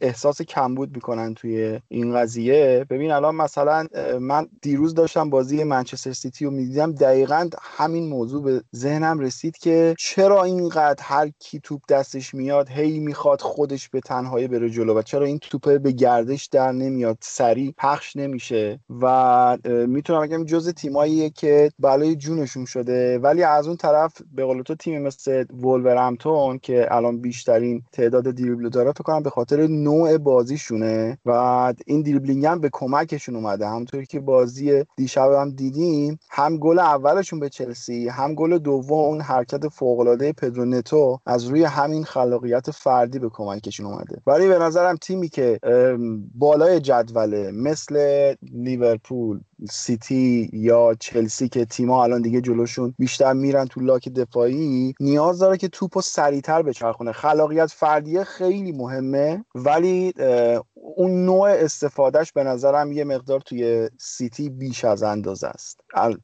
احساس 0.00 0.42
کمبود 0.42 0.94
می‌کنن 0.94 1.34
توی 1.34 1.80
این 1.88 2.14
قضیه. 2.14 2.86
ببین 2.90 3.10
الان 3.10 3.34
مثلا 3.34 3.86
من 4.20 4.46
دیروز 4.62 4.94
داشتم 4.94 5.30
بازی 5.30 5.64
منچستر 5.64 5.97
منچستر 5.98 6.12
سیتی 6.12 6.44
رو 6.44 6.50
می‌دیدم. 6.50 6.92
دقیقا 6.92 7.48
همین 7.62 8.08
موضوع 8.08 8.42
به 8.42 8.62
ذهنم 8.76 9.18
رسید 9.18 9.58
که 9.58 9.94
چرا 9.98 10.44
اینقدر 10.44 11.02
هر 11.02 11.30
کی 11.38 11.60
توپ 11.60 11.80
دستش 11.88 12.34
میاد 12.34 12.68
هی 12.68 13.00
می‌خواد 13.00 13.40
خودش 13.40 13.88
به 13.88 14.00
تنهایی 14.00 14.48
بره 14.48 14.70
جلو 14.70 14.98
و 14.98 15.02
چرا 15.02 15.26
این 15.26 15.38
توپه 15.38 15.78
به 15.78 15.92
گردش 15.92 16.46
در 16.46 16.72
نمیاد 16.72 17.18
سریع 17.20 17.74
پخش 17.78 18.16
نمیشه. 18.16 18.80
و 19.02 19.58
می‌تونم 19.64 20.22
بگم 20.22 20.44
جز 20.44 20.68
تیماییه 20.68 21.30
که 21.30 21.70
بلای 21.78 22.16
جونشون 22.16 22.64
شده. 22.64 23.18
ولی 23.18 23.42
از 23.42 23.66
اون 23.66 23.76
طرف 23.76 24.12
به 24.34 24.44
قول 24.44 24.62
تو 24.62 24.74
تیم 24.74 25.02
مثل 25.02 25.44
وولورهمپتون 25.50 26.58
که 26.58 26.88
الان 26.90 27.20
بیشترین 27.20 27.82
تعداد 27.92 28.24
دریبل 28.24 28.68
داره 28.68 28.92
فکر 28.92 29.02
کنم 29.02 29.22
به 29.22 29.30
خاطر 29.30 29.66
نوع 29.66 30.18
بازیشونه. 30.18 31.18
و 31.26 31.30
این 31.86 32.02
دریبلینگ 32.02 32.46
هم 32.46 32.60
به 32.60 32.70
کمکشون 32.72 33.36
اومده. 33.36 33.66
همونطوری 33.66 34.06
که 34.06 34.20
بازی 34.20 34.84
دیشب 34.96 35.32
هم 35.32 35.50
دیدیم 35.50 35.87
هم 36.30 36.58
گل 36.58 36.78
اولشون 36.78 37.40
به 37.40 37.48
چلسی 37.48 38.08
هم 38.08 38.34
گل 38.34 38.58
دوم 38.58 38.98
اون 38.98 39.20
حرکت 39.20 39.68
فوق 39.68 40.00
العاده 40.00 40.32
پدرو 40.32 40.64
نتو 40.64 41.18
از 41.26 41.44
روی 41.44 41.64
همین 41.64 42.04
خلاقیت 42.04 42.70
فردی 42.70 43.18
به 43.18 43.28
کمکشون 43.28 43.86
اومده. 43.86 44.22
ولی 44.26 44.48
به 44.48 44.58
نظرم 44.58 44.96
تیمی 44.96 45.28
که 45.28 45.58
بالای 46.34 46.80
جدوله 46.80 47.50
مثل 47.50 48.34
لیورپول 48.52 49.40
سیتی 49.70 50.50
یا 50.52 50.94
چلسی 51.00 51.48
که 51.48 51.64
تیما 51.64 52.04
الان 52.04 52.22
دیگه 52.22 52.40
جلوشون 52.40 52.94
بیشتر 52.98 53.32
میرن 53.32 53.66
تو 53.66 53.80
لاک 53.80 54.08
دفاعی 54.08 54.94
نیاز 55.00 55.38
داره 55.38 55.56
که 55.56 55.68
توپو 55.68 56.00
سریعتر 56.00 56.62
بچرخونه. 56.62 57.12
خلاقیت 57.12 57.70
فردیه 57.70 58.24
خیلی 58.24 58.72
مهمه 58.72 59.44
ولی 59.54 60.12
اون 60.96 61.24
نوع 61.24 61.48
استفادهش 61.48 62.32
به 62.32 62.44
نظرم 62.44 62.92
یه 62.92 63.04
مقدار 63.04 63.40
توی 63.40 63.90
سیتی 63.98 64.50
بیش 64.50 64.84
از 64.84 65.02
اندازه 65.02 65.46
است. 65.46 65.80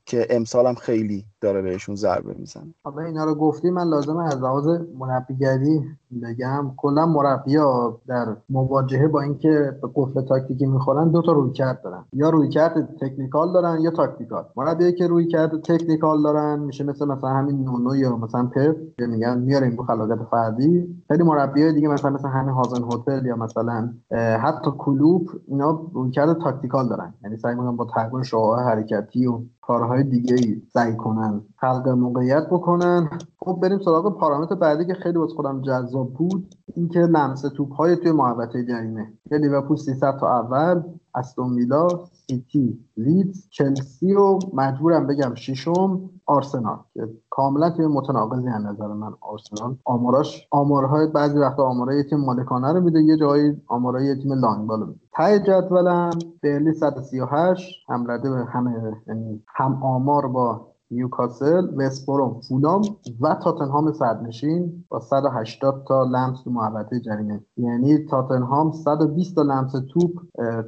که 0.07 0.27
امسال 0.31 0.67
هم 0.67 0.75
خیلی 0.75 1.25
داره 1.41 1.63
بهشون 1.63 1.95
ضربه 1.95 2.35
می‌زنه. 2.39 2.75
حالا 2.85 3.03
اینا 3.03 3.25
رو 3.25 3.35
گفتی 3.35 3.71
من 3.71 3.89
لازمه 3.89 4.25
از 4.25 4.43
لحاظ 4.43 4.69
مربیگری 4.99 5.81
بگم. 6.23 6.73
کلا 6.77 7.07
مربیا 7.07 8.01
در 8.09 8.37
مواجهه 8.49 9.09
با 9.09 9.21
اینکه 9.21 9.79
به 9.83 9.89
قفل 9.95 10.21
تاکتیکی 10.21 10.67
می‌خورن 10.67 11.11
دو 11.11 11.23
تا 11.23 11.33
رویکرد 11.33 11.83
دارن. 11.83 12.05
یا 12.13 12.31
رویکرد 12.31 12.97
technical 13.01 13.53
دارن 13.53 13.81
یا 13.81 13.91
tactical. 13.91 14.45
مربیایی 14.57 14.93
که 14.93 15.07
رویکرد 15.07 15.61
technical 15.61 16.23
دارن 16.23 16.59
میشه 16.59 16.85
مثل 16.85 17.05
مثلا 17.05 17.31
همین 17.31 17.65
نونو 17.65 17.97
یا 17.97 18.17
مثلا 18.17 18.47
پپ 18.47 18.77
که 18.99 19.07
میگن 19.07 19.39
میاریم 19.39 19.77
رو 19.77 19.85
خلاقیت 19.85 20.19
فردی. 20.31 21.03
خیلی 21.09 21.23
مربیای 21.23 21.73
دیگه 21.73 21.89
مثلا 21.89 22.11
مثلا 22.11 22.31
همین 22.31 22.55
هازنهوتل 22.55 23.27
یا 23.27 23.37
مثلا 23.37 23.95
حتی 24.41 24.71
کلوپ 24.79 25.31
اینا 25.49 25.81
رویکرد 25.93 26.39
tactical 26.39 26.89
دارن. 26.89 27.15
یعنی 27.25 27.37
سعی 27.37 27.55
می‌کنن 27.55 27.77
با 27.77 27.87
تغییر 27.95 28.23
شعاع 28.23 28.63
حرکتی 28.63 29.27
و 29.27 29.41
کارهای 29.67 30.05
دیگه 30.05 30.35
ای 30.35 30.63
سعی 30.73 30.97
کنن 30.97 31.43
خلق 31.65 31.89
موقعیت 31.89 32.47
بکنن. 32.51 33.09
خب 33.39 33.59
بریم 33.63 33.79
سراغ 33.79 34.19
پارامتر 34.19 34.55
بعدی 34.55 34.87
که 34.87 34.95
خیلی 34.95 35.19
واسه 35.19 35.35
خودم 35.35 35.63
جذاب 35.63 36.15
بود. 36.15 36.55
اینکه 36.77 36.99
لمس 36.99 37.41
توپ 37.41 37.73
های 37.73 37.97
توی 37.97 38.13
محوطه 38.13 38.65
جریمه. 38.65 39.13
یه 39.31 39.39
لیورپول 39.39 39.77
300 39.77 40.17
تا 40.21 40.39
اول 40.39 40.83
استون 41.15 41.55
ویلا 41.55 41.89
سیتی 42.13 42.79
لیدز 42.97 43.49
چلسی 43.51 44.15
و 44.15 44.39
مجبورم 44.55 45.07
بگم 45.07 45.35
ششم 45.35 46.11
آرسنال. 46.27 46.79
که 46.95 47.09
کاملا 47.31 47.71
توی 47.71 47.87
متناقضی 47.87 48.49
از 48.49 48.63
نظر 48.65 48.87
من 48.87 49.13
آرسنال. 49.21 49.77
آماراش 49.85 50.49
آمارهای 50.51 51.07
بعضی 51.07 51.39
وقتا 51.39 51.63
آمارهای 51.65 52.03
تیم 52.03 52.19
مالکانه 52.21 52.73
رو 52.73 52.81
میده 52.81 53.03
یه 53.03 53.17
جایی 53.17 53.63
آمارهای 53.67 54.15
تیم 54.23 54.33
long 54.33 54.57
ball 54.57 54.81
رو 54.81 54.87
میده. 54.87 55.01
ته 55.17 55.41
جدولم 55.41 56.11
برنلی 56.43 56.73
138 56.73 57.77
هم 57.89 58.11
رده 58.11 58.31
به 58.31 58.45
همه 58.45 58.97
یعنی 59.07 59.43
هم 59.57 59.83
آمار 59.83 60.29
با 60.29 60.74
نیوکاسل، 60.95 61.69
وستبروم، 61.77 62.41
فولام 62.49 62.83
و 63.21 63.37
تاتنهام 63.45 63.93
صدرنشین 63.93 64.85
با 64.89 65.01
180 65.01 65.85
تا 65.89 66.05
لمس 66.05 66.43
تو 66.45 66.51
محوطه 66.51 67.01
جریمه. 67.01 67.41
یعنی 67.57 67.99
تاتنهام 68.11 68.73
120 68.73 69.37
تا 69.37 69.43
لمس 69.43 69.73
توپ 69.73 70.11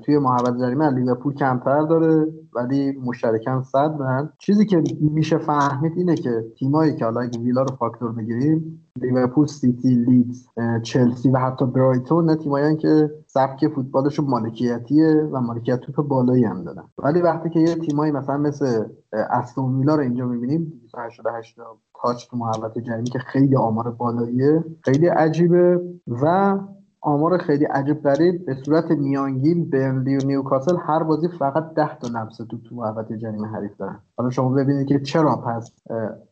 توی 0.04 0.18
محوطه 0.18 0.58
جریمه 0.58 0.90
لیورپول 0.90 1.34
کمتر 1.34 1.82
داره. 1.82 2.26
ولی 2.56 2.92
مشترکاً 2.92 3.62
صد 3.62 4.30
چیزی 4.38 4.66
که 4.66 4.82
میشه 5.00 5.38
فهمید 5.38 5.92
اینه 5.96 6.14
که 6.14 6.44
تیمایی 6.58 6.96
که 6.96 7.04
حالا 7.04 7.20
اگه 7.20 7.38
ویلا 7.40 7.62
رو 7.62 7.76
فاکتور 7.76 8.12
بگیریم 8.12 8.82
لیورپول 9.00 9.46
سیتی 9.46 9.88
لیدز 9.88 10.48
چلسی 10.82 11.30
و 11.30 11.38
حتی 11.38 11.66
برایتون 11.66 12.36
تیمایی 12.36 12.76
که 12.76 13.10
سبک 13.26 13.68
فوتبالشون 13.68 14.26
مالکیتیه 14.26 15.28
و 15.32 15.40
مالکیت 15.40 15.80
توپ 15.80 16.08
بالایی 16.08 16.44
هم 16.44 16.64
دارن. 16.64 16.84
ولی 16.98 17.20
وقتی 17.20 17.50
که 17.50 17.60
یه 17.60 17.74
تیمایی 17.74 18.12
مثلا 18.12 18.36
مثل 18.36 18.84
استون 19.12 19.78
ویلا 19.78 19.94
رو 19.94 20.02
اینجا 20.02 20.26
می‌بینیم 20.26 20.80
288 20.82 21.56
تاچ 22.02 22.28
تو 22.30 22.36
محوطه 22.36 22.80
جریمه 22.80 23.04
که 23.04 23.18
خیلی 23.18 23.56
آمار 23.56 23.90
بالاییه 23.90 24.64
خیلی 24.80 25.06
عجیبه 25.06 25.80
و 26.22 26.58
آمار 27.06 27.38
خیلی 27.38 27.64
عجیب 27.64 28.02
غریب 28.02 28.46
به 28.46 28.56
صورت 28.64 28.90
میانگین 28.90 29.70
برنلی 29.70 30.16
و 30.16 30.26
نیوکاسل 30.26 30.76
هر 30.86 31.02
بازی 31.02 31.28
فقط 31.38 31.74
10 31.74 31.98
تا 31.98 32.08
لمس 32.08 32.36
تو 32.36 32.44
تو 32.44 32.74
محوطه 32.74 33.18
جریمه 33.18 33.48
حریف 33.48 33.76
دارن. 33.78 34.00
حالا 34.16 34.30
شما 34.30 34.48
ببینید 34.48 34.88
که 34.88 35.00
چرا 35.00 35.36
پس 35.36 35.72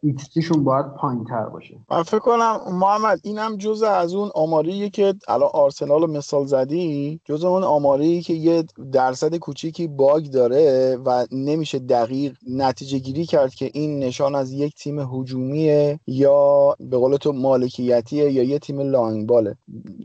ایکس 0.02 0.38
شون 0.38 0.64
باید 0.64 0.86
پایین 0.86 1.24
تر 1.24 1.44
باشه. 1.44 1.76
من 1.90 2.02
فکر 2.02 2.18
کنم 2.18 2.60
محمد 2.72 3.20
اینم 3.22 3.56
جزء 3.56 3.86
از 3.86 4.14
اون 4.14 4.30
آماریه 4.34 4.90
که 4.90 5.14
الان 5.28 5.50
آرسنال 5.54 6.10
مثال 6.10 6.46
زدی 6.46 7.20
جزء 7.24 7.48
اون 7.48 7.64
آماری 7.64 8.20
که 8.20 8.34
یه 8.34 8.64
درصد 8.92 9.36
کوچیکی 9.36 9.86
bug 9.86 10.26
داره 10.26 10.96
و 11.06 11.26
نمیشه 11.32 11.78
دقیق 11.78 12.36
نتیجه 12.50 12.98
گیری 12.98 13.24
کرد 13.24 13.54
که 13.54 13.70
این 13.74 13.98
نشان 13.98 14.34
از 14.34 14.52
یک 14.52 14.74
تیم 14.74 14.98
هجومیه 14.98 16.00
یا 16.06 16.74
به 16.80 16.96
قول 16.96 17.16
تو 17.16 17.32
مالکیتیه 17.32 18.32
یا 18.32 18.42
یه 18.42 18.58
تیم 18.58 18.80
long 18.80 19.26
ball 19.26 19.46
ه. 19.46 19.56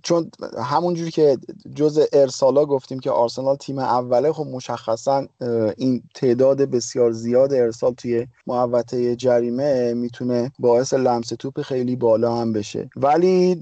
چون 0.03 0.31
همونجوری 0.63 1.11
که 1.11 1.37
جز 1.75 2.07
آرسنال 2.13 2.65
گفتیم 2.65 2.99
که 2.99 3.11
آرسنال 3.11 3.55
تیم 3.55 3.79
اوله 3.79 4.33
خب 4.33 4.45
مشخصا 4.47 5.27
این 5.77 6.03
تعداد 6.15 6.61
بسیار 6.61 7.11
زیاد 7.11 7.53
ارسال 7.53 7.93
توی 7.93 8.27
محوطه 8.47 9.15
جریمه 9.15 9.93
می‌تونه 9.93 10.51
باعث 10.59 10.93
لمس 10.93 11.27
توپ 11.27 11.61
خیلی 11.61 11.95
بالا 11.95 12.35
هم 12.35 12.53
بشه. 12.53 12.89
ولی 12.95 13.55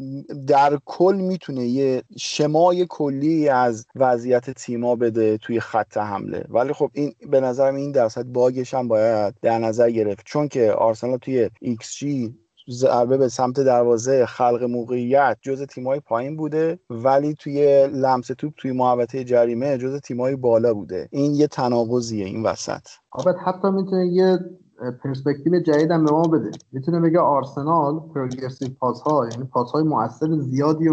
در 0.48 0.80
کل 0.86 1.16
می‌تونه 1.16 1.66
یه 1.66 2.04
شمای 2.18 2.86
کلی 2.89 3.50
از 3.50 3.86
وضعیت 3.95 4.50
تیما 4.50 4.95
بده 4.95 5.38
توی 5.38 5.60
خط 5.60 5.98
حمله. 5.98 6.45
ولی 6.50 6.74
خب 6.74 6.89
این 6.93 7.14
به 7.30 7.39
نظرم 7.39 7.76
این 7.76 7.91
درصد 7.91 8.24
باگش 8.24 8.74
هم 8.74 8.88
باید 8.88 9.34
در 9.41 9.60
نظر 9.60 9.91
گرفت. 9.91 10.22
چون 10.26 10.48
که 10.48 10.72
آرسنال 10.72 11.18
توی 11.18 11.50
XG 11.64 12.06
ضربه 12.70 13.18
به 13.18 13.28
سمت 13.28 13.59
دروازه 13.59 14.26
خلق 14.26 14.63
موقعیت 14.63 15.38
جز 15.41 15.61
تیمای 15.61 15.99
پایین 15.99 16.38
بوده 16.38 16.80
ولی 16.89 17.34
توی 17.34 17.88
لمس 17.88 18.28
توپ 18.28 18.53
توی 18.57 18.72
محوطه 18.72 19.24
جریمه 19.24 19.78
جز 19.78 19.99
تیمای 19.99 20.36
بالا 20.36 20.74
بوده. 20.74 21.09
این 21.11 21.36
یه 21.36 21.47
تناقضیه 21.47 22.26
این 22.26 22.43
وسط. 22.43 22.88
آبت 23.11 23.36
حتی 23.45 23.70
می‌تونه 23.70 24.07
یه 24.07 24.39
پرسپکتیو 25.03 25.59
جدید 25.59 25.91
هم 25.91 26.05
به 26.05 26.11
ما 26.11 26.22
بده. 26.22 26.51
می‌تونه 26.72 26.99
بگه 26.99 27.20
آرسنال 27.20 27.99
progressive 28.16 28.70
pass 28.80 29.02
ها 29.01 29.28
یعنی 29.32 29.43
پاس 29.43 29.72
های 29.72 29.84
موثر 29.84 30.38
زیادی 30.39 30.86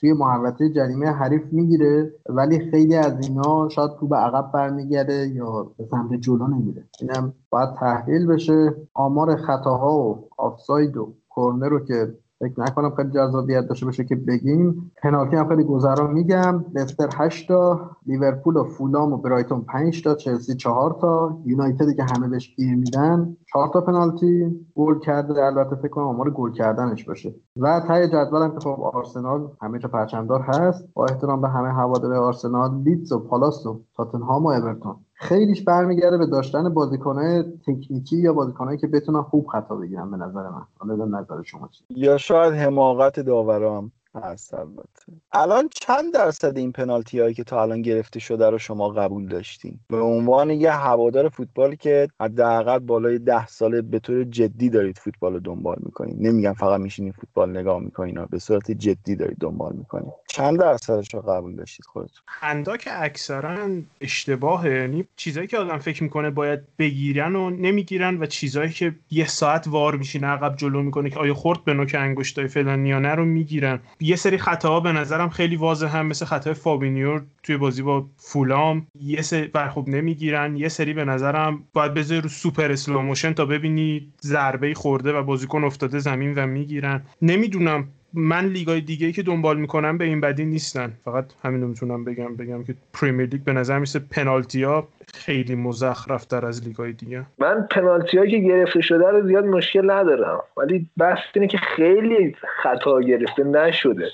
توی 0.00 0.12
محوطه 0.12 0.68
جریمه 0.68 1.06
حریف 1.06 1.42
می‌گیره 1.52 2.12
ولی 2.28 2.70
خیلی 2.70 2.96
از 2.96 3.28
اینا 3.28 3.68
شاید 3.68 3.90
توپ 4.00 4.08
به 4.08 4.16
عقب 4.16 4.52
برمیگرده 4.54 5.28
یا 5.28 5.72
به 5.78 5.84
سمت 5.90 6.20
جلو 6.20 6.46
نمیره. 6.46 6.84
اینم 7.00 7.34
باید 7.50 7.68
تحلیل 7.80 8.26
بشه. 8.26 8.74
آمار 8.94 9.36
خطاها 9.36 9.98
و 9.98 10.28
آفساید 10.38 10.96
و 10.96 11.12
کورنر 11.34 11.68
رو 11.68 11.80
که 11.80 12.14
فکر 12.42 12.60
نکنم 12.60 12.94
خیلی 12.96 13.10
جذابیت 13.10 13.66
داشته 13.68 13.86
باشه 13.86 14.04
که 14.04 14.16
بگیم. 14.16 14.92
پنالتی 15.02 15.36
هم 15.36 15.48
خیلی 15.48 15.64
گذرا 15.64 16.12
میگم. 16.12 16.64
لستر 16.74 17.08
8 17.16 17.48
تا 17.48 17.90
لیورپول 18.06 18.56
و 18.56 18.64
فولام 18.64 19.12
و 19.12 19.16
برایتون 19.16 19.60
5 19.60 20.02
تا 20.02 20.14
چلسی 20.14 20.54
4 20.54 20.98
تا 21.00 21.38
یونایتدی 21.44 21.94
که 21.94 22.02
همه 22.02 22.28
بهش 22.28 22.56
گیر 22.56 22.76
میدن 22.76 23.36
4 23.52 23.70
تا 23.72 23.80
پنالتی. 23.80 24.64
گل 24.74 24.98
کرده 24.98 25.44
البته 25.44 25.76
فکر 25.76 25.88
کنم 25.88 26.04
آمار 26.04 26.30
گل 26.30 26.52
کردنش 26.52 27.04
باشه. 27.04 27.34
و 27.56 27.80
ته 27.88 28.08
جدول 28.08 28.42
هم 28.42 28.52
که 28.52 28.60
خب 28.60 28.80
آرسنال 28.94 29.48
همه 29.60 29.78
جا 29.78 29.88
پرچمدار 29.88 30.40
هست. 30.40 30.88
با 30.94 31.06
احترام 31.06 31.40
به 31.40 31.48
همه 31.48 31.72
هوادار 31.72 32.14
آرسنال 32.14 32.82
لیدز 32.82 33.12
و 33.12 33.18
پالاس 33.18 33.66
و 33.66 33.80
تاتنهام 33.96 34.44
و 34.44 34.48
اورتون. 34.48 34.96
خیلیش 35.22 35.62
برمیگرده 35.62 36.18
به 36.18 36.26
داشتن 36.26 36.74
بازیکنهای 36.74 37.44
تکنیکی 37.66 38.16
یا 38.16 38.32
بازیکنهایی 38.32 38.78
که 38.78 38.86
بتونن 38.86 39.22
خوب 39.22 39.46
خطا 39.46 39.76
بگیرن 39.76 40.10
به 40.10 40.16
نظر 40.16 40.42
من. 40.42 40.62
حالا 40.78 40.96
نظر 41.04 41.42
شما 41.42 41.70
یا 41.90 42.18
شاید 42.18 42.54
حماقت 42.54 43.20
داورام 43.20 43.92
هست 44.14 44.54
البته 44.54 45.12
الان 45.32 45.68
چند 45.80 46.14
درصد 46.14 46.56
این 46.56 46.72
پنالتی 46.72 47.20
هایی 47.20 47.34
که 47.34 47.44
تا 47.44 47.62
الان 47.62 47.82
گرفته 47.82 48.20
شده 48.20 48.50
رو 48.50 48.58
شما 48.58 48.88
قبول 48.88 49.28
داشتین؟ 49.28 49.78
به 49.88 50.00
عنوان 50.00 50.50
یه 50.50 50.72
هوادار 50.72 51.28
فوتبال 51.28 51.74
که 51.74 52.08
حداقل 52.20 52.78
بالای 52.78 53.18
ده 53.18 53.46
ساله 53.46 53.82
به 53.82 53.98
طور 53.98 54.24
جدی 54.24 54.70
دارید 54.70 54.98
فوتبال 54.98 55.32
رو 55.32 55.40
دنبال 55.40 55.76
می‌کنید 55.80 56.16
نمیگم 56.18 56.52
فقط 56.52 56.80
میشینید 56.80 57.14
فوتبال 57.14 57.50
نگاه 57.50 57.80
می‌کنید 57.80 58.30
به 58.30 58.38
صورت 58.38 58.70
جدی 58.70 59.16
دارید 59.16 59.38
دنبال 59.40 59.72
می‌کنید 59.72 60.12
چند 60.28 60.60
درصدش 60.60 61.14
رو 61.14 61.20
قبول 61.20 61.56
داشتید 61.56 61.86
خودتون؟ 61.86 62.22
هندا 62.26 62.76
که 62.76 63.02
اکثرا 63.02 63.68
اشتباهه. 64.00 64.70
یعنی 64.70 65.04
چیزایی 65.16 65.46
که 65.46 65.58
آدم 65.58 65.78
فکر 65.78 66.02
می‌کنه 66.02 66.30
باید 66.30 66.60
بگیرن 66.78 67.36
و 67.36 67.50
نمی‌گیرن 67.50 68.22
و 68.22 68.26
چیزایی 68.26 68.70
که 68.70 68.94
یه 69.10 69.26
ساعت 69.26 69.66
VAR 69.68 69.96
میشینه 69.96 70.26
عقب 70.26 70.56
جلو 70.56 70.82
می‌کنه 70.82 71.10
که 71.10 71.18
آیا 71.18 71.34
خورد 71.34 71.64
به 71.64 71.74
نوک 71.74 71.96
انگشتای 71.98 72.48
فلان 72.48 72.86
یا 72.86 72.98
نه 72.98 73.14
رو 73.14 73.24
می‌گیرن. 73.24 73.80
یه 74.02 74.16
سری 74.16 74.38
خطاها 74.38 74.80
به 74.80 74.92
نظرم 74.92 75.28
خیلی 75.28 75.56
واضح 75.56 75.96
هم 75.96 76.06
مثل 76.06 76.24
خطای 76.24 76.54
فابینیو 76.54 77.22
توی 77.42 77.56
بازی 77.56 77.82
با 77.82 78.06
فولام. 78.16 78.86
یه 79.00 79.22
سری 79.22 79.50
خب 79.74 79.84
نمی‌گیرن. 79.88 80.56
یه 80.56 80.68
سری 80.68 80.94
به 80.94 81.04
نظرم 81.04 81.64
باید 81.72 81.94
بذاری 81.94 82.20
رو 82.20 82.28
super 82.28 82.72
slow 82.72 82.96
motion 82.96 83.32
تا 83.32 83.46
ببینی 83.46 84.12
ضربه 84.22 84.74
خورده 84.74 85.12
و 85.12 85.22
بازیکن 85.22 85.64
افتاده 85.64 85.98
زمین 85.98 86.34
و 86.34 86.46
می‌گیرن. 86.46 87.02
نمی‌دونم. 87.22 87.88
من 88.14 88.46
لیگای 88.46 88.80
دیگه 88.80 89.06
ای 89.06 89.12
که 89.12 89.22
دنبال 89.22 89.60
می‌کنم 89.60 89.98
به 89.98 90.04
این 90.04 90.20
بدی 90.20 90.44
نیستن. 90.44 90.92
فقط 91.04 91.24
همین 91.44 91.64
می‌تونم 91.64 92.04
بگم 92.04 92.36
بگم 92.36 92.64
که 92.64 92.74
پریمیر 92.92 93.26
لیگ 93.26 93.40
به 93.40 93.52
نظر 93.52 93.78
میسه 93.78 93.98
پنالتی 93.98 94.62
ها 94.62 94.88
خیلی 95.14 95.54
مزخرف 95.54 96.24
تر 96.24 96.46
از 96.46 96.64
لیگای 96.68 96.92
دیگه. 96.92 97.26
من 97.38 97.66
پنالتی 97.70 98.30
که 98.30 98.38
گرفته 98.38 98.80
شده 98.80 99.10
رو 99.10 99.26
زیاد 99.26 99.44
مشکل 99.44 99.90
ندارم. 99.90 100.40
ولی 100.56 100.88
بحث 100.98 101.18
اینه 101.34 101.46
که 101.46 101.58
خیلی 101.58 102.36
خطا 102.62 103.00
گرفته 103.00 103.44
نشده. 103.44 104.10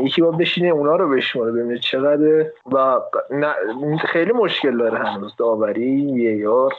یکی 0.00 0.22
با 0.22 0.30
بشینه 0.30 0.68
اونا 0.68 0.96
رو 0.96 1.08
بشماره 1.10 1.52
ببینه 1.52 1.78
چقدر 1.78 2.46
و 2.72 3.00
خیلی 4.08 4.32
مشکل 4.32 4.78
داره 4.78 4.98
هنوز. 4.98 5.34
داوری 5.38 5.90
یه 5.98 6.36
یار 6.36 6.72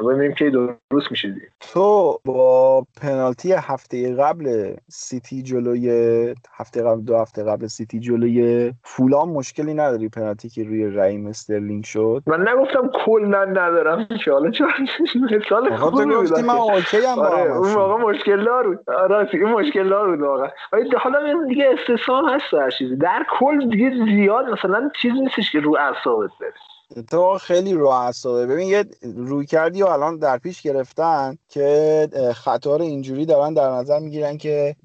و 0.00 0.04
ببینیم 0.04 0.34
که 0.34 0.50
درست 0.50 1.10
میشه 1.10 1.28
دید. 1.30 1.52
تو 1.60 2.18
با 2.24 2.86
پنالتی 3.00 3.52
هفته 3.52 4.14
قبل 4.14 4.74
سیتی 4.88 5.42
جلوی 5.42 6.34
هفته 6.52 6.82
قبل 6.82 7.00
دو 7.00 7.16
هفته 7.16 7.44
قبل 7.44 7.66
سیتی 7.66 8.00
جلوی 8.00 8.72
فولام 8.84 9.28
مشکلی 9.28 9.74
نداری 9.74 10.08
پنالتی 10.08 10.48
که 10.48 10.64
روی 10.64 10.86
رحیم 10.86 11.26
استرلینگ 11.26 11.84
شد؟ 11.84 12.22
من 12.26 12.48
نگفتم 12.48 12.85
گفتم 12.86 13.04
کلا 13.04 13.44
ندارم 13.44 14.08
حالا 14.26 14.50
چون 14.50 14.68
مثال 15.20 15.76
خوبی 15.76 16.04
بود 16.04 16.38
من 16.40 16.54
okay 16.54 16.96
ام 16.96 17.18
آره 17.18 17.56
اون 17.56 17.72
موقع 17.72 18.02
مشکل 18.02 18.44
دار 18.44 18.66
بود. 18.66 18.90
آره 18.90 19.28
این 19.32 19.44
مشکل 19.44 19.88
دار 19.88 20.08
بود 20.10 20.20
واقعا. 20.20 20.48
حالا 20.98 21.44
دیگه 21.48 21.70
استثنا 21.78 22.26
هست 22.26 22.54
هر 22.54 22.70
چیزی. 22.70 22.96
در 22.96 23.26
کل 23.38 23.68
دیگه 23.68 23.90
زیاد 23.90 24.48
مثلا 24.48 24.90
چیز 25.02 25.12
نیستش 25.12 25.52
که 25.52 25.60
رو 25.60 25.76
اعصابت 25.80 26.30
بره. 26.40 26.52
تو 27.10 27.38
خیلی 27.38 27.72
رو 27.72 27.86
اعصابه. 27.86 28.46
ببین 28.46 28.68
یه 28.68 28.84
رویکردی 29.02 29.82
رو 29.82 29.86
الان 29.86 30.18
در 30.18 30.38
پیش 30.38 30.62
گرفتن 30.62 31.38
که 31.48 32.08
خطا 32.34 32.76
اینجوری 32.76 33.26
دارن 33.26 33.54
در 33.54 33.70
نظر 33.70 33.98
می‌گیرن 33.98 34.36
که 34.36 34.76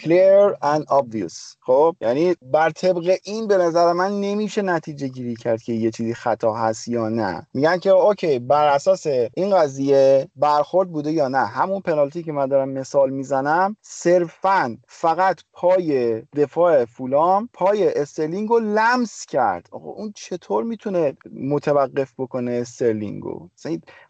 clear 0.00 0.54
and 0.62 0.84
obvious. 0.84 1.56
خب؟ 1.60 1.96
یعنی 2.00 2.36
بر 2.42 2.70
طبق 2.70 3.16
این 3.24 3.46
به 3.46 3.56
نظر 3.56 3.92
من 3.92 4.20
نمیشه 4.20 4.62
نتیجه 4.62 5.08
گیری 5.08 5.36
کرد 5.36 5.62
که 5.62 5.72
یه 5.72 5.90
چیزی 5.90 6.14
خطا 6.14 6.52
هست 6.52 6.88
یا 6.88 7.08
نه. 7.08 7.46
میگن 7.54 7.78
که 7.78 7.90
okay 7.90 8.38
بر 8.38 8.66
اساس 8.66 9.06
این 9.34 9.56
قضیه 9.56 10.28
برخورد 10.36 10.92
بوده 10.92 11.12
یا 11.12 11.28
نه. 11.28 11.46
همون 11.46 11.80
پنالتی 11.80 12.22
که 12.22 12.32
من 12.32 12.46
دارم 12.46 12.68
مثال 12.68 13.10
می‌زنم 13.10 13.76
صرفا 13.82 14.76
فقط 14.88 15.40
پای 15.52 16.20
دفاع 16.20 16.84
فولام 16.84 17.48
پای 17.52 17.94
استرلینگ 17.94 18.48
رو 18.48 18.58
لمس 18.58 19.26
کرد. 19.26 19.68
اون 19.72 20.12
چطور 20.16 20.64
می‌تونه 20.64 21.16
متوقف 21.32 22.14
بکنه 22.18 22.52
استرلینگو 22.52 23.48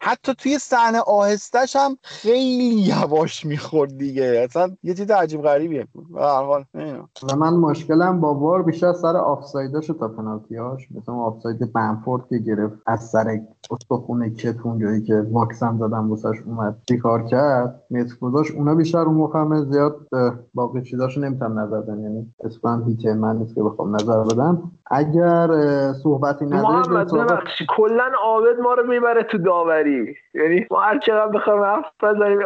حتی 0.01 0.33
توی 0.33 0.59
صحنه 0.59 0.99
آهستش 0.99 1.75
هم 1.75 1.97
خیلی 2.01 2.65
یواش 2.65 3.45
می‌خورد 3.45 3.97
دیگه. 3.97 4.41
اصلا 4.49 4.75
یه 4.83 4.93
چیز 4.93 5.11
عجیب 5.11 5.41
غریبیه. 5.41 5.87
به 6.13 6.21
هر 6.21 6.43
حال 6.43 6.63
و 7.31 7.35
من 7.35 7.53
مشکلم 7.53 8.21
با 8.21 8.35
وار 8.35 8.63
بیشتر 8.63 8.93
سر 8.93 9.17
آفسایداش 9.17 9.87
تا 9.87 10.07
پنالتیاش 10.07 10.87
مثلا 10.91 11.15
آفساید 11.15 11.73
بنفورد 11.73 12.27
که 12.29 12.37
گرفت 12.37 12.75
از 12.85 13.09
سر 13.09 13.39
استخونه 13.71 14.29
کتون 14.29 14.79
جایی 14.79 15.03
که 15.03 15.25
واکسن 15.31 15.77
دادم 15.77 16.09
واسش 16.09 16.37
اومد. 16.45 16.77
چیکار 16.87 17.23
کرد؟ 17.23 17.83
متر 17.91 18.15
گذاشت 18.21 18.51
اونا 18.51 18.75
بیشتر 18.75 18.99
اون 18.99 19.15
موقع 19.15 19.63
زیاد 19.63 20.07
باقی 20.53 20.81
چیزاشو 20.81 21.21
نمی‌تونم 21.21 21.59
نظر 21.59 21.81
بدم 21.81 22.03
یعنی 22.03 22.33
اسپان 22.39 22.83
هیچ 22.83 23.05
من 23.05 23.37
نیست 23.37 23.55
که 23.55 23.63
بخوام 23.63 23.95
نظر 23.95 24.23
بدم. 24.23 24.71
اگر 24.85 25.47
صحبتی 26.03 26.45
ندارید 26.45 26.98
ببخشی. 27.03 27.65
کلا 27.69 28.11
عابد 28.23 28.59
ما 28.59 28.73
رو 28.73 28.87
می‌بره 28.87 29.23
تو 29.23 29.37
داوری. 29.37 30.15
یعنی 30.33 30.65
ما 30.71 30.81
هر 30.81 30.99
چقدر 30.99 31.31
بخوایم 31.31 31.63
حرف 31.63 31.85
بزنیم 32.03 32.39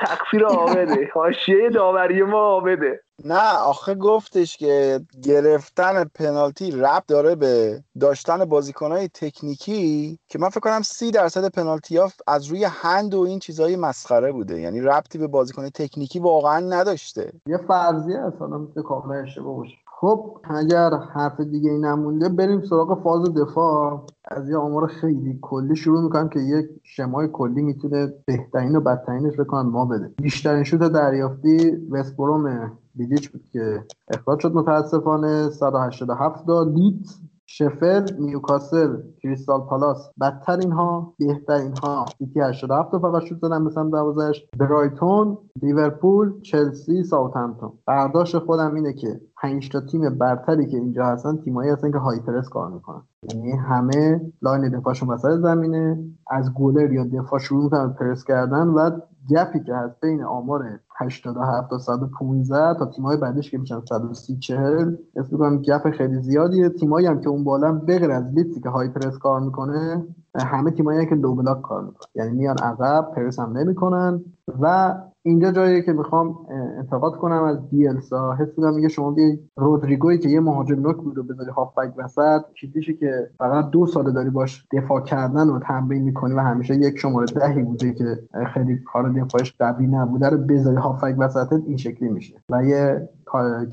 تقصیر 0.00 0.44
عابده. 0.44 1.10
حاشیه 1.14 1.70
داوری 1.70 2.22
ما 2.22 2.38
عابده. 2.38 3.00
نه 3.24 3.58
آخه 3.58 3.94
گفتش 3.94 4.56
که 4.56 5.00
گرفتن 5.24 6.04
پنالتی 6.04 6.70
ربط 6.70 7.06
داره 7.08 7.34
به 7.34 7.82
داشتن 8.00 8.44
بازیکنهای 8.44 9.08
تکنیکی 9.08 10.18
که 10.28 10.38
من 10.38 10.48
فکر 10.48 10.60
کنم 10.60 10.82
سی 10.82 11.10
درصد 11.10 11.54
پنالتی 11.54 11.96
ها 11.96 12.10
از 12.26 12.46
روی 12.46 12.64
هند 12.64 13.14
و 13.14 13.20
این 13.20 13.38
چیزهای 13.38 13.76
مسخره 13.76 14.32
بوده. 14.32 14.60
یعنی 14.60 14.80
ربطی 14.80 15.18
به 15.18 15.26
بازیکن 15.26 15.68
تکنیکی 15.68 16.18
واقعا 16.18 16.60
نداشته. 16.60 17.32
یه 17.46 17.58
فرضیه 17.68 18.18
اصلا 18.18 18.82
کاملا 18.88 19.22
اشتباه 19.22 19.56
باشه. 19.56 19.81
خب 20.02 20.38
اگر 20.44 20.90
حرف 21.14 21.40
دیگه 21.40 21.70
ای 21.70 21.78
نمونده 21.78 22.28
بریم 22.28 22.60
سراغ 22.60 23.02
فاز 23.02 23.34
دفاع. 23.34 24.06
از 24.24 24.50
یه 24.50 24.56
آمار 24.56 24.86
خیلی 24.86 25.38
کلی 25.42 25.76
شروع 25.76 26.02
می‌کنم 26.02 26.28
که 26.28 26.40
یک 26.40 26.66
شمای 26.82 27.28
کلی 27.32 27.62
می‌تونه 27.62 28.14
بهترین 28.26 28.76
و 28.76 28.80
بدترینش 28.80 29.40
بکنم 29.40 29.70
ما 29.70 29.84
بده. 29.84 30.10
بیشترین 30.22 30.64
شوت 30.64 30.80
دریافتی 30.92 31.70
وستبروم 31.90 32.72
بیلیچ 32.94 33.30
بود 33.30 33.42
که 33.52 33.84
اخراج 34.08 34.40
شد 34.40 34.54
متاسفانه 34.54 35.50
187 35.50 36.46
تا 36.46 36.62
لیدز 36.62 37.08
شفیلد 37.54 38.06
نیوکاسل 38.18 38.96
کریستال 39.22 39.60
پالاس. 39.60 40.10
بدتر 40.20 40.56
اینها 40.56 41.14
بهتر 41.18 41.52
اینها. 41.52 42.04
سیتی 42.18 42.40
87 42.40 42.92
تا 42.92 42.98
فقط 42.98 43.22
شوت 43.22 43.38
زدن 43.38 43.62
مثلا 43.62 43.84
دوازش 43.84 44.44
برایتون 44.58 45.38
لیورپول 45.62 46.40
چلسی 46.40 47.02
ساوثهمپتون 47.02 47.72
برداشت 47.86 48.38
خودم 48.38 48.74
اینه 48.74 48.92
که 48.92 49.20
5 49.42 49.68
تا 49.68 49.80
تیم 49.80 50.18
برتری 50.18 50.66
که 50.66 50.76
اینجا 50.76 51.04
هستن 51.06 51.36
تیمایی 51.36 51.70
هستن 51.70 51.92
که 51.92 51.98
high 51.98 52.20
press 52.20 52.48
کار 52.48 52.70
می‌کنن. 52.70 53.02
یعنی 53.34 53.52
همه 53.52 54.20
line 54.42 54.68
دفاعشون 54.68 55.08
وسط 55.08 55.38
زمینه. 55.42 56.04
از 56.30 56.54
گلر 56.54 56.92
یا 56.92 57.04
دفاع 57.04 57.38
شروع 57.38 57.64
می‌کنن 57.64 57.92
پرس 57.92 58.24
کردن 58.24 58.68
و 58.68 58.90
گپی 59.30 59.60
که 59.60 59.74
هست 59.74 60.00
بین 60.00 60.24
آمار 60.24 60.80
87 61.00 61.70
تا 61.70 61.78
115 61.78 62.78
تا 62.78 62.86
تیمای 62.86 63.16
بعدش 63.16 63.50
که 63.50 63.58
میشن 63.58 63.80
130 63.88 64.36
40 64.36 64.96
اسم 65.16 65.36
کنم 65.38 65.62
گپ 65.62 65.90
خیلی 65.90 66.20
زیادیه. 66.20 66.68
تیمایی 66.68 67.06
هم 67.06 67.20
که 67.20 67.28
اون 67.28 67.44
بالا 67.44 67.72
بغیر 67.72 68.10
از 68.10 68.24
لیدزی 68.24 68.60
که 68.60 68.68
های 68.68 68.88
پرس 68.88 69.18
کار 69.18 69.40
می‌کنه 69.40 70.06
همه 70.34 70.70
تیمایی 70.70 71.06
که 71.06 71.16
دو 71.16 71.34
بلاک 71.34 71.62
کار 71.62 71.84
می‌کنن. 71.84 72.06
یعنی 72.14 72.38
میان 72.38 72.56
عقب 72.62 73.12
پرس 73.16 73.38
هم 73.38 73.58
نمی‌کنن. 73.58 74.24
و 74.60 74.94
اینجا 75.24 75.52
جاییه 75.52 75.82
که 75.82 75.92
می‌خوام 75.92 76.38
انتقاد 76.78 77.16
کنم 77.16 77.42
از 77.42 77.70
بیلسا 77.70 78.32
حس 78.32 78.48
می‌کنم 78.48 78.74
میگه 78.74 78.88
شما 78.88 79.10
بیای 79.10 79.38
رودریگوی 79.56 80.18
که 80.18 80.28
یه 80.28 80.40
مهاجم 80.40 80.80
نوک 80.80 80.96
بود 80.96 81.18
و 81.18 81.22
بذاری 81.22 81.50
هافبک 81.50 81.94
وسط 81.96 82.40
چیزیشه 82.54 82.92
که 82.92 83.30
فقط 83.38 83.70
دو 83.70 83.86
ساله 83.86 84.10
داری 84.10 84.30
باش 84.30 84.66
دفاع 84.72 85.00
کردن 85.00 85.48
و 85.48 85.58
تمرین 85.58 86.02
می‌کنی 86.02 86.34
و 86.34 86.38
همیشه 86.38 86.74
یک 86.74 86.98
شماره 86.98 87.26
دهی 87.26 87.62
بوده 87.62 87.92
که 87.92 88.18
خیلی 88.54 88.78
کار 88.78 89.12
دفاعش 89.12 89.54
قوی 89.58 89.86
نبوده 89.86 90.28
رو 90.28 90.38
بذاری 90.38 90.76
هافبک 90.76 91.14
وسط 91.18 91.52
این 91.66 91.76
شکلی 91.76 92.08
میشه. 92.08 92.42
و 92.50 92.64
یه 92.64 93.08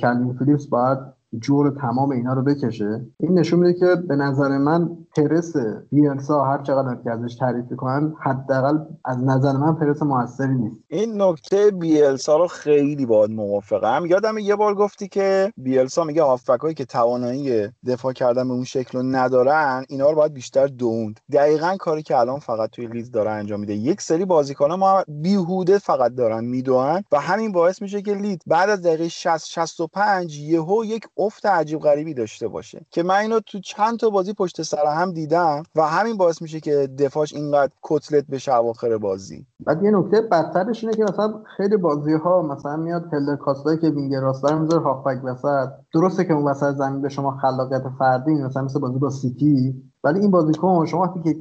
کلین 0.02 0.34
فیلیپس 0.34 0.68
باید 0.68 1.00
جور 1.42 1.70
تمام 1.70 2.12
اینا 2.12 2.34
رو 2.34 2.42
بکشه. 2.42 3.06
این 3.20 3.40
نشون 3.40 3.60
میده 3.60 3.74
که 3.74 3.86
به 4.08 4.16
نظر 4.16 4.58
من 4.58 4.90
پرس 5.16 5.54
بیلسا 5.92 6.44
هر 6.44 6.64
چقدر 6.64 6.96
که 7.04 7.12
ازش 7.12 7.36
تعریف 7.36 7.66
کنن 7.78 8.14
حداقل 8.22 8.78
از 9.06 9.18
نظر 9.24 9.52
من 9.52 9.76
پرس 9.76 10.02
موثری 10.02 10.56
نیست. 10.56 10.80
این 10.88 11.22
نکته 11.22 11.72
بیلسا 11.72 12.38
رو 12.38 12.48
خیلی 12.48 13.06
باید 13.06 13.32
موافقم. 13.32 14.06
یادم 14.06 14.38
یه 14.38 14.56
بار 14.56 14.76
گفتی 14.76 15.08
که 15.08 15.54
بیلسا 15.58 16.04
میگه 16.04 16.24
هافبکایی 16.24 16.74
که 16.74 16.86
توانایی 16.86 17.70
دفاع 17.88 18.14
کردن 18.14 18.48
به 18.48 18.54
اون 18.54 18.64
شکل 18.64 18.98
رو 18.98 19.04
ندارن 19.04 19.86
اینا 19.90 20.10
رو 20.10 20.16
باید 20.16 20.34
بیشتر 20.34 20.68
دوند. 20.68 21.20
دقیقا 21.32 21.76
کاری 21.80 22.04
که 22.04 22.18
الان 22.18 22.40
فقط 22.40 22.70
توی 22.70 22.88
لیز 22.88 23.12
داره 23.12 23.32
انجام 23.32 23.60
میده. 23.60 23.74
یک 23.74 24.02
سری 24.02 24.26
بازیکن‌ها 24.26 24.78
ما 24.78 25.04
بیهوده 25.08 25.78
فقط 25.78 26.16
دارن 26.16 26.46
میدوئن 26.46 27.04
و 27.12 27.20
همین 27.20 27.52
باعث 27.52 27.82
میشه 27.82 28.02
که 28.02 28.14
لید 28.14 28.42
بعد 28.48 28.70
از 28.70 28.82
دقیقه 28.82 29.10
60 29.10 29.46
65 29.46 30.38
یهو 30.38 30.86
یک 30.86 31.08
افت 31.18 31.46
عجیب 31.46 31.80
غریبی 31.80 32.14
داشته 32.14 32.48
باشه. 32.48 32.86
که 32.92 33.04
من 33.04 33.16
اینو 33.16 33.40
تو 33.40 33.60
چند 33.60 34.00
تا 34.00 34.10
بازی 34.10 34.34
پشت 34.34 34.62
سر 34.62 34.86
هم 35.00 35.12
دیدم 35.12 35.64
و 35.76 35.82
همین 35.82 36.18
باعث 36.18 36.42
میشه 36.42 36.60
که 36.60 36.90
دفاعش 37.00 37.34
اینقدر 37.34 37.72
کتلت 37.84 38.28
بشه 38.28 38.56
اواخر 38.56 38.98
بازی. 38.98 39.46
بعد 39.66 39.84
یه 39.84 39.92
نکته 39.92 40.22
بدترش 40.22 40.84
اینه 40.84 40.96
که 40.96 41.04
مثلا 41.04 41.34
خیلی 41.58 41.78
بازی 41.78 42.14
ها 42.14 42.42
مثلا 42.42 42.78
میاد 42.78 43.14
هلدر 43.14 43.36
کاستایی 43.36 43.78
که 43.78 43.90
وینگر 43.90 44.20
رو 44.20 44.60
می‌ذاره 44.60 44.84
هافبک 44.84 45.24
وسط. 45.24 45.70
درسته 45.94 46.26
که 46.26 46.34
اون 46.34 46.44
وسط 46.44 46.76
زمین 46.76 47.02
به 47.02 47.10
شما 47.10 47.38
خلاقیت 47.42 47.84
فردی 48.00 48.34
مثلا 48.34 48.64
مثل 48.64 48.80
بازی 48.80 49.00
با 49.00 49.10
سیتی. 49.10 49.84
ولی 50.04 50.20
این 50.20 50.32
بازیکن 50.32 50.86
شما 50.86 51.02
وقتی 51.02 51.22
که 51.22 51.36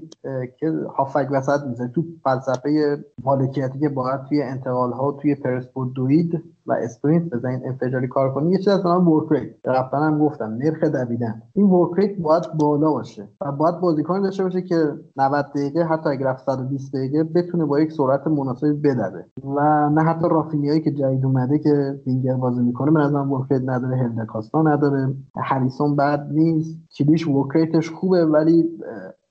که 0.61 0.73
هافک 0.97 1.29
وسط 1.31 1.65
میزه 1.67 1.89
تو 1.89 2.03
فلسفه 2.25 2.99
مالکیتی 3.25 3.79
که 3.79 3.89
باید 3.89 4.25
توی 4.29 4.43
انتقال 4.43 4.93
ها 4.93 5.13
توی 5.13 5.35
پرسپوردوید 5.35 6.43
و 6.69 6.73
اسپرینت 6.73 7.31
بزنید 7.31 7.61
انفجاری 7.65 8.09
کار 8.09 8.35
کنید 8.35 8.53
یه 8.53 8.59
چیز 8.59 8.69
از 8.69 8.87
نام 8.87 9.09
ورک 9.09 9.33
ریت 9.33 9.51
رفتن 9.65 9.99
هم 9.99 10.19
گفتم 10.19 10.59
نرخ 10.59 10.85
دویدن. 10.85 11.43
این 11.55 11.67
ورک 11.67 11.99
ریت 11.99 12.19
باید 12.19 12.53
بالا 12.55 12.93
باشه 12.93 13.29
و 13.41 13.53
باید 13.53 13.81
بازیکن 13.81 14.23
داشته 14.23 14.43
باشه 14.43 14.63
که 14.63 14.93
90 15.17 15.47
دقیقه 15.55 15.83
حتی 15.83 16.09
اگر 16.09 16.37
120 16.47 16.95
دقیقه 16.95 17.25
بتونه 17.25 17.65
با 17.65 17.81
یک 17.81 17.93
سرعت 17.93 18.27
مناسبی 18.27 18.73
بدوه. 18.73 19.23
و 19.45 19.91
نه 19.91 20.03
حتی 20.03 20.29
رافینیایی 20.31 20.81
که 20.81 20.91
جدید 20.91 21.25
اومده 21.25 21.59
که 21.59 22.01
وینگر 22.07 22.35
بازی 22.35 22.63
می‌کنه 22.63 22.91
به 22.91 23.01
نظرم 23.01 23.33
ورک 23.33 23.53
ریت 23.53 23.63
نداره 23.67 23.97
هلدر 23.97 24.30
کاستا 24.30 24.63
نداره 24.63 25.15
هریسون 25.37 25.97
بد 25.97 26.29
نیست. 26.31 26.79
کلیش 26.99 27.27
work 27.27 27.57
rate 27.57 27.80
ش 27.80 27.91
خوبه 27.91 28.25
ولی 28.27 28.65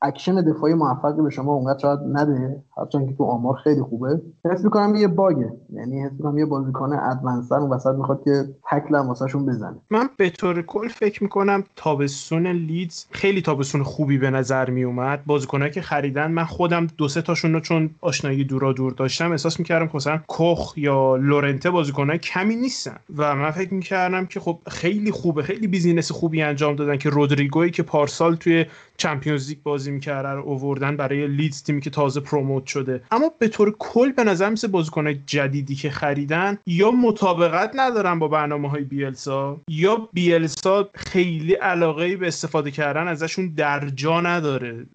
اکشن 0.02 0.42
دفاعی 0.42 0.74
موفقی 0.74 1.22
به 1.22 1.30
شما 1.30 1.54
اونقدر 1.54 1.80
شاید 1.80 2.00
نده 2.14 2.64
هرچند 2.78 3.08
که 3.08 3.16
تو 3.16 3.24
آمار 3.24 3.56
خیلی 3.64 3.82
خوبه. 3.82 4.22
حس 4.46 4.64
می‌کنم 4.64 4.96
یه 4.96 5.08
bug 5.08 5.35
ه. 5.35 5.54
یعنی 5.74 6.02
حس 6.04 6.12
می‌کنم 6.12 6.38
یه 6.38 6.46
بازیکن 6.46 6.94
advance 6.94 7.42
تر 7.42 7.56
اون 7.56 7.70
وسط 7.70 7.96
می‌خواد 7.98 8.24
که 8.24 8.46
تکل 8.72 8.96
هم 8.96 9.08
واسهشون 9.08 9.46
بزنه. 9.46 9.76
من 9.90 10.10
به 10.18 10.30
طور 10.30 10.62
کل 10.62 10.88
فکر 10.88 11.24
می‌کنم 11.24 11.64
تابستون 11.76 12.48
لیدز 12.48 13.06
خیلی 13.12 13.42
تابستون 13.42 13.84
خوبی 13.84 14.18
به 14.18 14.30
نظر 14.30 14.70
میومد 14.70 15.26
بازیکنایی 15.26 15.72
که 15.72 15.82
خریدن 15.82 16.32
من 16.32 16.46
خودم 16.46 16.88
دو 16.98 17.08
سه 17.08 17.22
تاشون 17.22 17.54
رو 17.54 17.60
چون 17.60 17.90
آشنایی 18.02 18.44
دورا 18.44 18.74
دور 18.74 18.92
داشتم 18.92 19.32
احساس 19.32 19.60
می‌کردم 19.60 19.90
مثلا 19.94 20.20
کوخ 20.28 20.78
یا 20.78 21.16
لورنته 21.16 21.70
بازیکنای 21.70 22.18
کمی 22.18 22.56
نیستن. 22.56 22.98
و 23.18 23.36
من 23.36 23.52
فکر 23.52 23.74
می‌کردم 23.74 24.26
که 24.26 24.40
خب 24.40 24.60
خیلی 24.68 25.12
خوبه 25.12 25.44
خیلی 25.44 25.68
business 25.68 26.12
خوبی 26.12 26.42
انجام 26.42 26.76
دادن 26.76 26.98
که 26.98 27.10
رودریگوی 27.10 27.72
که 27.72 27.84
پارسال 27.84 28.36
توی 28.36 28.66
Champions 28.98 29.50
League 29.50 29.58
بازی 29.64 29.87
می‌کرده 29.92 30.30
رو 30.30 30.44
اووردن 30.44 30.98
برای 30.98 31.28
لیدز 31.28 31.64
تیمی 31.64 31.82
که 31.82 31.90
تازه 31.90 32.20
promote 32.20 32.66
شده. 32.66 33.02
اما 33.12 33.32
به 33.40 33.48
طور 33.48 33.76
کل 33.80 34.12
به 34.12 34.24
نظر 34.24 34.50
مثل 34.50 34.68
بازیکنهای 34.68 35.20
جدیدی 35.26 35.76
که 35.76 35.90
خریدن 35.90 36.58
یا 36.66 36.92
مطابقت 36.92 37.72
ندارن 37.76 38.20
با 38.20 38.28
برنامه 38.28 38.70
های 38.70 38.84
بیلسا 38.84 39.62
یا 39.70 40.10
بیلسا 40.14 40.90
خیلی 40.94 41.54
علاقه 41.54 42.18
به 42.18 42.28
استفاده 42.28 42.72
کردن 42.72 43.08
ازشون 43.08 43.48
در 43.48 43.90
جا 43.90 44.22
نداره. 44.22 44.86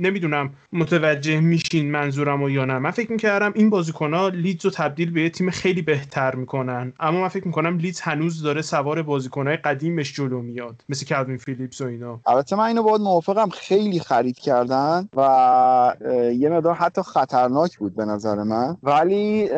نمی‌دونم 0.00 0.50
متوجه 0.72 1.40
میشین 1.40 1.90
منظورم 1.90 2.42
و 2.42 2.50
یا 2.50 2.64
نه. 2.64 2.78
من 2.78 2.90
فکر 2.90 3.12
می‌کردم 3.12 3.52
این 3.54 3.70
بازیکنها 3.70 4.28
لیدز 4.28 4.64
رو 4.64 4.70
تبدیل 4.70 5.10
به 5.10 5.22
یه 5.22 5.30
تیم 5.30 5.50
خیلی 5.50 5.82
بهتر 5.82 6.34
می‌کنن. 6.34 6.92
اما 7.00 7.20
من 7.20 7.28
فکر 7.28 7.46
می‌کنم 7.46 7.78
لیدز 7.78 8.00
هنوز 8.00 8.42
داره 8.42 8.62
سوار 8.62 9.02
بازیکنهای 9.02 9.56
قدیمش 9.56 10.14
جلو 10.14 10.42
میاد. 10.42 10.84
مثل 10.88 11.06
کلوین 11.06 11.36
فیلیپس 11.36 11.80
و 11.80 11.84
اینا. 11.84 12.20
البته 12.26 12.56
من 12.56 12.64
اینو 12.64 12.82
باید 12.82 13.00
موافقم 13.00 13.48
خیلی 13.48 14.00
خرید 14.00 14.38
کردن 14.38 15.08
و 15.16 15.94
یه 16.38 16.48
مقدار 16.48 16.74
حتی 16.74 17.02
خطرناک 17.02 17.78
بود 17.78 17.96
به 17.96 18.04
نظر 18.04 18.42
من. 18.42 18.76
ولی 18.82 19.48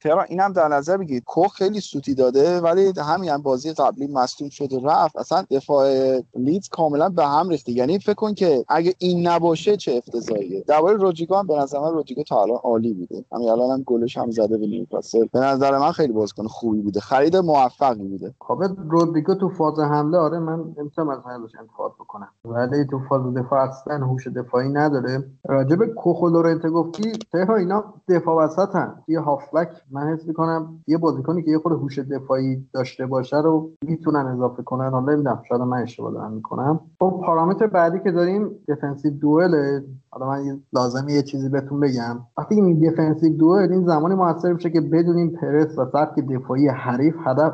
تهران 0.00 0.26
اینم 0.28 0.52
در 0.52 0.68
نظر 0.68 0.96
بگید 0.96 1.24
کوخ 1.24 1.54
خیلی 1.56 1.80
سوتی 1.80 2.14
داده 2.14 2.60
ولی 2.60 2.92
همین 3.08 3.30
هم 3.30 3.42
بازی 3.42 3.72
قبلی 3.72 4.06
مصدوم 4.06 4.48
شد 4.48 4.72
و 4.72 4.88
رفت. 4.88 5.16
اصلا 5.16 5.44
دفاع 5.50 5.88
لیدز 6.34 6.68
کاملا 6.68 7.08
به 7.08 7.26
هم 7.26 7.48
ریخته. 7.48 7.72
یعنی 7.72 7.98
فکر 7.98 8.14
کن 8.14 8.34
که 8.34 8.64
اگه 8.68 8.94
این 8.98 9.28
نباشه 9.46 9.76
چه 9.76 9.92
افتضاحیه. 9.92 10.64
درباره 10.68 10.96
روجیگو 10.96 11.34
هم 11.34 11.46
به 11.46 11.56
نظر 11.56 11.80
من 11.80 11.92
روجیگو 11.92 12.22
تا 12.22 12.42
الان 12.42 12.58
عالی 12.62 12.94
بوده. 12.94 13.24
همین 13.32 13.50
الان 13.50 13.70
هم 13.70 13.82
گلش 13.86 14.18
هم 14.18 14.30
زده 14.30 14.58
به 14.58 14.66
نیوکاسل. 14.66 15.26
به 15.32 15.38
نظر 15.38 15.78
من 15.78 15.92
خیلی 15.92 16.12
بازیکن 16.12 16.46
خوبی 16.46 16.80
بوده. 16.80 17.00
خرید 17.00 17.36
موفقی 17.36 18.08
بوده. 18.08 18.34
خب 18.40 18.62
رودریگو 18.88 19.34
تو 19.34 19.48
فاز 19.48 19.78
حمله 19.78 20.18
آره 20.18 20.38
من 20.38 20.64
نمی‌تونم 20.78 21.08
از 21.08 21.18
ازش 21.18 21.54
انتقاد 21.60 21.92
بکنم. 22.00 22.28
ولی 22.44 22.86
تو 22.90 22.98
فاز 23.08 23.34
دفاع 23.34 23.60
اصلا 23.60 24.06
هوش 24.06 24.28
دفاعی 24.28 24.68
نداره. 24.68 25.24
راجب 25.48 25.86
کوخ 25.86 26.22
و 26.22 26.28
لورنت 26.28 26.66
گفتی 26.66 27.12
تهران 27.32 27.58
اینا 27.58 27.84
دفاع 28.08 28.44
وسطن. 28.44 29.02
یه 29.08 29.20
هافبک 29.20 29.68
من 29.90 30.12
حس 30.12 30.26
می‌کنم 30.26 30.82
یه 30.86 30.98
بازیکنی 30.98 31.42
که 31.42 31.50
یه 31.50 31.58
خود 31.58 31.72
هوش 31.72 31.98
دفاعی 31.98 32.66
داشته 32.74 33.06
باشه 33.06 33.36
رو 33.36 33.70
می‌تونن 33.82 34.26
اضافه 34.26 34.62
کنن. 34.62 34.90
حالا 34.90 35.12
نمی‌دونم 35.12 35.42
شاید 35.48 35.60
من 35.60 35.82
اشتباه 35.82 36.12
دارم 36.12 36.32
می‌کنم. 36.32 36.80
خب 37.00 37.20
پارامتر 37.26 37.66
بعدی 37.66 38.00
که 38.04 38.10
داریم 38.10 38.50
دفنسیو 38.68 39.12
دوئل 39.36 39.80
حالا 40.10 40.26
من 40.26 40.60
لازمه 40.72 41.12
یه 41.12 41.22
چیزی 41.22 41.48
بهتون 41.48 41.80
بگم. 41.80 42.18
وقتی 42.38 42.54
این 42.54 42.80
دفنسیو 42.80 43.36
دوئل 43.36 43.72
این 43.72 43.86
زمانی 43.86 44.14
موثر 44.14 44.52
میشه 44.52 44.70
که 44.70 44.80
بدونیم 44.80 45.30
پرس 45.30 45.78
و 45.78 45.84
سبک 45.84 46.26
دفاعی 46.30 46.68
حریف 46.68 47.14
هدف 47.26 47.52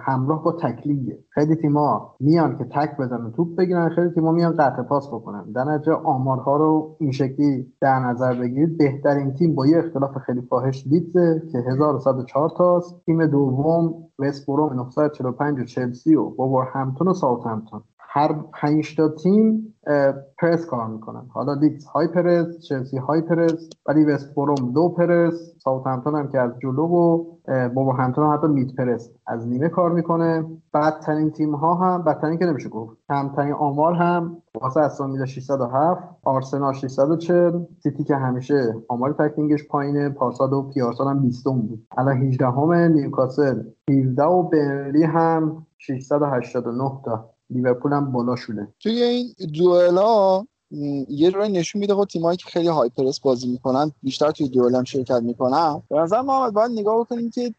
همراه 0.00 0.44
با 0.44 0.52
تکلیه 0.52 1.18
خیلی 1.30 1.56
تیما 1.56 2.14
میان 2.20 2.58
که 2.58 2.64
تک 2.64 2.96
بزنن 2.96 3.32
توپ 3.32 3.56
بگیرن. 3.56 3.88
خیلی 3.88 4.10
تیما 4.10 4.32
میان 4.32 4.52
قطع 4.52 4.82
پاس 4.82 5.08
بکنن. 5.08 5.52
در 5.52 5.64
نتیجه 5.64 5.92
آمارها 5.92 6.56
رو 6.56 6.96
این 7.00 7.12
شکلی 7.12 7.72
در 7.80 7.98
نظر 7.98 8.34
بگیرید. 8.34 8.78
بهترین 8.78 9.34
تیم 9.34 9.54
با 9.54 9.66
یه 9.66 9.78
اختلاف 9.78 10.18
خیلی 10.26 10.40
فاحش 10.40 10.86
لیدزه 10.86 11.42
که 11.52 11.58
1104 11.58 12.50
تاست. 12.56 13.04
تیم 13.06 13.26
دوم 13.26 13.94
وست 14.18 14.46
بروم 14.46 14.72
945 14.72 15.60
و 15.60 15.64
چلسی 15.64 16.14
و 16.16 16.30
بابر 16.30 16.68
همتون 16.72 17.08
و 17.08 17.14
ساوت 17.14 17.46
همتون 17.46 17.82
هر 18.16 18.32
پنج 18.62 18.96
تا 18.96 19.08
تیم 19.08 19.74
پرس 20.38 20.66
کار 20.66 20.86
می‌کنن. 20.86 21.26
حالا 21.28 21.54
لیدز 21.54 21.84
های 21.84 22.08
پرس 22.08 22.60
چلسی 22.60 22.96
های 22.96 23.20
پرس 23.20 23.68
ولی 23.86 24.04
وست 24.04 24.34
بروم 24.34 24.72
لو 24.74 24.88
پرس 24.88 25.54
ساوت 25.58 25.86
همتون 25.86 26.14
هم 26.14 26.28
که 26.28 26.40
از 26.40 26.50
جلو 26.62 26.82
و 26.82 27.24
بابا 27.68 27.92
همتون 27.92 28.24
هم 28.24 28.34
حتی 28.34 28.46
میت 28.46 28.74
پرس 28.74 29.10
از 29.26 29.48
نیمه 29.48 29.68
کار 29.68 29.92
می‌کنه. 29.92 30.44
بدترین 30.74 31.30
تیم 31.30 31.54
ها 31.54 31.74
هم 31.74 32.02
بدترین 32.02 32.38
که 32.38 32.44
نمیشه 32.44 32.68
گفت 32.68 32.96
کمترین 33.08 33.52
آمار 33.52 33.94
هم 33.94 34.36
واسه 34.60 34.80
استون 34.80 35.24
607 35.24 36.02
آرسنال 36.24 36.72
640 36.72 37.64
سیتی 37.82 38.04
که 38.04 38.16
همیشه 38.16 38.74
آمار 38.88 39.12
تکتینگش 39.12 39.68
پایینه 39.68 40.08
پارسال 40.08 40.52
و 40.52 40.62
پیارسال 40.62 41.06
هم 41.06 41.22
20 41.22 41.44
بود. 41.44 41.86
الان 41.98 42.16
18 42.16 42.46
همه 42.46 42.88
نیوکاسل 42.88 43.62
17 43.90 44.22
و 44.22 44.42
برلی 44.42 45.04
هم 45.04 45.66
689 45.78 46.90
تا. 47.04 47.33
لیورپول 47.50 47.92
هم 47.92 48.12
بالا 48.12 48.36
شده 48.36 48.74
توی 48.80 49.02
این 49.02 49.34
دوئلا 49.54 50.46
یه 51.08 51.30
جورایی 51.30 51.52
نشون 51.52 51.80
میده 51.80 51.94
خود 51.94 52.08
تیمایی 52.08 52.36
که 52.36 52.44
خیلی 52.50 52.68
های 52.68 52.88
پرس 52.88 53.20
بازی 53.20 53.48
می‌کنن 53.48 53.92
بیشتر 54.02 54.30
توی 54.30 54.50
هم 54.74 54.84
شرکت 54.84 55.22
می‌کنن. 55.22 55.82
به 55.90 55.96
نظر 55.96 56.20
ما 56.20 56.50
باید 56.50 56.70
نگاه 56.70 57.00
بکنیم 57.00 57.30
که 57.30 57.54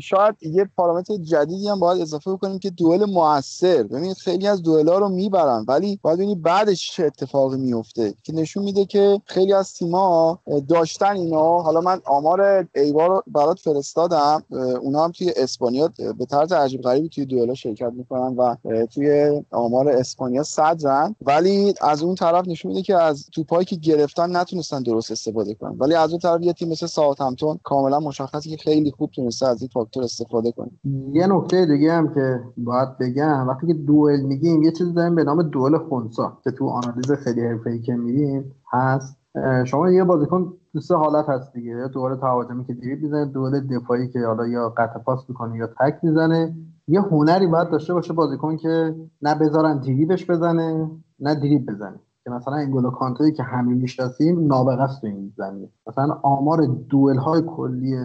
شاید 0.00 0.34
یه 0.42 0.68
پارامتر 0.76 1.16
جدیدی 1.16 1.68
هم 1.68 1.80
باید 1.80 2.02
اضافه 2.02 2.32
بکنیم 2.32 2.58
که 2.58 2.70
دوئل 2.70 3.04
موثر. 3.04 3.82
ببینید 3.82 4.16
خیلی 4.16 4.46
از 4.46 4.62
دوئلا 4.62 4.98
رو 4.98 5.08
می‌برن 5.08 5.64
ولی 5.68 5.98
باید 6.02 6.16
ببینید 6.18 6.42
بعدش 6.42 6.92
چه 6.92 7.04
اتفاقی 7.04 7.56
میفته 7.56 8.14
که 8.22 8.32
نشون 8.32 8.62
میده 8.62 8.84
که 8.84 9.20
خیلی 9.24 9.52
از 9.52 9.74
تیما 9.74 10.38
داشتن 10.68 11.16
اینا 11.16 11.58
حالا 11.58 11.80
من 11.80 12.00
آمار 12.04 12.66
ایوار 12.74 13.08
رو 13.08 13.22
برات 13.26 13.58
فرستادم. 13.58 14.42
اونا 14.80 15.04
هم 15.04 15.12
توی 15.12 15.32
اسپانیا 15.36 15.90
به 16.18 16.24
طرز 16.24 16.52
عجیب 16.52 16.82
غریبی 16.82 17.08
توی 17.08 17.24
دوئلا 17.24 17.54
شرکت 17.54 17.92
می‌کنن 17.92 18.36
و 18.36 18.56
توی 18.94 19.42
آمار 19.50 19.88
اسپانیا 19.88 20.42
صدرن. 20.42 21.16
ولی 21.22 21.74
از 21.80 22.02
اون 22.02 22.14
طرف 22.14 22.46
نشون 22.58 22.72
میده 22.72 22.82
که 22.82 22.96
از 22.96 23.30
توپایی 23.34 23.64
که 23.64 23.76
گرفتن 23.76 24.36
نتونستن 24.36 24.82
درست 24.82 25.10
استفاده 25.10 25.54
کنن. 25.54 25.76
ولی 25.78 25.94
از 25.94 26.10
اون 26.10 26.18
طرف 26.18 26.42
یه 26.42 26.52
تیم 26.52 26.68
مثل 26.68 26.86
ساوثهمپتون 26.86 27.58
کاملا 27.62 28.00
مشخصه 28.00 28.50
که 28.50 28.56
خیلی 28.56 28.90
خوب 28.90 29.10
تونسته 29.10 29.46
از 29.46 29.62
این 29.62 29.70
فاکتور 29.72 30.02
استفاده 30.02 30.52
کنه. 30.52 30.70
یه 31.12 31.26
نکته 31.26 31.66
دیگه 31.66 31.92
هم 31.92 32.14
که 32.14 32.40
باید 32.56 32.88
بگم 33.00 33.48
وقتی 33.48 33.66
که 33.66 33.74
دوئل 33.74 34.20
میگیم 34.20 34.62
یه 34.62 34.72
چیزی 34.72 34.92
داریم 34.92 35.14
به 35.14 35.24
نام 35.24 35.42
دوئل 35.42 35.78
خونسا 35.78 36.38
که 36.44 36.50
تو 36.50 36.68
آنالیز 36.68 37.12
خیلی 37.12 37.40
حرفه‌ای 37.40 37.82
که 37.82 37.92
میگیم 37.92 38.54
هست. 38.72 39.18
شما 39.64 39.90
یه 39.90 40.04
بازیکن 40.04 40.52
تو 40.72 40.80
سه 40.80 40.94
حالت 40.94 41.28
هست 41.28 41.52
دیگه. 41.52 41.70
یا 41.70 41.88
دوئل 41.88 42.16
تهاجمی 42.16 42.64
که 42.64 42.74
دیریب 42.74 43.02
می‌زنه 43.02 43.24
دوئل 43.24 43.60
دفاعی 43.60 44.08
که 44.08 44.20
حالا 44.26 44.46
یا 44.46 44.68
قطع 44.68 44.98
پاس 44.98 45.24
می‌کنه 45.28 45.56
یا 45.56 45.66
تک 45.66 45.98
می‌زنه. 46.02 46.56
یه 46.88 47.00
هنری 47.00 47.46
باید 47.46 47.70
داشته 47.70 47.94
باشه 47.94 48.12
بازیکن 48.12 48.56
که 48.56 48.94
نه 49.22 49.34
بذارن 49.34 49.78
دریبش 49.78 50.30
بزنه 50.30 50.90
نه 51.20 51.34
دریب 51.34 51.70
بزنه. 51.70 52.00
که 52.24 52.30
مثلا 52.30 52.54
انگولو 52.54 52.90
کانتوی 52.90 53.32
که 53.32 53.42
همه 53.42 53.74
می‌شناسیم 53.74 54.46
نابغه 54.46 54.82
است 54.82 55.04
این 55.04 55.32
زمینه. 55.36 55.68
مثلا 55.86 56.18
آمار 56.22 56.66
دوئل 56.66 57.16
های 57.16 57.42
کلی 57.46 57.96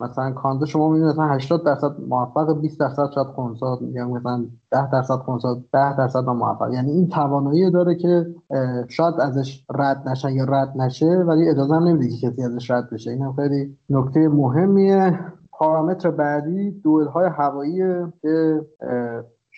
مثلا 0.00 0.32
کانتو 0.32 0.66
شما 0.66 0.88
می‌بینید 0.88 1.12
مثلا 1.12 1.26
80 1.26 1.64
درصد 1.64 2.00
موفق 2.08 2.60
20 2.60 2.80
درصد 2.80 3.10
شاید 3.14 3.26
خونسا 3.26 3.78
میگم 3.80 4.10
مثلا 4.10 4.44
10 4.70 4.90
درصد 4.90 5.14
خونسا 5.14 5.62
10 5.72 5.96
درصد 5.96 6.24
موفق. 6.24 6.72
یعنی 6.72 6.90
این 6.90 7.08
توانایی 7.08 7.70
داره 7.70 7.94
که 7.94 8.26
شاید 8.88 9.14
ازش 9.20 9.66
رد 9.74 10.08
نشه 10.08 10.32
یا 10.32 10.44
رد 10.44 10.72
نشه 10.76 11.24
ولی 11.26 11.48
اجازه 11.48 11.74
هم 11.74 11.84
نمیده 11.84 12.08
که 12.08 12.30
کسی 12.30 12.42
ازش 12.42 12.70
رد 12.70 12.90
بشه. 12.90 13.10
این 13.10 13.22
هم 13.22 13.32
خیلی 13.32 13.76
نکته 13.90 14.28
مهمیه. 14.28 15.18
پارامتر 15.52 16.10
بعدی 16.10 16.70
دوئل 16.70 17.06
های 17.06 17.28
هوایی 17.28 17.82
که 18.22 18.66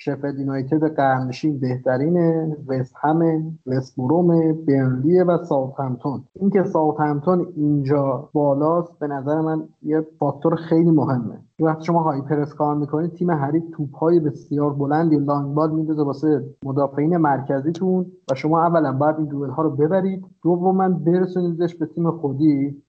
شفد 0.03 0.39
یونایتد 0.39 0.85
قرنشین 0.97 1.61
بهترینه 1.61 2.57
وست 2.69 2.95
همه 3.03 3.53
وست 3.67 3.97
بروم 3.97 4.53
برنلیه 4.53 5.25
و 5.25 5.45
ساوثهمپتون. 5.45 6.25
اینکه 6.41 6.65
ساوثهمپتون 6.65 7.53
اینجا 7.57 8.31
بالاست 8.33 8.99
به 8.99 9.07
نظر 9.07 9.41
من 9.41 9.69
یه 9.83 10.07
فاکتور 10.19 10.57
خیلی 10.57 10.91
مهمه. 10.91 11.39
وقتی 11.65 11.85
شما 11.85 12.03
های 12.03 12.23
پرس 12.23 12.55
کار 12.55 12.77
می‌کنید 12.77 13.13
تیم 13.13 13.31
حریف 13.31 13.65
توپ 13.73 13.97
های 13.97 14.21
بسیار 14.21 14.73
بلندی 14.73 15.17
لانگ 15.17 15.55
بال 15.55 15.71
میندازه 15.71 16.03
واسه 16.03 16.45
مدافعین 16.65 17.17
مرکزیتون 17.17 18.07
و 18.31 18.35
شما 18.35 18.63
اولا 18.63 18.93
باید 18.93 19.17
این 19.17 19.27
دوئل 19.27 19.51
ها 19.51 19.63
رو 19.63 19.71
ببرید. 19.71 20.25
دوما 20.43 20.89
برسونیدش 20.89 21.75
به 21.75 21.87
تیم 21.87 22.11
خودی 22.11 22.83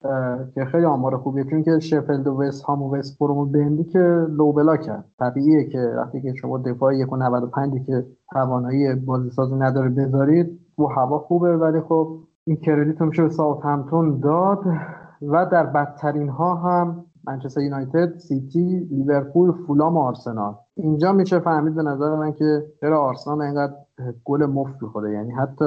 که 0.55 0.65
خیلی 0.65 0.85
آمار 0.85 1.17
خوبیه 1.17 1.43
چون 1.43 1.63
که 1.63 1.79
شفلد 1.79 2.27
و 2.27 2.41
وست 2.41 2.63
هام 2.63 2.81
و 2.81 2.95
وست 2.95 3.19
بروم 3.19 3.37
و 3.37 3.45
بندی 3.45 3.83
که 3.83 4.27
لو 4.29 4.51
بلاکن 4.51 5.03
طبیعیه 5.19 5.69
که 5.69 5.93
وقتی 5.97 6.21
که 6.21 6.33
شما 6.33 6.57
دفاع 6.57 6.93
1.95 6.93 7.85
که 7.85 8.05
توانایی 8.31 8.95
بازیسازی 8.95 9.55
نداره 9.55 9.89
بذارید 9.89 10.59
و 10.77 10.83
هوا 10.83 11.19
خوبه. 11.19 11.57
ولی 11.57 11.81
خب 11.81 12.17
این 12.47 12.57
کردیت 12.57 13.01
میشه 13.01 13.23
به 13.23 13.29
ساوت 13.29 13.65
همتون 13.65 14.19
داد 14.19 14.59
و 15.21 15.45
در 15.45 15.65
بدترین 15.65 16.29
ها 16.29 16.55
هم 16.55 17.05
منچستر 17.27 17.61
یونایتد 17.61 18.17
سیتی 18.17 18.79
لیورپول 18.91 19.51
فولام 19.51 19.97
و 19.97 19.99
آرسنال. 19.99 20.55
اینجا 20.75 21.13
میشه 21.13 21.39
فهمید 21.39 21.75
به 21.75 21.83
نظر 21.83 22.15
من 22.15 22.33
که 22.33 22.65
چرا 22.81 23.01
آرسنال 23.01 23.41
اینقدر 23.41 23.73
گل 24.25 24.45
مفت 24.45 24.83
می‌خوره. 24.83 25.13
یعنی 25.13 25.31
حتی 25.31 25.65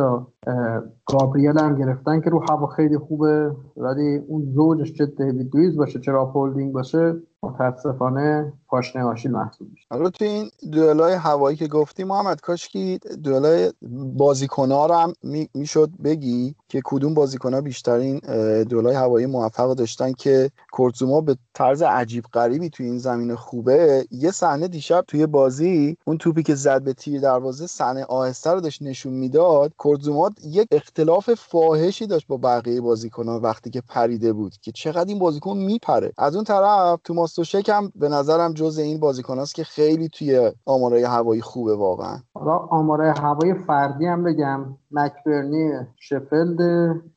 گابریل 1.07 1.59
هم 1.59 1.75
گرفتن 1.79 2.21
که 2.21 2.31
رو 2.31 2.45
هوا 2.51 2.67
خیلی 2.67 2.99
خوبه 2.99 3.57
ولی 3.77 4.17
اون 4.17 4.43
زوجش 4.55 4.93
چه 4.93 5.07
دیوید 5.07 5.77
باشه 5.77 6.01
چه 6.01 6.27
راب 6.27 6.37
هولدینگ 6.37 6.72
باشه 6.73 7.15
متاسفانه 7.43 8.53
پاشنه 8.75 9.05
آشیل 9.05 9.31
محسوب 9.31 9.70
میشه. 9.70 9.87
حالا 9.91 10.11
تو 10.11 10.25
این 10.25 10.51
دوئلای 10.72 11.14
هوایی 11.14 11.57
که 11.57 11.66
گفتی 11.66 12.05
محمد 12.05 12.41
کاشکی 12.41 12.99
دوئلای 13.25 13.72
بازیکن‌ها 14.16 14.87
رو 14.87 14.95
هم 14.95 15.12
می‌شد 15.55 15.91
بگی 16.05 16.55
که 16.68 16.81
کدوم 16.85 17.14
بازیکن‌ها 17.14 17.61
بیشترین 17.61 18.18
دوئلای 18.62 18.95
هوایی 18.95 19.27
موفق 19.27 19.75
داشتن 19.75 20.12
که 20.12 20.51
کورتزوما 20.72 21.20
به 21.20 21.37
طرز 21.55 21.83
عجیب 21.83 22.25
غریبی 22.33 22.70
تو 22.70 22.83
این 22.83 22.99
زمین 22.99 23.35
خوبه. 23.35 24.07
یه 24.11 24.31
صحنه 24.31 24.68
دیشب 24.68 25.05
توی 25.09 25.27
بازی 25.27 25.97
اون 26.05 26.18
توپی 26.18 26.43
که 26.43 26.55
زد 26.55 26.83
به 26.83 26.93
تیر 26.93 27.20
دروازه 27.20 27.66
صحنه 27.66 28.05
آهسته 28.05 28.51
رو 28.51 28.61
داشت 28.61 28.83
نشون 28.83 29.12
می‌داد. 29.12 29.72
کورتزوما 29.79 30.31
یک 30.45 30.68
اختلاف 30.70 31.35
فاحشی 31.35 32.07
داشت 32.07 32.27
با 32.27 32.37
بقیه 32.37 32.81
بازیکن‌ها 32.81 33.41
وقتی 33.41 33.70
که 33.70 33.83
پریده 33.89 34.33
بود 34.33 34.55
که 34.62 34.72
چقدر 34.72 35.09
این 35.09 35.18
بازیکن 35.18 35.57
میپره. 35.57 36.12
از 36.18 36.35
اون 36.35 36.45
طرف 36.45 37.01
توماس 37.05 37.35
توشک 37.35 37.68
هم 37.68 37.93
به 37.95 38.09
نظرم 38.09 38.55
جز 38.65 38.79
این 38.79 39.01
بازیکناست 39.01 39.55
که 39.55 39.65
خیلی 39.65 40.09
توی 40.09 40.53
آمارای 40.67 41.03
هوایی 41.03 41.41
خوبه 41.41 41.77
واقعا. 41.77 42.19
حالا 42.35 42.57
آمارای 42.57 43.12
هوایی 43.19 43.55
فردی 43.55 44.07
هم 44.07 44.25
بگم. 44.25 44.77
مکبرنی 44.95 45.72
شفلد 45.97 46.59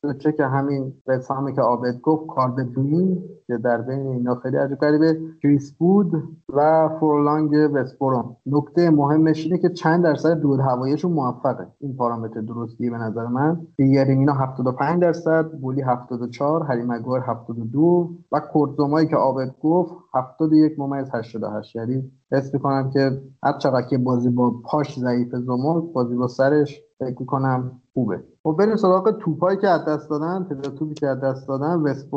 دوچه 0.02 0.32
که 0.32 0.46
همین 0.46 0.94
رسامی 1.06 1.54
که 1.54 1.62
آبد 1.62 2.00
گفت 2.00 2.26
کارد 2.26 2.74
بین 2.74 3.22
که 3.46 3.56
در 3.56 3.82
بین 3.82 4.06
اینا 4.06 4.34
خیلی 4.34 4.56
عجب 4.56 4.74
غریبه 4.74 5.20
کریس 5.42 5.72
بود 5.72 6.22
و 6.48 6.88
فورلانگ 7.00 7.50
وستبروم. 7.72 8.36
نکته 8.46 8.90
مهمش 8.90 9.44
اینه 9.44 9.58
که 9.58 9.68
چند 9.68 10.04
درصد 10.04 10.40
دود 10.40 10.60
هواییشون 10.60 11.12
موفقه. 11.12 11.66
این 11.80 11.96
پارامتر 11.96 12.40
درستی 12.40 12.90
به 12.90 12.98
نظر 12.98 13.26
من. 13.26 13.66
دیگر 13.76 14.04
اینا 14.04 14.32
75 14.32 15.02
درصد 15.02 15.50
بولی 15.50 15.82
74 15.82 16.62
هری 16.62 16.82
مگوار 16.82 17.20
72 17.20 18.10
و 18.32 18.40
کورتزومایی 18.40 19.08
که 19.08 19.16
آبد 19.16 19.54
گفت 19.60 19.94
71 20.14 20.78
ممیز 20.78 21.08
88 21.14 21.76
یعنی 21.76 22.10
حس 22.32 22.54
می‌کنم 22.54 22.90
که 22.90 23.22
هر 23.42 23.58
چقدر 23.58 23.86
که 23.86 23.98
بازی 23.98 24.28
با 24.28 24.54
پاش 24.64 24.98
ضعیف 24.98 25.34
زمر 25.34 25.80
بازی 25.80 26.16
با 26.16 26.28
سرش 26.28 26.82
فکر 26.98 27.16
می‌کنم 27.20 27.80
خوبه. 27.94 28.24
خب 28.42 28.56
بریم 28.58 28.76
سراغ 28.76 29.10
توپایی 29.10 29.58
که 29.58 29.68
از 29.68 29.84
دست 29.84 30.10
دادن 30.10 30.44
تعداد 30.48 30.74
توپی 30.74 30.94
که 30.94 31.06
از 31.06 31.20
دست 31.20 31.48
دادن. 31.48 31.74
وست 31.74 32.08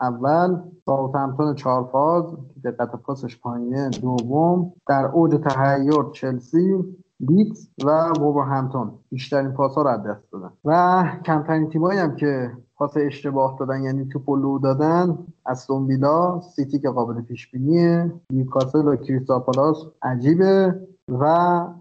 اول 0.00 0.56
ساوثهمپتون 0.86 1.54
چهار 1.54 1.88
فاز 1.92 2.24
دقت 2.64 2.96
پاسش 2.96 3.40
پایینه 3.40 3.90
دوم. 3.90 4.72
در 4.88 5.06
اوج 5.06 5.40
تهیر 5.48 6.02
چلسی 6.12 6.84
لیدز 7.20 7.68
و 7.84 8.12
همتون 8.40 8.90
بیشترین 9.10 9.52
پاس 9.52 9.74
ها 9.74 9.82
رو 9.82 9.88
از 9.88 10.02
دست 10.02 10.32
دادن. 10.32 10.50
و 10.64 11.04
کمترین 11.24 11.68
تیمایی 11.68 11.98
هم 11.98 12.16
که 12.16 12.50
پاس 12.82 12.96
اشتباه 12.96 13.56
دادن 13.58 13.82
یعنی 13.82 14.04
توپ 14.04 14.30
لو 14.30 14.58
دادن 14.58 15.18
از 15.46 15.70
ویلا 15.70 16.40
سیتی 16.40 16.78
که 16.78 16.88
قابل 16.88 17.22
پیش 17.22 17.50
بینیه 17.50 18.12
نیوکاسل 18.30 18.88
و 18.88 18.96
کریستال 18.96 19.40
پالاس 19.40 19.76
عجیبه 20.02 20.80
و 21.08 21.24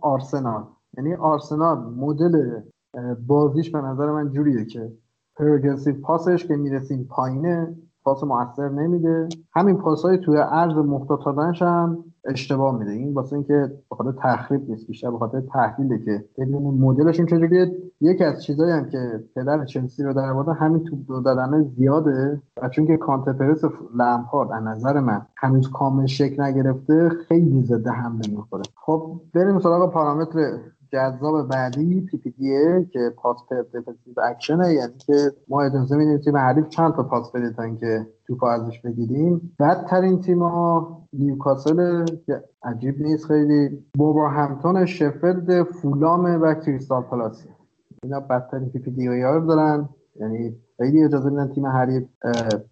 آرسنال. 0.02 0.64
یعنی 0.98 1.14
آرسنال 1.14 1.78
مدل 1.78 2.62
بازیش 3.28 3.72
به 3.72 3.82
نظر 3.82 4.12
من 4.12 4.30
جوریه 4.32 4.66
که 4.66 4.92
پروگرسیو 5.36 6.02
پاسش 6.02 6.46
که 6.46 6.56
می‌رسیم 6.56 7.08
پایینه 7.10 7.76
پاس 8.04 8.24
موثر 8.24 8.70
نمیده. 8.70 9.30
همین 9.54 9.78
پاسهای 9.78 10.18
توی 10.18 10.38
عرض 10.38 10.76
محتاط 10.76 11.28
هم 11.62 12.04
اشتباه 12.26 12.80
میده. 12.80 12.92
این 12.92 13.14
واسه 13.14 13.34
اینکه 13.34 13.72
بخاطر 13.92 14.12
تخریب 14.12 14.70
نیست 14.70 14.88
بیشتر 14.88 15.12
بخاطر 15.12 15.42
تحلیله 15.42 16.06
که 16.06 16.26
بدون 16.38 16.64
مدلشون 16.64 17.26
چجوریه. 17.26 17.72
یکی 18.02 18.24
از 18.24 18.44
چیزایی 18.44 18.72
هم 18.72 18.90
که 18.90 19.24
پدر 19.36 19.66
چلسی 19.66 20.04
رو 20.04 20.14
در 20.14 20.54
همین 20.60 20.84
توپ 20.84 21.24
دادن 21.26 21.64
زیاده. 21.64 22.42
و 22.62 22.70
چون 22.70 22.88
که 22.88 22.98
کانتر 22.98 23.34
پرس 23.34 23.62
لمپارد 23.96 24.52
از 24.52 24.64
نظر 24.64 25.00
من 25.00 25.22
هنوز 25.36 25.72
کامل 25.72 26.06
شکل 26.06 26.44
نگرفته 26.44 27.10
خیلی 27.10 27.62
زده 27.62 27.92
حمله 27.92 28.30
می‌خوره. 28.30 28.64
خب 28.76 29.22
بریم 29.34 29.60
سراغ 29.60 29.94
پارامتر 29.94 30.58
جذاب 30.92 31.48
بعدی 31.48 32.02
PPDA 32.02 32.30
ه 32.30 32.88
که 32.94 33.00
pass 33.18 33.38
per 33.50 33.62
defensive 33.62 34.14
action 34.24 34.67
ه 34.67 34.74
یعنی 34.74 34.94
که 34.98 35.14
ما 35.48 35.62
اجازه 35.62 35.96
میدیم 35.96 36.18
تیم 36.18 36.38
حریف 36.38 36.68
چند 36.68 36.94
تا 36.94 37.04
پاس 37.04 37.32
بده 37.32 37.54
تا 37.54 37.64
اینکه 37.64 38.08
توپ 38.28 38.44
ازش 38.44 38.80
بگیریم. 38.80 39.56
بدترین 39.60 40.22
تیم 40.22 40.44
ها 40.44 41.02
نیوکاسل 41.14 42.06
که 42.26 42.44
عجیب 42.64 43.02
نیست 43.02 43.26
خیلی 43.26 43.86
ولورهمپتون 43.98 44.86
شفلد 44.86 45.64
فولام 45.64 46.42
و 46.42 46.54
کریستال 46.54 47.02
پلاسی 47.02 47.50
اینا 48.04 48.20
بدترین 48.20 48.70
PPDA 48.70 49.08
رو 49.08 49.46
دارن. 49.48 49.90
یعنی 50.16 50.56
خیلی 50.78 51.04
اجازه 51.04 51.30
میدن 51.30 51.48
تیم 51.48 51.66
حریف 51.66 52.04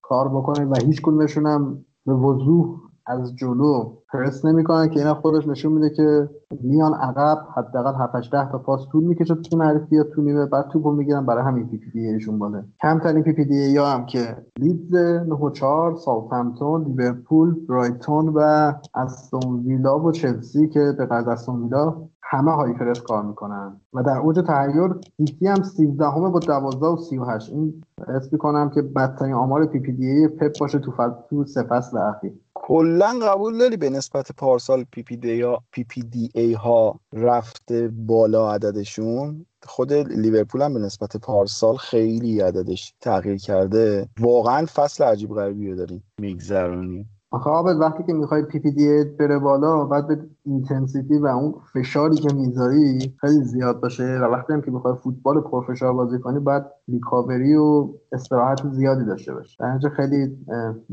کار 0.02 0.30
بکنه 0.30 0.66
و 0.66 0.74
هیچ 0.86 1.02
کدومشون 1.02 1.46
هم 1.46 1.86
به 2.06 2.14
وضوح 2.14 2.89
از 3.10 3.36
جلو 3.36 3.94
پرس 4.14 4.46
نمی‌کنن 4.46 4.90
که 4.90 5.00
اینا 5.00 5.14
خودش 5.14 5.48
نشون 5.48 5.74
میده 5.74 5.90
که 5.90 6.30
میان 6.62 6.94
عقب 6.94 7.38
حداقل 7.56 7.94
7 7.96 8.32
10 8.32 8.52
تا 8.52 8.58
پاس 8.58 8.88
طول 8.92 9.04
می‌کشه 9.04 9.36
توپ 9.36 9.58
حریف 9.58 9.86
بیاد 9.86 10.10
تو 10.10 10.22
نیمه. 10.22 10.46
بعد 10.46 10.68
توپو 10.68 10.92
می‌گیرن 10.92 11.26
برای 11.26 11.44
همین 11.44 11.70
PPDA 11.70 12.08
شون 12.08 12.40
بالا. 12.40 12.64
کمترین 12.82 13.24
PPDA 13.24 13.70
ها 13.70 13.86
هم 13.86 14.06
که 14.06 14.38
لیدز 14.60 14.96
9 14.96 15.36
و 15.36 15.50
4 15.50 15.96
ساوثهمپتون 15.96 16.84
لیورپول 16.84 17.56
برایتون 17.70 18.30
و 18.36 18.72
استون 18.96 19.60
ویلا 19.60 20.00
و 20.00 20.12
چلسی 20.12 20.68
که 20.68 20.94
به 20.98 21.06
غیر 21.06 21.22
از 21.22 21.28
استون 21.28 21.64
ویلا 21.64 21.96
همه 22.24 22.52
high 22.52 22.74
press 22.74 23.02
کار 23.02 23.24
می‌کنن. 23.24 23.82
و 23.94 24.04
در 24.04 24.18
اوج 24.18 24.40
تحیر 24.48 24.96
سیتی 25.18 25.48
هم 25.48 25.64
13 25.64 26.06
همه 26.06 26.30
با 26.30 26.40
12 26.40 26.86
و 26.86 26.98
38 26.98 27.54
این 27.54 27.84
حس 28.08 28.34
می‌کنم 28.34 28.70
که 28.70 28.82
بدترین 28.82 29.34
آمار 29.34 29.66
PPDA 29.66 30.08
ی 30.08 30.28
پپ 30.28 30.52
باشه 30.60 30.80
تو 30.80 30.92
فصل 30.92 31.14
تو 31.30 31.46
سه 31.46 31.64
فصل 31.64 31.98
اخیر. 31.98 32.34
کلا 32.70 33.20
قبول 33.24 33.58
داری 33.58 33.78
به 33.78 33.90
نسبت 33.90 34.32
پارسال 34.32 34.86
PPDA, 34.92 35.44
پی 35.72 35.84
پی 35.84 36.02
دی 36.02 36.30
ای 36.36 36.54
ها 36.54 37.00
رفته 37.14 37.92
بالا 37.94 38.54
عددشون؟ 38.54 39.46
خود 39.64 39.94
لیورپول 39.94 40.62
هم 40.62 40.74
به 40.74 40.80
نسبت 40.80 41.18
پارسال 41.18 41.76
خیلی 41.76 42.42
عددش 42.42 42.94
تغییر 43.02 43.38
کرده. 43.38 44.10
واقعا 44.20 44.66
فصل 44.66 45.04
عجیب 45.04 45.30
غریبی 45.30 45.70
رو 45.70 45.76
داریم. 45.76 46.04
میگذرونیم 46.20 47.10
آخه 47.32 47.50
آبد 47.50 47.76
وقتی 47.76 48.04
که 48.04 48.14
می‌خوای 48.14 48.44
پی 48.44 48.60
پی 48.60 48.72
دی 48.72 49.04
بره 49.20 49.40
بالا 49.40 49.86
بعد 49.86 50.08
به 50.08 50.18
intensity 50.46 51.18
و 51.18 51.28
اون 51.28 51.54
فشاری 51.74 52.16
که 52.16 52.34
می‌ذاری 52.34 53.16
خیلی 53.22 53.44
زیاد 53.44 53.80
باشه. 53.82 54.04
و 54.04 54.24
وقتی 54.24 54.54
هم 54.54 54.62
که 54.62 54.72
می‌خوای 54.72 54.96
فوتبال 55.04 55.42
پرفشار 55.42 55.94
بازی 55.94 56.20
کنی 56.20 56.40
باید 56.40 56.64
ریکاوری 56.92 57.56
و 57.56 57.88
استراحت 58.12 58.62
زیادی 58.72 59.06
داشته 59.06 59.34
باشه. 59.34 59.58
در 59.60 59.90
خیلی 59.90 60.38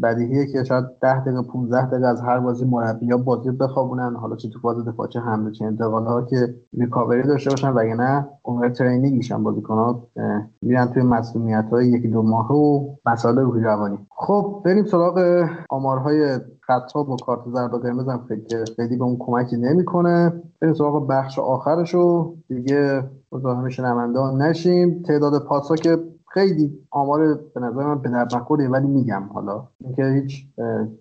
بدیهیه 0.02 0.46
که 0.46 0.64
شاید 0.64 0.84
10 1.02 1.20
دقیقه 1.20 1.42
15 1.42 1.86
دقیقه 1.86 2.06
از 2.06 2.20
هر 2.20 2.40
بازی 2.40 2.64
مربی 2.64 3.06
یا 3.06 3.16
بازی 3.16 3.50
بخوابونن. 3.50 4.16
حالا 4.16 4.36
چه 4.36 4.48
تو 4.48 4.58
فاز 4.58 4.84
دفاع 4.84 5.08
چه 5.08 5.20
حمله 5.20 5.50
چه 5.50 5.64
انتقال 5.64 6.06
ها 6.06 6.22
که 6.22 6.54
ریکاوری 6.78 7.22
داشته 7.22 7.50
باشن 7.50 7.70
وگرنه 7.70 8.28
عمر 8.44 8.68
ترینینگشن 8.68 9.42
بازیکن‌ها 9.42 10.08
میرن 10.62 10.86
توی 10.86 11.02
مسئولیت 11.02 11.68
های 11.70 11.88
یکی 11.88 12.08
دو 12.08 12.22
ماه 12.22 12.52
و 12.52 12.94
مسائل 13.06 13.38
روحی 13.38 13.62
روانی 13.62 13.98
خب 14.10 14.62
بریم 14.64 14.84
سراغ 14.84 15.46
آمارهای 15.70 16.38
خطا 16.66 17.02
با 17.02 17.16
کارت 17.16 17.40
زرد 17.46 17.74
و 17.74 17.78
قرمز 17.78 18.08
هم 18.08 18.26
فکر 18.28 18.64
خیلی 18.76 18.96
به 18.96 19.04
اون 19.04 19.16
کمکی 19.20 19.56
نمی‌کنه. 19.56 20.42
بریم 20.60 20.74
سراغ 20.74 21.06
بخش 21.06 21.38
آخرش 21.38 21.94
رو. 21.94 22.36
دیگه 22.48 23.02
مزاحم 23.32 23.68
شنونده 23.68 24.20
نشیم. 24.20 25.02
تعداد 25.02 25.44
پاسا 25.44 25.76
که 25.76 25.98
خیلی 26.32 26.78
آمار 26.90 27.40
به 27.54 27.60
نظر 27.60 27.86
من 27.86 27.98
به 27.98 28.08
درد 28.08 28.50
ولی 28.50 28.86
میگم 28.86 29.22
حالا. 29.34 29.68
اینکه 29.84 30.04
هیچ 30.04 30.46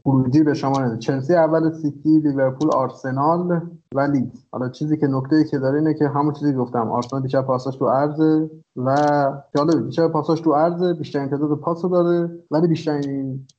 خروجی 0.03 0.43
به 0.43 0.53
شما 0.53 0.80
نده. 0.80 0.97
چلسی 0.97 1.36
اول 1.36 1.72
سیتی 1.72 2.20
لیورپول 2.20 2.70
آرسنال 2.74 3.61
و 3.95 4.07
حالا 4.51 4.70
چیزی 4.70 4.97
که 4.97 5.07
نکته 5.07 5.36
ای 5.36 5.43
که 5.45 5.59
داره 5.59 5.80
اینه 5.80 5.93
که 5.93 6.07
همون 6.07 6.34
چیزی 6.34 6.53
گفتم 6.53 6.91
آرسنال 6.91 7.22
بیشتر 7.22 7.41
پاساش 7.41 7.76
تو 7.76 7.88
عرضه 7.88 8.49
و 8.76 8.95
جالبه 9.57 9.82
بیشتر 9.82 10.07
پاساش 10.07 10.41
تو 10.41 10.53
عرضه 10.53 10.93
بیشتر 10.93 11.28
تعداد 11.28 11.59
پاس 11.59 11.82
داره 11.82 12.30
ولی 12.51 12.68
بیشتر 12.68 13.01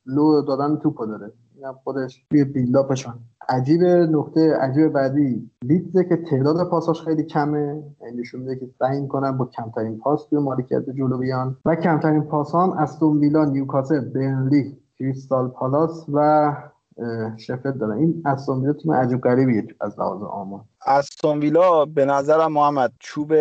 لو 0.05 0.41
دادن 0.41 0.75
توپو 0.77 1.05
داره. 1.05 1.31
اینم 1.57 1.75
خودش 1.83 2.25
توی 2.29 2.43
build-up 2.43 2.90
شون 2.90 3.13
عجیب 3.49 3.83
نقطه 3.83 4.53
عجیب 4.53 4.87
بعدی. 4.87 5.51
لیدزه 5.61 6.03
که 6.03 6.17
تعداد 6.17 6.69
پاساش 6.69 7.01
خیلی 7.01 7.23
کمه. 7.23 7.83
یعنی 8.01 8.17
نشون 8.17 8.41
میده 8.41 8.55
که 8.55 8.69
سعی 8.79 9.01
می‌کنن 9.01 9.37
با 9.37 9.45
کمترین 9.45 9.97
پاس 9.97 10.27
توی 10.29 10.39
مالکیت 10.39 10.89
جلو 10.89 11.17
بیان. 11.17 11.57
و 11.65 11.75
کمترین 11.75 12.21
پاس 12.21 12.55
هم 12.55 12.71
استون 12.71 13.17
ویلا 13.17 13.45
نیوکاسل 13.45 13.99
برنلی 13.99 14.77
کریستال 14.99 15.47
پالاس 15.47 16.05
و 16.13 16.51
شفت 17.37 17.67
دارن. 17.67 17.97
این 17.97 18.23
استون 18.25 18.61
ویلا 18.61 18.73
تیم 18.73 18.91
عجیب 18.93 19.21
غریبیه 19.21 19.67
از 19.81 19.99
لحاظ 19.99 20.21
آمار. 20.21 20.61
استون 20.85 21.39
ویلا 21.39 21.85
به 21.85 22.05
نظرم 22.05 22.53
محمد 22.53 22.93
چوب 22.99 23.33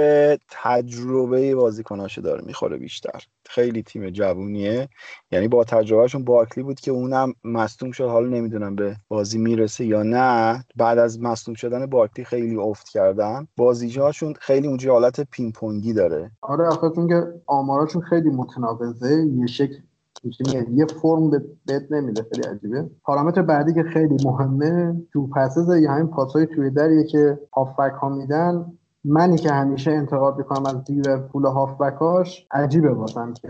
تجربه 0.51 1.55
بازیکناشو 1.55 2.21
داره 2.21 2.45
می‌خوره 2.47 2.77
بیشتر. 2.77 3.23
خیلی 3.47 3.83
تیم 3.83 4.11
جوونیه. 4.11 4.89
یعنی 5.31 5.49
با 5.49 5.65
تجربهشون 5.65 6.25
باکلی 6.25 6.65
بود 6.65 6.81
که 6.81 6.91
اونم 6.91 7.35
مصدوم 7.45 7.91
شد. 7.91 8.05
حالا 8.05 8.29
نمی‌دونم 8.29 8.77
به 8.77 8.97
بازی 9.09 9.39
می‌رسه 9.39 9.85
یا 9.85 10.03
نه. 10.03 10.65
بعد 10.77 10.99
از 10.99 11.21
مصدوم 11.21 11.55
شدن 11.55 11.87
باکلی 11.87 12.25
خیلی 12.25 12.57
افت 12.57 12.89
کردن. 12.89 13.47
بازیجاشون 13.57 14.35
خیلی 14.41 14.69
اونجا 14.69 14.93
حالت 14.93 15.21
پینگ 15.31 15.55
داره. 15.97 16.31
آره 16.43 16.67
آخه 16.67 16.91
چون 16.95 17.09
که 17.09 17.23
آماراشون 17.47 18.03
خیلی 18.03 18.31
متناقضه. 18.31 19.27
یه 19.39 19.47
شکل 19.47 19.77
یه 20.73 20.87
فرم 20.87 21.31
بهت 21.67 21.83
نمیده 21.91 22.23
خیلی 22.23 22.49
عجیبه. 22.49 22.91
پارامتر 23.05 23.43
بعدی 23.43 23.75
که 23.75 23.83
خیلی 23.83 24.17
مهمه 24.25 25.03
through 25.13 25.27
passes 25.27 25.77
یا 25.83 25.93
همین 25.93 26.07
پاسای 26.07 26.47
تو 26.47 26.71
دریه 26.71 27.05
که 27.05 27.39
هافبک 27.57 27.93
ها 27.93 28.09
میدن. 28.09 28.73
منی 29.05 29.37
که 29.37 29.51
همیشه 29.51 29.91
انتقاد 29.91 30.39
می‌کنم 30.39 30.67
از 30.67 30.91
لیورپول 30.91 31.47
هافبکاش 31.47 32.47
عجیبه 32.51 32.95
واسم 32.95 33.33
که 33.33 33.49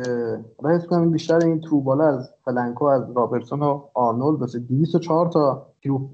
حس 0.64 0.87
کنم 0.87 1.11
بیشتر 1.11 1.39
این 1.45 1.61
through 1.61 1.86
ball 1.86 2.01
از 2.01 2.31
فلنکه 2.45 2.85
از 2.85 3.03
رابرتسون 3.17 3.62
و 3.62 3.81
آرنولد 3.95 4.41
واسه 4.41 4.59
204 4.59 5.29
تا 5.29 5.67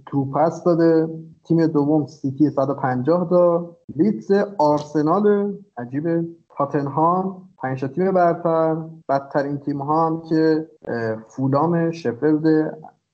through 0.06 0.24
pass 0.24 0.64
داده. 0.64 1.08
تیم 1.44 1.66
دوم 1.66 2.06
سیتی 2.06 2.50
150 2.50 3.28
تا. 3.30 3.70
لیدز 3.96 4.30
آرسنال 4.58 5.54
عجیبه. 5.76 6.24
تاتنهام 6.58 7.42
پنج 7.62 7.84
تیم 7.94 8.12
برتر. 8.12 8.76
بدترین 9.08 9.58
تیم 9.58 9.82
ها 9.82 10.06
هم 10.06 10.22
که 10.28 10.68
فولام 11.28 11.90
شفلد 11.90 12.42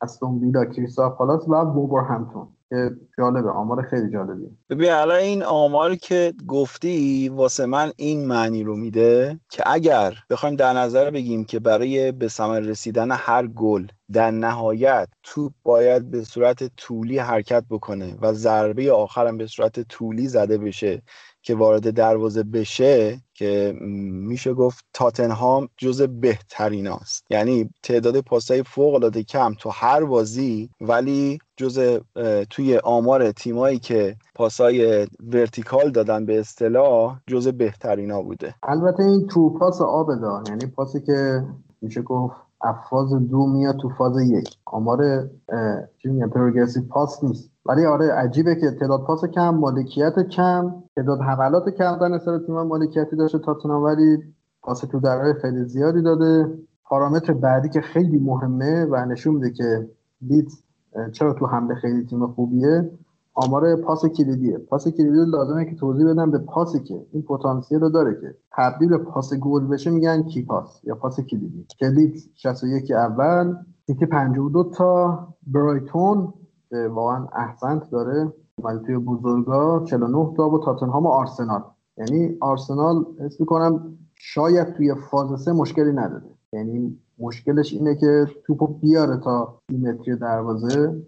استون 0.01 0.39
ویلا 0.39 0.65
کریستال 0.65 1.11
پالاس 1.11 1.49
و 1.49 2.01
همتون 2.01 2.49
که 2.69 2.91
جالبه 3.19 3.51
آمار 3.51 3.83
خیلی 3.83 4.11
جالبی 4.11 4.47
ببین 4.71 4.91
الان 4.91 5.19
این 5.19 5.43
آماری 5.43 5.97
که 5.97 6.35
گفتی 6.47 7.29
واسه 7.29 7.67
من 7.67 7.93
این 7.97 8.27
معنی 8.27 8.63
رو 8.63 8.77
میده 8.77 9.41
که 9.49 9.63
اگر 9.67 10.15
بخوایم 10.31 10.57
در 10.57 10.73
نظر 10.73 11.11
بگیم 11.11 11.45
که 11.45 11.59
برای 11.59 12.13
به 12.13 12.29
ثمر 12.29 12.61
رسیدن 12.61 13.11
هر 13.11 13.47
گل 13.47 13.87
در 14.13 14.31
نهایت 14.31 15.09
توپ 15.23 15.53
باید 15.63 16.11
به 16.11 16.25
صورت 16.25 16.77
طولی 16.77 17.19
حرکت 17.19 17.65
بکنه 17.71 18.17
و 18.21 18.33
ضربه 18.33 18.93
آخرم 18.93 19.39
به 19.39 19.47
صورت 19.47 19.81
طولی 19.81 20.29
زده 20.29 20.59
بشه 20.59 21.03
که 21.43 21.55
وارد 21.55 21.91
دروازه 21.91 22.43
بشه 22.43 23.21
که 23.35 23.75
میشه 24.11 24.55
گفت 24.55 24.85
تاتنهام 24.93 25.69
جز 25.77 26.03
بهترین 26.03 26.89
است. 26.89 27.25
یعنی 27.31 27.71
تعداد 27.83 28.21
پاسای 28.21 28.63
فوق 28.63 28.95
العاده 28.95 29.23
کم 29.23 29.55
تو 29.59 29.71
هر 29.73 30.05
بازی 30.05 30.71
ولی 30.81 31.39
جز 31.57 32.01
توی 32.51 32.79
آمار 32.79 33.33
تیمایی 33.33 33.79
که 33.79 34.17
پاسای 34.35 35.07
ورتیکال 35.33 35.91
دادن 35.91 36.27
به 36.27 36.41
اصطلاح 36.41 37.21
جز 37.27 37.49
بهترینا 37.49 38.23
بوده. 38.23 38.55
البته 38.63 39.03
این 39.03 39.27
تو 39.27 39.51
پاس 39.51 39.81
آبدار 39.81 40.43
یعنی 40.49 40.67
پاسی 40.67 41.01
که 41.01 41.45
میشه 41.83 42.03
گفت 42.03 42.37
افاز 42.61 43.11
دو 43.31 43.47
میاد 43.47 43.77
تو 43.77 43.89
فاز 43.99 44.21
یک. 44.21 44.49
آمار 44.65 45.29
چی 46.03 46.09
میگن 46.09 46.29
پروگرسیو 46.29 46.83
پاس 46.83 47.25
نیست. 47.25 47.51
ولی 47.69 47.87
آره 47.87 48.13
عجیبه 48.13 48.55
که 48.55 48.71
تعداد 48.71 49.05
پاس 49.07 49.25
کم 49.25 49.51
مالکیت 49.51 50.29
کم 50.29 50.75
تعداد 50.97 51.21
حملات 51.21 51.69
کم 51.69 51.99
در 52.01 52.09
نسبت 52.09 52.47
تیم 52.47 52.63
مالکیتی 52.63 53.17
داشته 53.17 53.39
تاتنهام 53.39 53.83
ولی 53.83 54.19
پاس 54.63 54.81
تو 54.81 55.01
درهای 55.01 55.35
خیلی 55.43 55.65
زیادی 55.65 56.03
داده. 56.03 56.59
پارامتر 56.85 57.33
بعدی 57.33 57.69
که 57.69 57.81
خیلی 57.81 58.19
مهمه 58.19 58.85
و 58.85 59.05
نشون 59.05 59.35
میده 59.35 59.51
که 59.51 59.89
لیت 60.23 60.47
چرا 61.13 61.35
تو 61.35 61.47
حمله 61.47 61.75
خیلی 61.75 62.07
تیم 62.07 62.27
خوبیه 62.27 62.91
آمار 63.35 63.77
پاس 63.77 64.07
کلیدیه. 64.07 64.59
پاس 64.59 64.89
کلیدی 64.89 65.31
لازمه 65.31 65.65
که 65.65 65.75
توضیح 65.75 66.07
بدم 66.07 66.31
به 66.31 66.39
پاسی 66.39 66.81
که 66.81 67.07
این 67.13 67.23
پتانسیل 67.23 67.81
رو 67.81 67.89
داره 67.89 68.15
که 68.21 68.35
تبدیل 68.53 68.89
به 68.89 68.99
پاس 68.99 69.35
گل 69.35 69.67
بشه 69.67 69.91
میگن 69.91 70.23
کی 70.23 70.43
پاس 70.43 70.81
یا 70.85 70.95
پاس 70.95 71.21
کلیدی. 71.21 71.67
کلید 71.81 72.31
61 72.35 72.91
اول 72.91 73.55
سیتی 73.87 74.07
52 74.07 74.71
تا 74.75 75.19
برایتون 75.47 76.33
واقعا 76.73 77.27
احسنت 77.33 77.91
داره. 77.91 78.33
ولی 78.65 78.79
توی 78.87 78.99
بزرگا 78.99 79.85
49 79.85 80.35
تا 80.37 80.51
و 80.51 80.65
تاتنهام 80.65 81.07
و 81.07 81.09
آرسنال. 81.09 81.63
یعنی 81.99 82.37
آرسنال 82.41 83.05
حس 83.21 83.41
می‌کنم 83.41 83.99
شاید 84.15 84.73
توی 84.73 84.95
فاز 84.95 85.41
سه 85.41 85.53
مشکلی 85.53 85.93
نداره. 85.93 86.25
یعنی 86.53 86.99
مشکلش 87.19 87.73
اینه 87.73 87.95
که 87.95 88.27
توپو 88.47 88.67
بیاره 88.67 89.17
تا 89.17 89.59
این 89.69 89.89
متری 89.89 90.17
دروازه. 90.17 91.03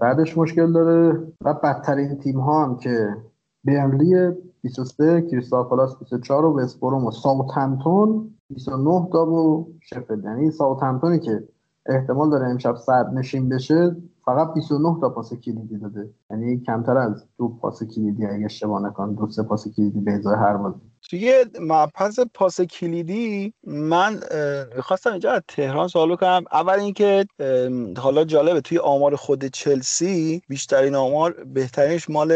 بعدش 0.00 0.38
مشکل 0.38 0.72
داره 0.72 1.22
و 1.44 1.54
بدترین 1.54 2.18
تیم 2.18 2.40
ها 2.40 2.64
هم 2.64 2.76
که 2.76 3.16
برنلی 3.64 4.30
23 4.62 5.22
کریستال 5.22 5.64
پالاس 5.64 5.98
24 5.98 6.44
و 6.44 6.58
وستبروم 6.58 7.04
و 7.04 7.10
ساوثهمپتون 7.10 8.34
29 8.50 9.08
تا 9.12 9.26
و 9.26 9.68
شفیلد. 9.80 10.24
یعنی 10.24 10.50
ساوثهمپتونی 10.50 11.18
که 11.18 11.48
احتمال 11.86 12.30
داره 12.30 12.48
امشب 12.48 12.76
صد 12.76 13.10
نشین 13.14 13.48
بشه 13.48 13.96
فقط 14.28 14.54
29 14.54 15.00
تا 15.00 15.08
پاس 15.08 15.34
کلیدی 15.34 15.78
داده. 15.78 16.14
یعنی 16.30 16.60
کمتر 16.60 16.98
از 16.98 17.24
دو 17.38 17.48
پاس 17.48 17.82
کلیدی 17.82 18.26
اگه 18.26 18.44
اشتباه 18.44 18.82
نکنم 18.82 19.14
دو 19.14 19.28
سه 19.30 19.42
پاس 19.42 19.68
کلیدی 19.68 20.00
به 20.00 20.12
ازای 20.12 20.36
هر 20.36 20.56
بازی. 20.56 20.87
توی 21.08 21.44
مبحث 21.60 22.20
پاس 22.34 22.60
کلیدی 22.60 23.52
من 23.66 24.20
خواستم 24.80 25.10
اینجا 25.10 25.32
از 25.32 25.42
تهران 25.48 25.88
سوال 25.88 26.16
کنم 26.16 26.44
اول 26.52 26.78
اینکه 26.78 27.26
حالا 27.98 28.24
جالبه 28.24 28.60
توی 28.60 28.78
آمار 28.78 29.16
خود 29.16 29.46
چلسی 29.46 30.42
بیشترین 30.48 30.94
آمار 30.94 31.32
بهترینش 31.32 32.10
مال 32.10 32.32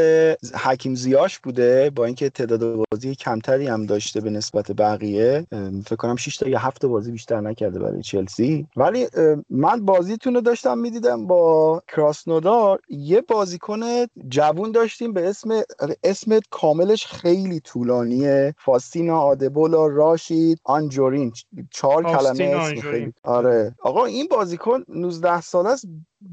حکیم 0.65 0.95
زیاش 0.95 1.39
بوده. 1.39 1.91
با 1.91 2.05
اینکه 2.05 2.31
تعداد 2.31 2.85
بازی 2.91 3.15
کمتری 3.15 3.67
هم 3.67 3.87
داشته 3.87 4.21
به 4.21 4.31
نسبت 4.31 4.73
بقیه. 4.73 5.47
فکر 5.87 5.97
کنم 5.97 6.17
6 6.17 6.37
تا 6.37 6.49
یا 6.49 6.59
7 6.59 6.87
بازی 6.87 7.13
بیشتر 7.13 7.41
نکرده 7.41 7.79
برای 7.79 8.03
چلسی. 8.03 8.67
ولی 8.77 9.07
من 9.51 9.85
بازیتون 9.85 10.35
رو 10.35 10.41
داشتم 10.41 10.79
می‌دیدم 10.79 11.27
با 11.27 11.83
کراسنودار. 11.89 12.81
یه 12.89 13.21
بازیکن 13.21 13.81
جوون 14.29 14.73
داشتیم 14.73 15.13
به 15.13 15.29
اسم 15.29 15.63
اسم 16.05 16.41
کاملش 16.51 17.07
خیلی 17.07 17.61
طولانیه. 17.61 18.55
فاستینا 18.65 19.21
آدبولا 19.21 19.87
راشید 19.87 20.61
آنجورین 20.65 21.33
چهار 21.71 22.05
کلمه 22.05 22.45
اسم 22.45 22.81
خیلی. 22.81 23.13
آره. 23.25 23.75
آقا 23.83 24.05
این 24.05 24.29
بازیکن 24.31 24.85
19 24.89 25.41
ساله 25.41 25.69
است 25.69 25.87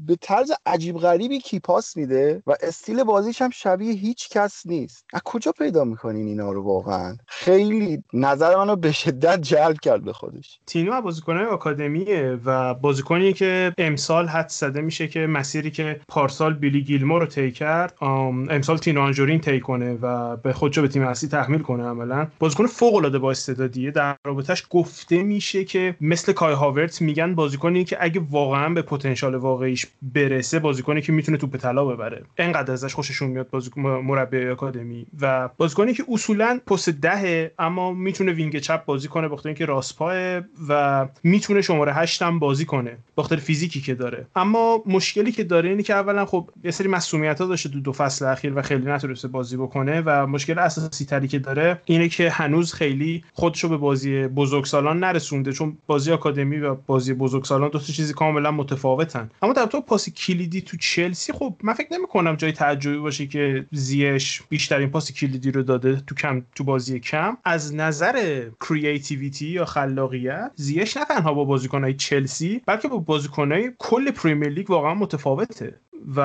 به 0.06 0.16
طرز 0.20 0.52
عجیب 0.66 0.96
غریبی 0.96 1.38
کیپاس 1.38 1.96
میده 1.96 2.42
و 2.46 2.54
استیل 2.62 3.04
بازیش 3.04 3.42
هم 3.42 3.50
شبیه 3.50 3.92
هیچ 3.92 4.28
کس 4.28 4.62
نیست. 4.66 5.04
از 5.12 5.20
کجا 5.24 5.52
پیدا 5.52 5.84
می‌کنین 5.84 6.26
اینا 6.26 6.52
رو 6.52 6.62
واقعا؟ 6.62 7.16
خیلی 7.26 8.04
نظر 8.12 8.56
منو 8.56 8.76
به 8.76 8.92
شدت 8.92 9.40
جلب 9.40 9.80
کرد 9.80 10.04
به 10.04 10.12
خودش. 10.12 10.60
تینو 10.66 11.00
بازیکنهای 11.00 11.46
آکادمیه 11.46 12.38
و 12.44 12.74
بازیکنی 12.74 13.32
که 13.32 13.72
امسال 13.78 14.28
حد 14.28 14.48
زده 14.48 14.80
میشه 14.80 15.08
که 15.08 15.20
مسیری 15.20 15.70
که 15.70 16.00
پارسال 16.08 16.54
بیلی 16.54 16.82
گیلمو 16.82 17.18
رو 17.18 17.26
طی 17.26 17.50
کرد 17.52 17.96
امسال 18.00 18.78
تینو 18.78 19.00
آنجورین 19.00 19.40
طی 19.40 19.60
کنه 19.60 19.98
و 20.02 20.36
به 20.36 20.52
خودشو 20.52 20.82
به 20.82 20.88
تیم 20.88 21.02
اصلی 21.02 21.28
تحمیل 21.28 21.62
کنه 21.62 21.84
عملا. 21.84 22.28
بازیکن 22.38 22.66
فوق 22.66 22.94
العاده 22.94 23.18
با 23.18 23.30
استعدادیه. 23.30 23.90
در 23.90 24.16
رابطش 24.24 24.64
گفته 24.70 25.22
میشه 25.22 25.64
که 25.64 25.96
مثل 26.00 26.32
کای 26.32 26.54
هاورت 26.54 27.02
میگن 27.02 27.34
بازیکنی 27.34 27.84
که 27.84 27.96
اگه 28.00 28.20
واقعا 28.30 28.68
به 28.68 28.82
پتانسیل 28.82 29.34
واقعی 29.34 29.76
برسه 30.02 30.58
بازیکنی 30.58 31.02
که 31.02 31.12
می‌تونه 31.12 31.38
توپ 31.38 31.56
طلا 31.56 31.84
ببره. 31.84 32.22
انقدر 32.38 32.72
ازش 32.72 32.94
خوششون 32.94 33.30
میاد 33.30 33.50
بازیکن 33.50 33.80
مربی 33.80 34.48
آکادمی. 34.48 35.06
و 35.20 35.48
بازیکنی 35.56 35.94
که 35.94 36.04
اصولا 36.08 36.60
پست 36.66 36.88
10 36.88 37.31
ه 37.31 37.52
اما 37.58 37.92
می‌تونه 37.92 38.32
وینگ 38.32 38.58
چپ 38.58 38.84
بازی 38.84 39.08
کنه 39.08 39.28
بخاطر 39.28 39.48
اینکه 39.48 39.64
راست 39.64 39.96
پاه 39.96 40.40
و 40.68 41.08
می‌تونه 41.22 41.60
شماره 41.60 41.92
8 41.92 42.22
هم 42.22 42.38
بازی 42.38 42.64
کنه 42.64 42.96
بخاطر 43.16 43.36
فیزیکی 43.36 43.80
که 43.80 43.94
داره. 43.94 44.26
اما 44.36 44.82
مشکلی 44.86 45.32
که 45.32 45.44
داره 45.44 45.70
اینه 45.70 45.82
که 45.82 45.94
اولا 45.94 46.26
خب 46.26 46.50
یه 46.64 46.70
سری 46.70 46.88
مصدومیت‌ها 46.88 47.46
داشته 47.46 47.68
دو 47.68 47.80
دو 47.80 47.92
فصل 47.92 48.24
اخیر 48.24 48.58
و 48.58 48.62
خیلی 48.62 48.86
نتونسته 48.86 49.28
بازی 49.28 49.56
بکنه 49.56 50.02
و 50.06 50.26
مشکل 50.26 50.58
اساسی 50.58 51.04
تری 51.04 51.28
که 51.28 51.38
داره 51.38 51.80
اینه 51.84 52.08
که 52.08 52.30
هنوز 52.30 52.74
خیلی 52.74 53.24
خودشو 53.32 53.68
به 53.68 53.76
بازی 53.76 54.26
بزرگسالان 54.26 54.98
نرسونده 54.98 55.52
چون 55.52 55.76
بازی 55.86 56.12
آکادمی 56.12 56.58
و 56.58 56.74
بازی 56.74 57.14
بزرگسالان 57.14 57.70
دو 57.70 57.78
تا 57.78 57.84
چیزی 57.84 58.12
کاملا 58.12 58.50
متفاوتن. 58.50 59.30
اما 59.42 59.52
در 59.52 59.66
تو 59.70 59.80
پاس 59.80 60.08
کلیدی 60.08 60.60
تو 60.60 60.76
چلسی 60.76 61.32
خب 61.32 61.56
من 61.62 61.74
فکر 61.74 61.92
نمی 61.92 62.06
کنم 62.06 62.36
جای 62.36 62.52
تعجبی 62.52 62.98
باشه 62.98 63.26
که 63.26 63.66
زیاش 63.72 64.42
بیشترین 64.48 64.90
پاس 64.90 65.12
کلیدی 65.12 65.50
رو 65.50 65.62
داده 65.62 66.02
تو 66.06 66.14
کم 66.14 66.42
تو 66.54 66.64
بازی 66.64 67.00
کم. 67.00 67.36
از 67.44 67.74
نظر 67.74 68.44
creativity 68.68 69.46
یا 69.46 69.64
خلاقیت 69.64 70.52
زیاش 70.54 70.96
نه 70.96 71.04
تنها 71.04 71.34
با 71.34 71.44
بازیکنهای 71.44 71.94
چلسی 71.94 72.62
بلکه 72.66 72.88
با 72.88 72.98
بازیکنهای 72.98 73.72
کل 73.78 74.10
پریمیر 74.10 74.48
لیگ 74.48 74.70
واقعا 74.70 74.94
متفاوته. 74.94 75.80
و 76.16 76.20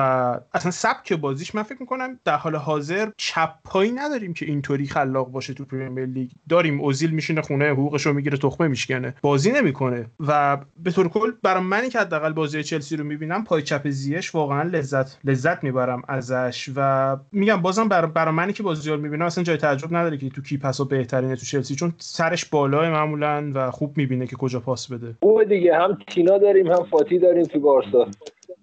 اصلا 0.54 0.70
سبک 0.70 1.12
بازیش 1.12 1.54
من 1.54 1.62
فکر 1.62 1.76
می‌کنم 1.80 2.18
در 2.24 2.36
حال 2.36 2.56
حاضر 2.56 3.08
چپ 3.16 3.50
پایی 3.64 3.92
نداریم 3.92 4.34
که 4.34 4.46
اینطوری 4.46 4.86
خلاق 4.86 5.28
باشه 5.28 5.54
تو 5.54 5.64
پریمیر 5.64 6.06
لیگ. 6.06 6.30
داریم 6.48 6.80
اوزیل 6.80 7.10
میشینه 7.10 7.42
خونه 7.42 7.64
حقوقش 7.64 8.06
رو 8.06 8.12
می‌گیره 8.12 8.38
تخمه 8.38 8.68
میشکنه. 8.68 9.14
بازی 9.22 9.52
نمی‌کنه. 9.52 10.06
و 10.26 10.58
به 10.84 10.90
طور 10.90 11.08
کل 11.08 11.32
برای 11.42 11.62
منی 11.62 11.88
که 11.88 11.98
حداقل 11.98 12.32
بازی 12.32 12.62
چلسی 12.62 12.96
رو 12.96 13.04
می‌بینم 13.04 13.44
پای 13.44 13.62
چپ 13.62 13.88
زیاش 13.88 14.34
واقعا 14.34 14.62
لذت 14.62 15.18
لذت 15.24 15.64
می‌برم 15.64 16.02
ازش. 16.08 16.70
و 16.76 17.16
میگم 17.32 17.62
بازم 17.62 17.88
برای 17.88 18.10
برا 18.10 18.32
منی 18.32 18.52
که 18.52 18.62
بازی 18.62 18.90
رو 18.90 18.96
می‌بینم 18.96 19.24
اصلا 19.24 19.44
جای 19.44 19.56
تعجب 19.56 19.96
نداره 19.96 20.16
که 20.16 20.30
تو 20.30 20.42
key 20.42 20.56
pass 20.56 20.78
و 20.78 20.84
بهترینه 20.84 21.36
تو 21.36 21.46
چلسی 21.46 21.74
چون 21.74 21.94
سرش 21.98 22.44
بالای 22.44 22.90
معمولا 22.90 23.52
و 23.54 23.70
خوب 23.70 23.96
می‌بینه 23.98 24.26
که 24.26 24.36
کجا 24.36 24.60
پاس 24.60 24.92
بده. 24.92 25.14
خوبه 25.22 25.44
دیگه 25.44 25.76
هم 25.76 25.98
تینا 26.08 26.38
داریم 26.38 26.66
هم 26.66 26.84
فاتی 26.84 27.18
داریم 27.18 27.44
تو 27.44 27.60
بارسا. 27.60 28.08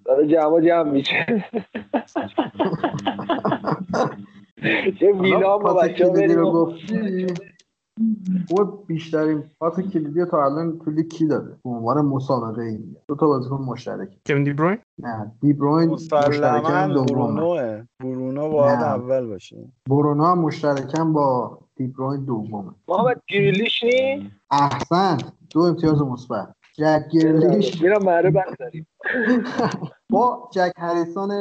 داره 0.06 0.28
جمع 0.28 0.62
جمع 0.62 0.92
میشه. 0.92 1.44
چه 5.00 5.12
ویلا 5.12 5.58
ما 5.58 5.74
بچه 5.74 6.10
بریم 6.10 6.40
او 8.50 8.66
بیشترین 8.88 9.44
پاس 9.60 9.80
کلیدی 9.80 10.26
تا 10.26 10.46
الان 10.46 10.80
تو 10.86 10.92
لیگ 10.92 11.08
کی 11.08 11.28
داده؟ 11.28 11.58
به 11.64 11.70
عنوان 11.70 12.06
مسابقه 12.06 12.62
این 12.62 12.96
دو 13.08 13.16
تا 13.16 13.28
بازیکن 13.28 13.56
مشترک 13.56 14.10
کوین 14.28 14.44
دی 14.44 14.54
بروین؟ 14.54 14.78
نه 15.00 15.32
دی 15.42 15.54
بروین 15.54 15.90
مشترکاً 15.90 16.88
دومه 16.88 17.86
برونو 18.00 18.50
باید 18.50 18.80
اول 18.80 19.28
باشه. 19.28 19.58
برونو 19.90 20.26
هم 20.26 20.40
مشترکاً 20.40 21.06
با 21.06 21.58
دی 21.76 21.88
بروین 21.88 22.26
دومه. 22.26 22.72
محمد 22.88 23.22
گریلیش 23.30 23.84
نی؟ 23.84 24.32
احسن 24.52 25.18
دو 25.54 25.62
امتیاز 25.62 26.02
مثبت. 26.02 26.56
جک 26.74 27.04
گریلیش 27.12 27.82
میرم 27.82 28.04
مهره 28.08 28.32
بخداریم 28.32 28.88
با 30.14 30.50
جک 30.54 30.72
هریسون 30.78 31.32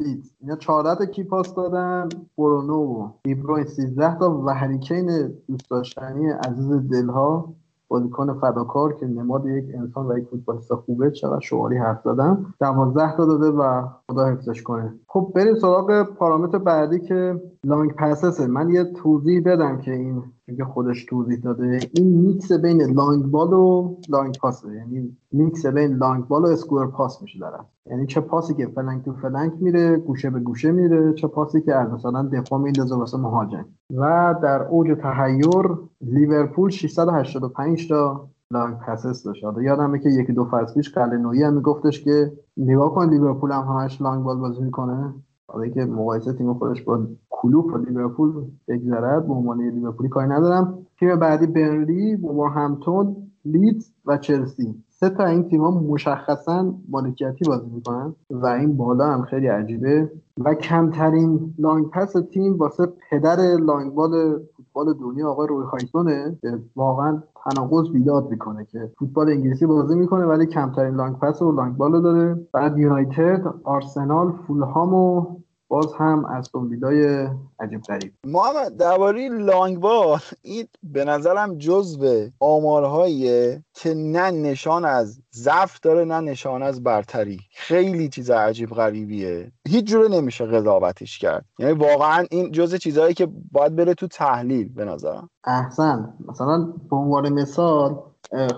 لیت 0.00 0.24
اینا 0.40 0.56
14 0.56 0.94
تا 0.94 1.06
کی 1.06 1.24
پاس 1.24 1.54
دادن؟ 1.54 2.08
برونو 2.38 2.74
و 2.74 3.10
دیبروین 3.22 3.64
13 3.64 4.18
تا 4.18 4.42
و 4.46 4.50
هریکین 4.50 5.06
دوست 5.48 5.70
داشتنی 5.70 6.30
عزیز 6.30 6.90
دلها. 6.90 7.54
بازیکن 7.88 8.40
فداکار 8.40 8.92
که 8.92 9.06
نماد 9.06 9.46
یک 9.46 9.64
انسان 9.74 10.06
و 10.06 10.18
یک 10.18 10.28
فوتبالیست 10.28 10.74
خوبه. 10.74 11.10
چقدر 11.10 11.40
شعاری 11.40 11.76
حرف 11.76 12.02
زدم. 12.04 12.54
دوازده 12.60 13.16
تا 13.16 13.24
داده 13.24 13.46
و 13.46 13.88
خدا 14.10 14.26
حفظش 14.26 14.62
کنه. 14.62 14.99
خب 15.12 15.32
بریم 15.34 15.54
سراغ 15.54 16.02
پارامتر 16.02 16.58
بعدی 16.58 17.00
که 17.00 17.40
لانگ 17.64 17.92
پسسه. 17.92 18.46
من 18.46 18.70
یه 18.70 18.84
توضیح 18.84 19.42
بدم 19.44 19.78
که 19.78 19.92
این 19.92 20.22
که 20.56 20.64
خودش 20.64 21.04
توضیح 21.04 21.38
داده 21.38 21.80
این 21.94 22.06
میکس 22.08 22.52
بین 22.52 22.82
long 22.82 23.24
ball 23.24 23.52
و 23.52 23.96
long 24.08 24.38
pass 24.38 24.62
ه. 24.62 24.74
یعنی 24.74 25.16
میکس 25.32 25.66
بین 25.66 25.96
long 25.96 26.26
ball 26.28 26.42
و 26.42 26.46
square 26.46 26.90
pass 26.90 27.22
میشه 27.22 27.38
دارن 27.38 27.64
یعنی 27.86 28.06
چه 28.06 28.20
پاسی 28.20 28.54
که 28.54 28.66
flank 28.66 29.04
to 29.04 29.12
flank 29.12 29.52
میره 29.60 29.96
گوشه 29.96 30.30
به 30.30 30.40
گوشه 30.40 30.72
میره 30.72 31.12
چه 31.12 31.26
پاسی 31.26 31.60
که 31.60 31.74
از 31.74 31.90
مثلا 31.90 32.22
دفاع 32.22 32.58
میندازه 32.58 32.96
واسه 32.96 33.18
مهاجم. 33.18 33.64
و 33.96 34.34
در 34.42 34.62
اوج 34.62 34.98
تحیر 35.02 35.78
لیورپول 36.00 36.70
685 36.70 37.88
تا 37.88 38.29
long 38.52 38.78
passes 38.78 39.22
داشت. 39.22 39.44
یادمه 39.62 39.98
که 39.98 40.08
یکی 40.08 40.32
دو 40.32 40.44
فصل 40.44 40.74
پیش 40.74 40.98
نوعی 40.98 41.42
هم 41.42 41.54
میگفتش 41.54 42.04
که 42.04 42.32
نگاه 42.56 42.94
کن 42.94 43.08
لیورپول 43.08 43.52
هم 43.52 43.62
همش 43.62 44.02
long 44.02 44.24
ball 44.24 44.36
بازی 44.36 44.62
می‌کنه. 44.62 45.14
حالا 45.46 45.68
که 45.68 45.84
مقایسه 45.84 46.32
تیم 46.32 46.54
خودش 46.54 46.82
با 46.82 47.06
کلوپ 47.30 47.74
و 47.74 47.78
لیورپول 47.78 48.32
بگذرد 48.68 49.26
به 49.26 49.32
عنوان 49.32 49.60
لیورپولی 49.60 50.08
کاری 50.08 50.28
ندارم. 50.28 50.86
تیم 50.98 51.16
بعدی 51.16 51.46
برنلی 51.46 52.18
همتون 52.54 53.16
لیدز 53.44 53.92
و 54.06 54.16
چلسی. 54.16 54.74
سه 54.88 55.10
تا 55.10 55.24
این 55.24 55.48
تیم 55.48 55.60
ها 55.60 55.70
مشخصا 55.70 56.74
مالکیتی 56.88 57.44
بازی 57.44 57.70
می‌کنن 57.74 58.14
و 58.30 58.46
این 58.46 58.76
بالا 58.76 59.06
هم 59.06 59.22
خیلی 59.22 59.46
عجیبه. 59.46 60.10
و 60.44 60.54
کمترین 60.54 61.54
لانگ 61.58 61.90
پس 61.90 62.14
تیم 62.32 62.56
واسه 62.56 62.88
پدر 63.10 63.36
لانگ 63.56 63.94
بال 63.94 64.40
فوتبال 64.56 64.94
دنیا 64.94 65.30
آقای 65.30 65.48
روی 65.48 65.66
هایسونه 65.66 66.38
که 66.40 66.58
واقعا 66.76 67.22
تناقض 67.44 67.90
بیداد 67.92 68.30
می‌کنه 68.30 68.64
که 68.64 68.92
فوتبال 68.98 69.28
انگلیسی 69.28 69.66
بازی 69.66 69.94
می‌کنه 69.94 70.24
ولی 70.24 70.46
کمترین 70.46 70.94
لانگ 70.94 71.18
پس 71.18 71.42
و 71.42 71.52
لانگ 71.52 71.76
بال 71.76 72.02
داره. 72.02 72.46
بعد 72.52 72.78
یونایتد 72.78 73.54
آرسنال 73.64 74.32
فولهام 74.32 74.94
و 74.94 75.26
باز 75.70 75.92
هم 75.98 76.24
از 76.24 76.50
ویلای 76.54 77.28
عجیب 77.60 77.80
غریب. 77.82 78.12
محمد 78.24 78.76
درباره 78.76 79.28
لانگ 79.28 79.78
بال 79.78 80.18
این 80.42 80.68
به 80.82 81.04
نظرم 81.04 81.58
جزو 81.58 82.28
آمارهاییه 82.40 83.64
که 83.74 83.94
نه 83.94 84.30
نشان 84.30 84.84
از 84.84 85.22
ضعف 85.34 85.80
داره 85.80 86.04
نه 86.04 86.20
نشان 86.20 86.62
از 86.62 86.82
برتری. 86.82 87.40
خیلی 87.54 88.08
چیز 88.08 88.30
عجیب 88.30 88.70
غریبیه. 88.70 89.52
هیچ 89.68 89.84
جوره 89.84 90.08
نمیشه 90.08 90.46
قضاوتش 90.46 91.18
کرد. 91.18 91.44
یعنی 91.58 91.72
واقعا 91.72 92.26
این 92.30 92.52
جزء 92.52 92.76
چیزهایی 92.76 93.14
که 93.14 93.28
باید 93.52 93.76
بره 93.76 93.94
تو 93.94 94.08
تحلیل 94.08 94.74
به 94.74 94.84
نظرم. 94.84 95.30
احسن. 95.44 96.14
مثلا 96.28 96.72
به 96.90 96.96
عنوان 96.96 97.28
مثال 97.28 98.02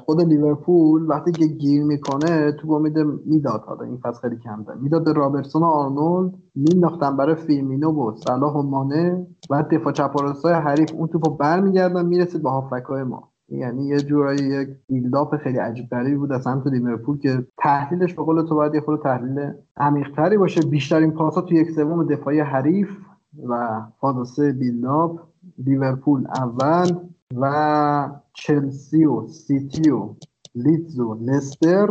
خود 0.07 0.21
لیورپول 0.21 1.07
وقتی 1.09 1.33
که 1.33 1.47
گیر 1.47 1.85
می‌کنه 1.85 2.53
تو 2.53 2.73
امید 2.73 2.99
می‌داد. 3.27 3.61
حالا 3.67 3.85
این 3.85 3.97
فصل 3.97 4.21
خیلی 4.21 4.37
کم 4.37 4.63
داد 4.63 4.81
می‌داد 4.81 5.05
به 5.05 5.13
رابرتسون 5.13 5.63
و 5.63 5.67
آرنولد 5.67 6.35
مینداختن 6.55 7.17
برای 7.17 7.35
فیرمینو 7.35 7.93
و 7.93 8.17
صلاح 8.17 8.55
و 8.55 8.63
مانه 8.63 9.27
و 9.51 9.65
دفاع 9.71 9.93
چپ 9.93 10.17
حریف. 10.47 10.93
اون 10.95 11.09
توپو 11.09 11.31
برمیگردن 11.37 12.07
می‌رسید 12.07 12.43
به 12.43 12.51
هافبک 12.51 12.85
های 12.89 13.03
ما. 13.03 13.29
یعنی 13.49 13.87
یه 13.87 14.01
جورایی 14.01 14.41
یک 14.43 14.69
build-up 14.89 15.37
خیلی 15.37 15.59
عجیب 15.59 15.89
غریبی 15.91 16.17
بود 16.17 16.33
از 16.33 16.43
سمت 16.43 16.67
لیورپول 16.67 17.19
که 17.19 17.47
تحلیلش 17.59 18.15
به 18.15 18.23
قول 18.23 18.43
تو 18.43 18.55
باید 18.55 18.75
یه 18.75 18.81
خود 18.81 19.03
تحلیل 19.03 19.53
عمیقتری 19.77 20.39
باشه. 20.39 20.61
بیشترین 20.61 21.11
پاسا 21.11 21.41
تو 21.41 21.55
یک 21.55 21.71
سوم 21.71 22.07
دفاعی 22.07 22.41
حریف 22.41 22.89
و 23.49 23.81
فاز 24.01 24.29
سه 24.29 24.53
build-up. 24.53 25.21
لیورپول 25.59 26.27
اول. 26.27 26.97
و 27.37 28.11
چلسی 28.33 29.05
و 29.05 29.27
سیتی 29.27 29.91
و 29.91 30.09
لیدز 30.55 31.01
و 31.01 31.15
لستر 31.15 31.89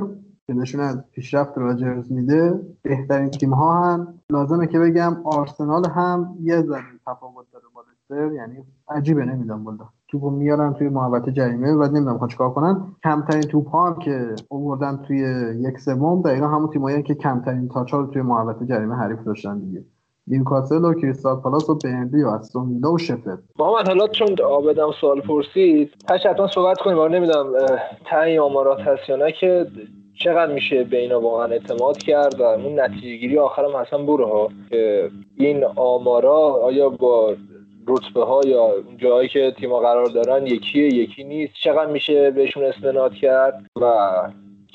که 0.47 0.53
نشون 0.53 0.81
از 0.81 1.03
پیشرفت 1.11 1.57
راجرز 1.57 2.11
میده 2.11 2.61
بهترین 2.81 3.29
تیم 3.29 3.53
ها 3.53 3.83
هم 3.83 4.07
لازمه 4.29 4.67
که 4.67 4.79
بگم 4.79 5.17
آرسنال 5.23 5.89
هم 5.89 6.37
یه 6.41 6.61
ذره 6.61 6.81
تفاوت 7.07 7.45
داره 7.53 7.65
با 7.75 7.81
لستر 7.81 8.33
یعنی 8.33 8.63
عجیبه 8.89 9.25
نمی‌دونم 9.25 9.65
والا. 9.65 9.89
توپو 10.07 10.29
میارن 10.29 10.73
توی 10.73 10.89
محوطه 10.89 11.31
جریمه 11.31 11.73
و 11.73 11.83
نمی‌دونم 11.83 12.17
خواهد 12.17 12.31
چیکار 12.31 12.53
کنن. 12.53 12.95
کمترین 13.03 13.41
توپ 13.41 13.67
ها 13.69 13.93
که 13.93 14.35
آوردن 14.49 14.97
توی 14.97 15.17
یک 15.59 15.79
سوم 15.79 16.21
دقیقا 16.21 16.47
همون 16.47 16.69
تیمایی 16.69 17.03
که 17.03 17.15
کمترین 17.15 17.69
تاچ 17.69 17.93
رو 17.93 18.07
توی 18.07 18.21
محوطه 18.21 18.65
جریمه 18.65 18.95
حریف 18.95 19.23
داشتن 19.23 19.59
دیگه. 19.59 19.85
نیوکاسل 20.31 20.85
و 20.85 20.93
کریستال 20.93 21.35
پالاس 21.35 21.69
و 21.69 21.77
بنلی 21.83 22.23
و 22.23 22.27
استون 22.27 22.69
ویلا 22.69 22.91
و 22.91 22.97
شفل. 22.97 23.35
محمد 23.59 23.87
حالا 23.87 24.07
چون 24.07 24.35
آبدم 24.45 24.91
سوال 25.01 25.21
پرسید 25.21 25.91
تش 26.09 26.25
حتما 26.25 26.47
صحبت 26.47 26.77
کنیم. 26.77 26.99
آره 26.99 27.11
نمی‌دونم 27.19 27.53
تعیین 28.05 28.39
آمارات 28.39 28.79
هست 28.79 29.09
یا 29.09 29.15
نه 29.15 29.31
که 29.31 29.67
چقدر 30.19 30.53
میشه 30.53 30.83
به 30.83 30.97
اینا 30.97 31.21
واقعا 31.21 31.45
اعتماد 31.45 31.97
کرد 31.97 32.39
و 32.39 32.43
اون 32.43 32.79
نتیجه 32.79 33.15
گیری 33.15 33.39
آخرم 33.39 33.77
حسن 33.77 34.05
بوره 34.05 34.25
ها؟ 34.25 34.49
که 34.69 35.11
این 35.37 35.65
آمارا 35.75 36.39
آیا 36.39 36.89
با 36.89 37.35
رتبه 37.87 38.25
ها 38.25 38.41
یا 38.45 38.69
جایی 38.97 39.29
که 39.29 39.53
تیما 39.59 39.79
قرار 39.79 40.05
دارن 40.05 40.47
یکیه 40.47 40.87
یکی 40.87 41.23
نیست؟ 41.23 41.53
چقدر 41.53 41.91
میشه 41.91 42.31
بهشون 42.31 42.63
استناد 42.63 43.13
کرد 43.13 43.65
و 43.81 44.11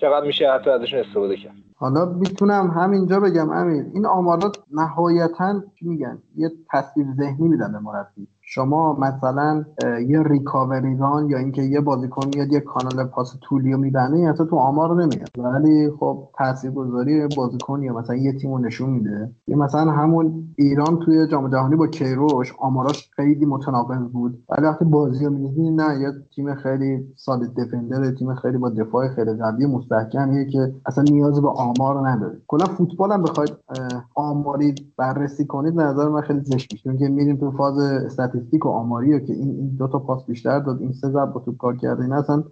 چقدر 0.00 0.26
میشه 0.26 0.50
حتی 0.50 0.70
ازشون 0.70 1.00
استفاده 1.00 1.36
کرد؟ 1.36 1.65
حالا 1.76 2.06
می‌تونم 2.06 2.70
همینجا 2.70 3.20
بگم 3.20 3.50
امیر. 3.50 3.86
این 3.94 4.06
آمارات 4.06 4.56
نهایتا 4.72 5.62
چی 5.74 5.88
میگن؟ 5.88 6.22
یه 6.36 6.52
تصویر 6.72 7.06
ذهنی 7.18 7.48
میدن 7.48 7.72
به 7.72 7.78
مربی. 7.78 8.28
شما 8.48 8.98
مثلا 8.98 9.64
یه 10.08 10.22
ریکاوری 10.22 10.96
ران 10.96 11.30
یا 11.30 11.38
اینکه 11.38 11.62
یه 11.62 11.80
بازیکن 11.80 12.30
میاد 12.34 12.52
یه 12.52 12.60
کانال 12.60 13.04
پاس 13.04 13.36
طولی 13.42 13.72
رو 13.72 13.78
میبنه 13.78 14.30
اصلا 14.30 14.46
تو 14.46 14.56
آمار 14.56 14.94
نمیاد. 14.94 15.28
ولی 15.38 15.90
خب 16.00 16.28
تاثیرگذاری 16.38 17.28
بازیکن 17.36 17.82
یا 17.82 17.92
مثلا 17.92 18.16
یه 18.16 18.32
تیم 18.32 18.50
رو 18.50 18.58
نشون 18.58 18.90
میده. 18.90 19.30
یه 19.46 19.56
مثلا 19.56 19.90
همون 19.90 20.48
ایران 20.56 20.98
توی 20.98 21.26
جام 21.26 21.50
جهانی 21.50 21.76
با 21.76 21.86
کیروش 21.86 22.54
آماراش 22.58 23.10
خیلی 23.16 23.46
متناقض 23.46 24.08
بود. 24.12 24.42
ولی 24.48 24.66
وقتی 24.66 24.84
بازی 24.84 25.24
رو 25.24 25.30
می‌دیدی 25.30 25.70
نه 25.70 26.00
یه 26.00 26.08
تیم 26.34 26.54
خیلی 26.54 27.06
سالید 27.16 27.54
دفندر 27.54 28.10
تیم 28.10 28.34
خیلی 28.34 28.58
با 28.58 28.70
دفاع 28.70 29.08
خیلی 29.08 29.32
قوی 29.32 29.66
مستحکمیه 29.66 30.44
که 30.44 30.72
اصلا 30.86 31.04
نیاز 31.10 31.42
به 31.42 31.48
آمار 31.48 32.08
نداره. 32.08 32.38
کلا 32.46 32.64
فوتبال 32.64 33.12
هم 33.12 33.22
بخواید 33.22 33.52
آماری 34.14 34.74
بررسی 34.96 35.46
کنید 35.46 35.80
نظر 35.80 36.08
من 36.08 36.20
خیلی 36.20 36.40
زشت 36.40 36.72
میشه. 36.72 36.96
که 36.98 37.08
میریم 37.08 37.36
تو 37.36 37.50
فاز 37.50 37.78
استاتستیک 38.36 38.66
و 38.66 38.68
آماری 38.68 39.26
که 39.26 39.32
این 39.32 39.76
دو 39.78 39.88
تا 39.88 39.98
پاس 39.98 40.24
بیشتر 40.26 40.58
داد 40.58 40.80
این 40.80 40.92
سه 40.92 41.08
ضربه 41.08 41.40
توپ 41.44 41.56
کار 41.56 41.76
کرده 41.76 42.02
این 42.02 42.12
اصلا 42.12 42.44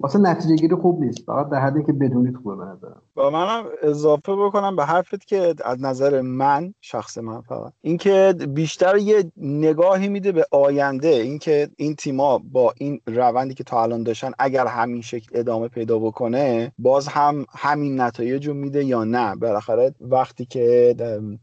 واسه 0.00 0.18
نتیجه 0.18 0.56
گیری 0.56 0.74
خوب 0.74 1.04
نیست. 1.04 1.26
فقط 1.26 1.48
در 1.48 1.60
حدی 1.60 1.84
که 1.84 1.92
بدونید 1.92 2.36
خوبه 2.36 2.56
به 2.56 2.66
با 3.14 3.30
منم 3.30 3.64
اضافه 3.82 4.36
بکنم 4.36 4.76
به 4.76 4.84
حرفت 4.84 5.26
که 5.26 5.54
از 5.64 5.80
نظر 5.80 6.20
من 6.20 6.74
شخص 6.80 7.18
من 7.18 7.40
فقط 7.40 7.72
اینکه 7.80 8.34
بیشتر 8.54 8.96
یه 8.96 9.24
نگاهی 9.36 10.08
میده 10.08 10.32
به 10.32 10.46
آینده. 10.50 11.08
اینکه 11.08 11.68
این 11.76 11.94
تیما 11.94 12.38
با 12.52 12.74
این 12.78 13.00
روندی 13.06 13.54
که 13.54 13.64
تا 13.64 13.82
الان 13.82 14.02
داشتن 14.02 14.30
اگر 14.38 14.66
همین 14.66 15.02
شکل 15.02 15.38
ادامه 15.38 15.68
پیدا 15.68 15.98
بکنه 15.98 16.72
باز 16.78 17.08
هم 17.08 17.44
همین 17.50 18.00
نتایج 18.00 18.48
رو 18.48 18.54
میده 18.54 18.84
یا 18.84 19.04
نه. 19.04 19.36
بالاخره 19.36 19.94
وقتی 20.00 20.44
که 20.44 20.94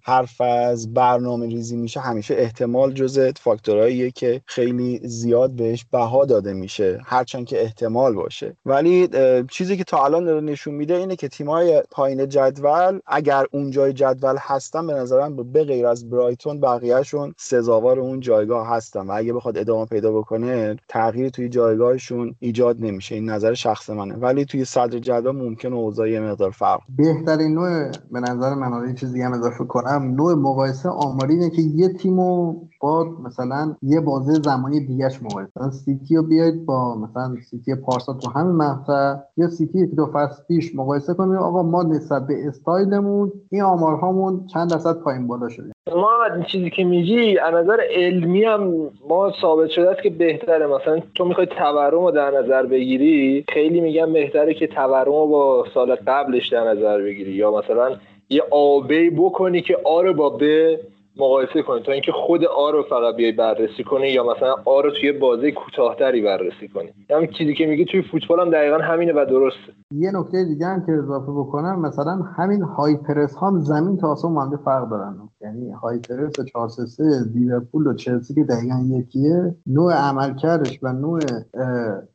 حرف 0.02 0.42
از 0.42 0.94
برنامه 0.94 1.48
ریزی 1.48 1.76
میشه 1.76 2.00
همیشه 2.00 2.36
احتمال 2.38 2.94
جزء 2.94 3.32
فاکتور 3.40 3.83
فاکتورهاییه 3.84 4.12
که 4.12 4.42
خیلی 4.46 5.00
زیاد 5.04 5.52
بهش 5.52 5.86
بها 5.92 6.26
داده 6.26 6.54
میشه 6.54 7.02
هرچند 7.06 7.46
که 7.46 7.62
احتمال 7.62 8.14
باشه. 8.14 8.56
ولی 8.66 9.10
چیزی 9.52 9.78
که 9.78 9.84
تا 9.84 10.06
الان 10.06 10.26
داره 10.26 10.42
نشون 10.42 10.74
میده 10.74 10.96
اینه 10.96 11.16
که 11.16 11.28
تیمای 11.28 11.84
پایین 11.92 12.30
جدول 12.30 13.00
اگر 13.08 13.46
اون 13.52 13.72
جای 13.72 13.94
جدول 13.94 14.36
هستن 14.40 14.88
به 14.88 14.94
نظرم 14.94 15.36
به 15.36 15.64
غیر 15.64 15.88
از 15.88 16.10
برایتون 16.10 16.60
بقیهشون 16.60 17.34
سزاوار 17.38 18.00
اون 18.00 18.20
جایگاه 18.20 18.68
هستن. 18.68 19.08
و 19.08 19.12
اگه 19.12 19.34
بخواد 19.34 19.58
ادامه 19.58 19.86
پیدا 19.86 20.12
بکنه 20.12 20.76
تغییر 20.90 21.30
توی 21.30 21.50
جایگاهشون 21.50 22.36
ایجاد 22.40 22.76
نمیشه. 22.80 23.16
این 23.16 23.30
نظر 23.30 23.54
شخص 23.54 23.90
منه. 23.90 24.16
ولی 24.16 24.46
توی 24.46 24.66
صدر 24.66 25.00
جدول 25.00 25.36
ممکن 25.36 25.74
اوضاع 25.74 26.10
یه 26.10 26.20
مقدار 26.20 26.52
فرق 26.52 26.80
بهترین 26.98 27.54
نوع 27.54 27.92
به 28.12 28.20
نظر 28.20 28.54
من 28.54 28.96
چیزی 28.96 29.22
هم 29.22 29.34
اضافه 29.34 29.66
کنم 29.66 30.14
نوع 30.16 30.34
مقایسه 30.34 30.90
آماری 30.90 31.34
اینه 31.34 31.50
که 31.50 31.62
یه 31.62 31.94
تیمو 31.94 32.56
با 32.80 33.04
مثلا 33.04 33.73
یه 33.82 34.00
بازه 34.00 34.34
زمانی 34.34 34.80
دیگهش 34.80 35.22
مقایسه 35.22 35.52
مثلا 35.56 35.72
سیتی 35.72 36.16
رو 36.16 36.24
بیاید 36.24 36.66
با 36.66 36.96
مثلا 36.96 37.36
سیتی 37.50 37.76
پارسال 37.76 38.14
تو 38.14 38.30
همین 38.30 38.56
مقطع 38.56 39.16
یا 39.38 39.48
سیتی 39.48 39.90
که 39.90 39.96
دو 39.96 40.06
فصل 40.14 40.44
پیش 40.48 40.76
مقایسه 40.76 41.14
کنید 41.14 41.36
آقا 41.36 41.64
ما 41.64 41.84
نسبت 41.84 42.28
به 42.28 42.34
استایلمون 42.48 43.32
این 43.52 43.62
آمارهامون 43.62 44.48
چند 44.54 44.70
درصد 44.72 45.02
پایین 45.02 45.28
بالا 45.28 45.50
شده؟ 45.50 45.72
ما 45.96 46.10
این 46.36 46.44
چیزی 46.44 46.70
که 46.70 46.84
میگی 46.84 47.38
از 47.38 47.54
نظر 47.54 47.78
علمی 47.92 48.44
هم 48.44 48.74
ما 49.10 49.32
ثابت 49.42 49.70
شده 49.70 49.90
است 49.90 50.02
که 50.02 50.10
بهتره. 50.10 50.68
مثلا 50.68 51.00
تو 51.16 51.26
می‌خوای 51.26 51.46
تورم 51.46 52.06
رو 52.06 52.12
در 52.12 52.32
نظر 52.40 52.66
بگیری 52.66 53.46
خیلی 53.50 53.82
میگن 53.82 54.14
بهتره 54.14 54.54
که 54.54 54.68
تورم 54.68 55.06
رو 55.06 55.28
با 55.28 55.66
سال 55.74 55.96
قبلش 55.96 56.50
در 56.50 56.72
نظر 56.72 57.02
بگیری. 57.02 57.32
یا 57.32 57.52
مثلا 57.52 57.98
یه 58.30 58.44
آبی 58.52 59.10
بکنی 59.10 59.62
که 59.62 59.78
آره 59.86 60.14
با 60.14 60.30
به 60.30 60.80
مقایسه 61.18 61.62
کنی. 61.62 61.82
تا 61.82 61.92
اینکه 61.92 62.12
خود 62.12 62.46
آ 62.46 62.72
رو 62.72 62.84
فقط 62.84 63.16
بیای 63.16 63.32
بررسی 63.32 63.84
کنی 63.84 64.08
یا 64.08 64.24
مثلا 64.24 64.56
آ 64.66 64.82
رو 64.82 64.92
توی 64.92 65.12
بازی 65.12 65.52
کوتاهتری 65.52 66.22
بررسی 66.22 66.68
کنی. 66.68 66.94
همین 67.10 67.30
چیزی 67.38 67.54
که 67.54 67.66
میگی 67.66 67.86
توی 67.86 68.02
فوتبال 68.02 68.40
هم 68.40 68.50
دقیقا 68.50 68.78
همینه 68.78 69.14
و 69.14 69.26
درسته. 69.26 69.74
یه 69.92 70.12
نکته 70.14 70.44
دیگه 70.44 70.66
هم 70.66 70.86
که 70.86 70.92
اضافه 70.92 71.32
بکنم 71.32 71.82
مثلا 71.82 72.22
همین 72.38 72.62
های 72.62 72.98
پرس 73.08 73.36
هم 73.42 73.60
زمین 73.60 73.98
تا 73.98 74.12
آسمون 74.12 74.58
فرق 74.66 74.90
دارن. 74.90 75.30
یعنی 75.44 75.72
های 75.72 76.00
پرس 76.00 76.34
4 76.54 76.70
3 76.70 77.04
لیورپول 77.34 77.88
و 77.88 77.94
چلسی 77.94 78.34
که 78.34 78.44
دقیقا 78.44 78.84
یکیه 78.88 79.56
نوع 79.68 79.94
عملکردش 79.94 80.80
و 80.84 80.94
نوع 80.94 81.20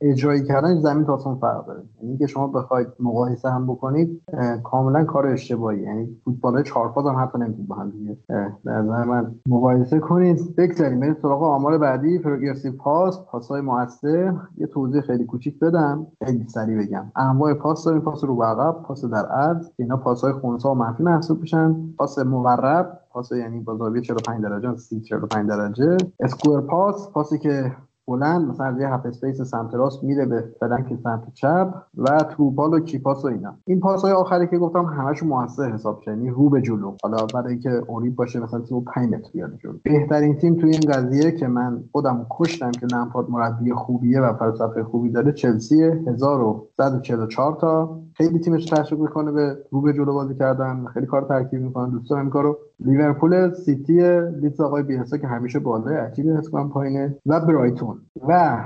اجرایی 0.01 0.45
کردن 0.45 0.81
زمین 0.81 1.05
تا 1.05 1.15
آسمون 1.15 1.37
فرق 1.37 1.67
داره. 1.67 1.83
یعنی 2.03 2.19
که 2.19 2.27
شما 2.27 2.47
بخواید 2.47 2.89
مقایسه 3.01 3.51
هم 3.51 3.67
بکنید 3.67 4.23
کاملا 4.65 5.05
کار 5.05 5.27
اشتباهی. 5.27 5.83
یعنی 5.83 6.17
فوتبال 6.25 6.63
4 6.63 6.93
هم 6.97 7.23
حتی 7.23 7.39
نمی‌تونید 7.39 7.69
با 7.69 7.75
هم 7.75 7.91
دیگه 7.91 8.17
نظر 8.65 9.05
من 9.05 9.35
مقایسه 9.49 9.99
کنید. 9.99 10.57
بگذاریم 10.57 11.01
بریم 11.01 11.17
سراغ 11.23 11.43
آمار 11.43 11.79
بعدی. 11.79 12.19
پروگرسیو 12.19 12.73
پاس 12.73 13.21
پاسهای 13.31 13.61
موثر. 13.61 14.35
یه 14.57 14.67
توضیح 14.67 15.01
خیلی 15.01 15.25
کوچیک 15.25 15.59
بدم. 15.59 16.07
خیلی 16.25 16.49
سریع 16.49 16.79
بگم. 16.79 17.05
انواع 17.17 17.55
پاس 17.55 17.85
داریم. 17.85 18.01
پاس 18.01 18.25
رو 18.25 18.43
عقب 18.43 18.83
پاس 18.83 19.05
در 19.05 19.27
عرض. 19.27 19.71
اینا 19.77 19.97
پاسهای 19.97 20.33
خونسا 20.33 20.71
و 20.71 20.75
منفی 20.75 21.03
محسوب 21.03 21.41
میشن. 21.41 21.77
پاس 21.99 22.19
مورب 22.19 22.99
پاس 23.19 23.33
یعنی 23.33 23.61
با 23.61 23.77
زاویه 23.77 24.03
45 24.03 24.43
درجه 24.43 24.77
30 24.77 25.01
45 25.01 25.49
درجه. 25.49 25.97
اسکوئر 26.21 26.61
پاس 26.61 27.11
پاسی 27.13 27.39
که 27.39 27.73
بلند 28.09 28.49
مثلا 28.49 28.67
از 28.67 28.81
یه 28.81 28.89
هاف 28.89 29.07
اسپیس 29.07 29.43
سمت 29.43 29.75
راست 29.75 30.05
میره 30.05 30.27
به 30.27 30.45
فلنک 30.61 30.97
سمت 31.03 31.35
چپ 31.35 31.75
و 31.97 32.19
تو 32.19 32.51
بال 32.51 32.75
و 32.75 32.81
کیپاس 32.81 33.25
و 33.25 33.29
اینا. 33.29 33.55
این 33.67 33.81
پاس 33.81 34.03
های 34.03 34.13
آخری 34.13 34.47
که 34.47 34.59
گفتم 34.59 34.85
همش 34.85 35.23
موثر 35.23 35.73
حساب 35.73 36.01
شد 36.01 36.11
یعنی 36.11 36.31
رو 36.31 36.51
به 36.51 36.63
جلو. 36.63 36.97
حالا 37.03 37.27
برای 37.35 37.53
اینکه 37.53 37.71
اورید 37.71 38.17
باشه 38.17 38.41
مثلا 38.41 38.61
تیم 38.61 38.81
5 38.81 39.15
متر 39.15 39.31
بیاد 39.33 39.59
جلو. 39.63 39.79
بهترین 39.83 40.37
تیم 40.37 40.55
توی 40.55 40.71
این 40.71 40.81
قضیه 40.93 41.31
که 41.33 41.47
من 41.49 41.85
خودم 41.93 42.27
کشتم 42.31 42.71
که 42.71 42.87
لمپارد 42.93 43.31
مربی 43.31 43.73
خوبیه 43.73 44.21
و 44.21 44.33
فلسفه 44.33 44.85
خوبی 44.85 45.11
داره 45.11 45.33
چلسی 45.33 45.83
1144 45.83 47.57
تا. 47.61 48.01
خیلی 48.15 48.39
تیمش 48.39 48.65
تشویق 48.65 49.01
می‌کنه 49.01 49.33
به 49.33 49.57
رو 49.71 49.81
به 49.81 49.93
جلو 49.93 50.15
بازی 50.15 50.35
کردن 50.35 50.87
خیلی 50.95 51.07
کار 51.07 51.23
ترکیب 51.23 51.61
می‌کنن 51.61 51.91
دوست 51.91 52.11
دارم 52.11 52.23
این 52.23 52.31
کارو 52.31 52.59
لیورپول 52.81 53.55
سیتی 53.55 54.21
لیدز 54.21 54.61
آقای 54.61 54.83
بیهسا 54.83 55.17
که 55.17 55.27
همیشه 55.27 55.59
بالای 55.59 55.97
عجیبی 55.97 56.31
حس 56.31 56.51
پایینه 56.51 57.17
و 57.27 57.41
برایتون. 57.41 58.01
و 58.29 58.59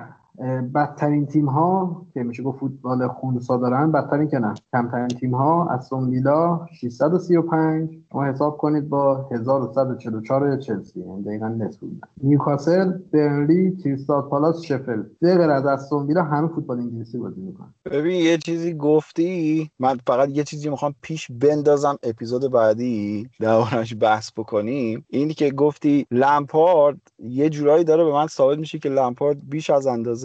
بدترین 0.74 1.26
تیم 1.26 1.46
ها 1.46 2.02
که 2.14 2.22
میشه 2.22 2.42
گفت 2.42 2.58
فوتبال 2.58 3.08
خونسا 3.08 3.56
دارن 3.56 3.92
بدترین 3.92 4.28
که 4.28 4.38
نه. 4.38 4.54
کمترین 4.72 5.08
تیم 5.08 5.34
ها 5.34 5.68
از 5.68 5.92
ویلا 5.92 6.66
635 6.72 7.90
شما 8.12 8.24
حساب 8.24 8.56
کنید 8.56 8.88
با 8.88 9.28
1144 9.32 10.56
چلسی 10.56 11.00
یعنی 11.00 11.22
دقیقا 11.22 11.48
نصف 11.48 11.78
نیوکاسل 12.22 12.92
برنلی 13.12 13.76
کریستال 13.76 14.22
پالاس 14.22 14.60
شفل 14.60 15.02
غیر 15.22 15.40
از 15.40 15.66
استون 15.66 16.06
ویلا 16.06 16.22
همه 16.22 16.48
فوتبال 16.48 16.78
انگلیسی 16.78 17.18
بازی 17.18 17.40
می‌کنن. 17.40 17.74
ببین 17.84 18.20
یه 18.20 18.38
چیزی 18.38 18.74
گفتی؟ 18.74 19.70
من 19.78 19.98
فقط 20.06 20.28
یه 20.28 20.44
چیزی 20.44 20.70
می‌خوام 20.70 20.94
پیش 21.02 21.30
بندازم 21.30 21.98
اپیزود 22.02 22.52
بعدی 22.52 23.28
دربارش 23.40 23.94
بحث 24.00 24.30
بکنیم. 24.36 25.04
اینی 25.08 25.34
که 25.34 25.50
گفتی 25.50 26.06
لمپارد 26.10 26.96
یه 27.18 27.50
جورایی 27.50 27.84
داره 27.84 28.04
به 28.04 28.12
من 28.12 28.26
ثابت 28.26 28.58
میشه 28.58 28.78
که 28.78 28.88
لمپارد 28.88 29.48
بیش 29.48 29.70
از 29.70 29.86
اندازه 29.86 30.21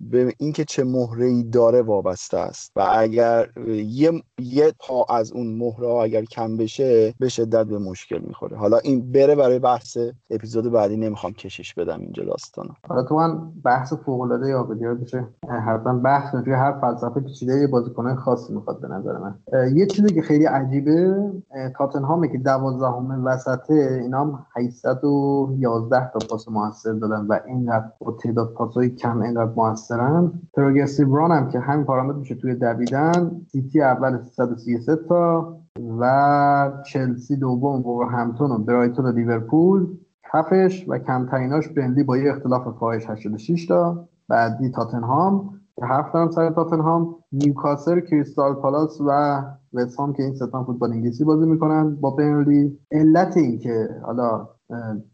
به 0.00 0.32
اینکه 0.38 0.64
چه 0.64 0.84
مهره 0.84 1.26
ای 1.26 1.42
داره 1.42 1.82
وابسته 1.82 2.38
است. 2.38 2.72
و 2.76 2.86
اگر 2.88 3.46
یه 3.68 4.22
یه 4.38 4.72
پا 4.78 5.06
از 5.08 5.32
اون 5.32 5.58
مهره 5.58 5.86
اگر 5.86 6.24
کم 6.24 6.56
بشه 6.56 7.14
به 7.20 7.28
شدت 7.28 7.66
به 7.66 7.78
مشکل 7.78 8.18
می‌خوره. 8.18 8.56
حالا 8.56 8.78
این 8.78 9.12
بره 9.12 9.34
برای 9.34 9.58
بحث 9.58 9.98
اپیزود 10.30 10.72
بعدی 10.72 10.96
نمی‌خوام 10.96 11.32
کشش 11.32 11.74
بدم 11.74 12.00
اینجا 12.00 12.24
داستانا. 12.24 12.74
حالا 12.88 13.02
تو 13.02 13.14
من 13.14 13.52
بحث 13.64 13.92
فوق 13.92 14.20
العاده 14.20 14.48
یابدی 14.48 14.86
بشه 14.86 15.24
حتما 15.66 15.98
بحث 15.98 16.34
توی 16.44 16.52
هر 16.52 16.80
فلسفه 16.80 17.20
پیچیده 17.20 17.66
بازیکنان 17.66 18.16
خاصی 18.16 18.54
می‌خواد 18.54 18.80
به 18.80 18.88
نظر 18.88 19.12
من. 19.18 19.38
یه 19.74 19.86
چیزی 19.86 20.14
که 20.14 20.22
خیلی 20.22 20.44
عجیبه 20.44 21.16
تاتنهامه 21.78 22.28
که 22.28 22.38
12 22.38 22.86
وسطه 23.24 23.74
اینا 24.02 24.20
هم 24.20 24.46
811 24.56 26.10
تا 26.12 26.18
پاس 26.30 26.48
موثر 26.48 26.92
دادن 26.92 27.26
و 27.28 27.38
اینقدر 27.46 27.84
با 28.00 28.12
تعداد 28.22 28.52
پاسای 28.52 28.90
کم 28.90 29.22
اینقدر 29.38 29.54
موثرن. 29.56 30.32
پروگرسیو 30.54 31.16
ران 31.16 31.30
هم 31.30 31.48
که 31.48 31.60
همین 31.60 31.84
پارامتر 31.84 32.18
میشه 32.18 32.34
توی 32.34 32.54
دویدن 32.54 33.40
سیتی 33.52 33.82
اول 33.82 34.22
333 34.22 34.96
تا 34.96 35.56
و 35.98 36.72
چلسی 36.92 37.36
دوم 37.36 37.86
و 37.86 38.04
همتون 38.04 38.50
و 38.50 38.58
برایتون 38.58 39.04
و 39.04 39.12
لیورپول 39.12 39.86
کفش 40.32 40.84
و 40.88 40.98
کمتریناش 40.98 41.68
بندی 41.68 42.02
با 42.02 42.16
یه 42.16 42.30
اختلاف 42.30 42.78
فاحش 42.78 43.10
86 43.10 43.66
تا. 43.66 44.08
بعدی 44.28 44.70
تاتنهام. 44.70 45.50
که 45.76 45.86
هفت 45.86 46.14
هم 46.14 46.30
سر 46.30 46.50
تاتنهام. 46.50 47.14
نیوکاسل 47.32 48.00
کریستال 48.00 48.54
پالاس 48.54 49.00
و 49.00 49.42
وستهام 49.72 50.12
که 50.12 50.22
این 50.22 50.34
ستان 50.34 50.64
فوتبال 50.64 50.92
انگلیسی 50.92 51.24
بازی 51.24 51.46
می‌کنن. 51.46 51.94
با 51.94 52.10
بینلی 52.10 52.78
علت 52.92 53.36
این 53.36 53.58
که 53.58 53.88
حالا 54.02 54.48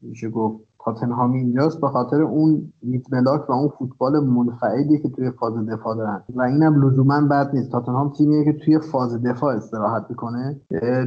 میشه 0.03 0.31
گفت 0.31 0.65
تاتنهام 0.85 1.33
اینجاست 1.33 1.81
به 1.81 1.89
خاطر 1.89 2.23
اون 2.23 2.73
میتملاک 2.83 3.51
و 3.51 3.53
اون 3.53 3.69
فوتبال 3.69 4.21
منفعلی 4.21 4.99
که 4.99 5.09
توی 5.09 5.31
فاز 5.31 5.67
دفاع 5.67 5.97
دارن. 5.97 6.23
و 6.35 6.43
اینم 6.43 6.87
لزوما 6.87 7.21
بد 7.21 7.51
نیست. 7.55 7.73
تاتنهام 7.73 8.13
تیمیه 8.13 8.45
که 8.45 8.53
توی 8.53 8.79
فاز 8.79 9.23
دفاع 9.23 9.57
استراحت 9.57 10.07
می‌کنه. 10.11 10.61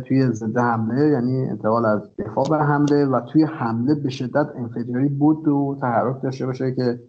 توی 0.08 0.32
ضد 0.32 0.58
حمله 0.58 1.08
یعنی 1.08 1.50
انتقال 1.50 1.86
از 1.86 2.02
دفاع 2.20 2.46
به 2.50 2.58
حمله 2.58 3.06
و 3.06 3.22
توی 3.22 3.44
حمله 3.44 3.96
به 3.96 4.10
شدت 4.10 4.48
انفجاری 4.56 5.10
بود 5.10 5.48
و 5.48 5.78
تحرک 5.82 6.22
داشته 6.22 6.46
باشه 6.46 6.72
که 6.72 7.00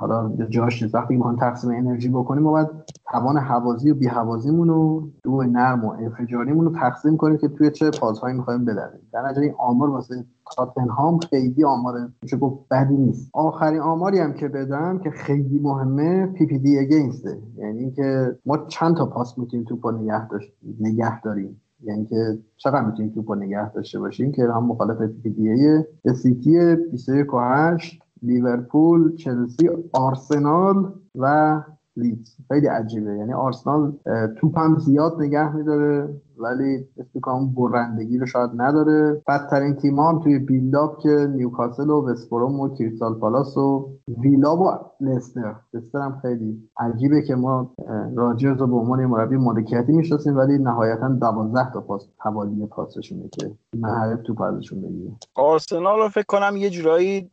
حالا 0.00 0.32
جاش 0.48 0.82
نیست 0.82 0.94
وقتی 0.94 1.16
می‌خوان 1.16 1.36
تقسیم 1.36 1.70
انرژی 1.70 2.08
بکنیم 2.08 2.42
ما 2.42 2.50
باید 2.50 2.68
توان 3.10 3.36
حوازی 3.36 3.90
و 3.90 3.94
بیهوازیمون 3.94 4.68
رو 4.68 5.10
دو 5.22 5.42
نرم 5.42 5.84
و 5.84 5.88
انفجاریمون 5.88 6.64
رو 6.64 6.72
تقسیم 6.72 7.16
کنیم 7.16 7.38
که 7.38 7.48
توی 7.48 7.70
چه 7.70 7.90
فازهایی 7.90 8.36
می‌خوایم 8.36 8.64
بدریم 8.64 9.00
در 9.12 9.22
نتیجه 9.22 9.42
این 9.42 9.54
آمار 9.58 9.90
واسه 9.90 10.24
تاتنهام 10.56 11.18
خیلی 11.18 11.64
آمار 11.64 11.94
میشه 12.22 12.36
گفت 12.36 12.68
بدی 12.70 12.96
نیست. 12.96 13.30
آخرین 13.32 13.80
آماری 13.80 14.18
هم 14.18 14.32
که 14.32 14.48
بدم 14.48 14.98
که 14.98 15.10
خیلی 15.10 15.58
مهمه 15.58 16.26
پی 16.26 16.46
پی 16.46 16.58
دی 16.58 16.78
اگینسته 16.78 17.38
یعنی 17.56 17.78
اینکه 17.78 18.38
ما 18.46 18.58
چند 18.58 18.96
تا 18.96 19.06
پاس 19.06 19.38
می‌تونیم 19.38 19.66
توپو 19.66 19.90
نگه 19.90 20.28
داشت 20.28 20.52
نگه 20.80 21.20
داریم. 21.20 21.60
یعنی 21.82 22.06
که 22.06 22.38
چقدر 22.56 22.86
می‌تونیم 22.86 23.12
توپو 23.12 23.34
نگه 23.34 23.72
داشته 23.72 23.98
باشیم 23.98 24.32
که 24.32 24.42
هم 24.42 24.64
مخالف 24.64 25.02
PPDA 25.22 25.84
سیتی 26.14 26.76
21 26.76 27.34
و 27.34 27.38
8 27.38 28.02
لیورپول 28.22 29.16
چلسی 29.16 29.70
آرسنال 29.92 30.92
و 31.14 31.56
لیدز. 31.96 32.36
خیلی 32.48 32.66
عجیبه. 32.66 33.16
یعنی 33.16 33.32
آرسنال 33.32 33.92
توپ 34.36 34.58
هم 34.58 34.78
زیاد 34.78 35.22
نگه 35.22 35.56
میداره. 35.56 36.08
ولی 36.40 36.88
اون 37.26 37.54
برندگی 37.54 38.18
رو 38.18 38.26
شاید 38.26 38.50
نداره. 38.56 39.22
بدترین 39.28 39.74
تیم 39.74 39.98
هم 39.98 40.20
توی 40.20 40.38
build-up 40.38 40.98
که 40.98 41.08
نیوکاسل 41.36 41.90
و 41.90 42.08
وستبروم 42.08 42.60
و 42.60 42.74
کریستال 42.74 43.14
پالاس 43.14 43.56
و 43.56 43.90
ویلا 44.18 44.56
و 44.56 44.78
لستر. 45.00 45.54
لستر 45.74 45.98
هم 45.98 46.18
خیلی 46.22 46.68
عجیبه 46.76 47.22
که 47.22 47.34
ما 47.34 47.74
راجرز 48.16 48.60
رو 48.60 48.66
به 48.66 48.76
عنوان 48.76 49.06
مربی 49.06 49.36
مالکیتی 49.36 49.92
می‌شناسیم 49.92 50.36
ولی 50.36 50.58
نهایتا 50.58 51.08
دوازده 51.08 51.72
تا 51.72 51.80
پاس 51.80 52.08
حوالی 52.18 52.66
پاسشونه 52.66 53.28
که 53.28 53.50
محل 53.74 54.16
توپ 54.16 54.40
ازشون 54.40 54.82
بگیره. 54.82 55.10
آرسنال 55.34 55.98
رو 55.98 56.08
فکر 56.08 56.26
کنم 56.28 56.56
یه 56.56 56.70
جورایی 56.70 57.30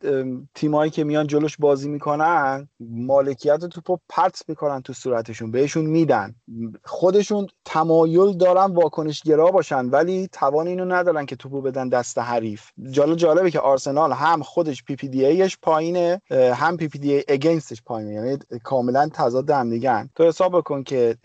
تیمایی 0.54 0.90
که 0.90 1.04
میان 1.04 1.26
جلوش 1.26 1.56
بازی 1.56 1.88
می‌کنن 1.88 2.68
مالکیت 2.80 3.64
توپو 3.64 3.98
پرت 4.08 4.42
می‌کنن 4.48 4.82
تو 4.82 4.92
صورتشون 4.92 5.50
بهشون 5.50 5.86
میدن. 5.86 6.34
خودشون 6.84 7.46
تمایل 7.64 8.36
دارن 8.36 8.66
واکنش 8.98 9.18
واکنشگرا 9.18 9.50
باشن 9.50 9.86
ولی 9.86 10.28
توان 10.32 10.66
اینو 10.66 10.84
ندارن 10.84 11.26
که 11.26 11.36
توپو 11.36 11.60
بدن 11.60 11.88
دست 11.88 12.18
حریف. 12.18 12.70
جالب 12.90 13.16
جالبه 13.16 13.50
که 13.50 13.60
آرسنال 13.60 14.12
هم 14.12 14.42
خودش 14.42 14.84
PPDA 14.84 15.24
ش 15.26 15.58
پایینه 15.62 16.20
هم 16.30 16.76
PPDA 16.76 17.24
against 17.28 17.70
ش 17.70 17.82
پایینه. 17.82 18.14
یعنی 18.14 18.38
کاملا 18.64 19.08
تضاد 19.12 19.50
هم 19.50 19.70
دیگن 19.70 20.10
تو 20.14 20.24
حساب 20.24 20.56
بکن 20.56 20.82
که 20.82 21.16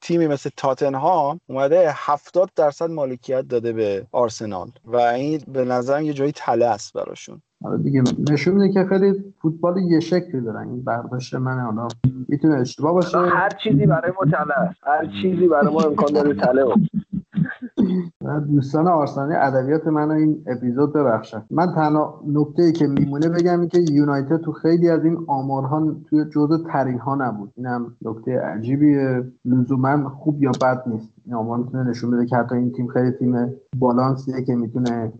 تیمی 0.00 0.26
مثل 0.26 0.50
تاتنهام 0.56 1.40
اومده 1.46 1.92
70 1.94 2.50
درصد 2.56 2.90
مالکیت 2.90 3.48
داده 3.48 3.72
به 3.72 4.06
آرسنال. 4.12 4.72
و 4.84 4.96
این 4.96 5.42
به 5.48 5.64
نظرم 5.64 6.04
یه 6.04 6.12
جایی 6.12 6.32
تله 6.32 6.66
است 6.66 6.92
براشون. 6.92 7.42
آره 7.64 7.78
دیگه 7.78 8.02
نشون 8.30 8.54
میده 8.54 8.68
که 8.68 8.84
خیلی 8.84 9.14
فوتبال 9.42 9.78
یه 9.78 10.00
شکلی 10.00 10.40
دارن. 10.40 10.68
این 10.68 10.84
برداشت 10.84 11.34
من 11.34 11.60
حالا 11.60 11.88
می‌تونه 12.28 12.54
اشتباه 12.54 12.92
باشه. 12.92 13.18
هر 13.18 13.50
چیزی 13.64 13.86
برای 13.86 14.12
ما 14.20 14.30
تله 14.30 14.70
هر 14.82 15.06
چیزی 15.22 15.48
برای 15.48 15.74
ما 15.74 15.80
امکان 15.80 16.12
داره 16.12 16.34
تله 16.34 16.64
دوستان 18.48 18.86
آرسنالی 18.86 19.34
ادبیات 19.34 19.86
من 19.86 20.10
این 20.10 20.44
اپیزود 20.46 20.92
ببخشن. 20.92 21.42
من 21.50 21.66
تنها 21.74 22.24
نکته 22.26 22.62
ای 22.62 22.72
که 22.72 22.86
میمونه 22.86 23.28
بگم 23.28 23.60
این 23.60 23.68
که 23.68 23.78
یونایتد 23.92 24.36
تو 24.36 24.52
خیلی 24.52 24.90
از 24.90 25.04
این 25.04 25.18
آمارها 25.26 25.96
توی 26.10 26.24
جزء 26.24 26.56
ترین 26.72 26.98
ها 26.98 27.14
نبود 27.14 27.52
اینم 27.56 27.96
نکته 28.02 28.40
عجیبیه. 28.40 29.24
لزوما 29.44 30.08
خوب 30.08 30.42
یا 30.42 30.50
بد 30.62 30.82
نیست. 30.86 31.08
این 31.26 31.34
آمار 31.34 31.58
می‌تونه 31.58 31.90
نشون 31.90 32.10
بده 32.10 32.26
که 32.26 32.36
حتی 32.36 32.54
این 32.54 32.72
تیم 32.72 32.86
خیلی 32.86 33.10
تیم 33.10 33.52
بالانسیه 33.76 34.44
که 34.44 34.54
می‌تونه 34.54 35.12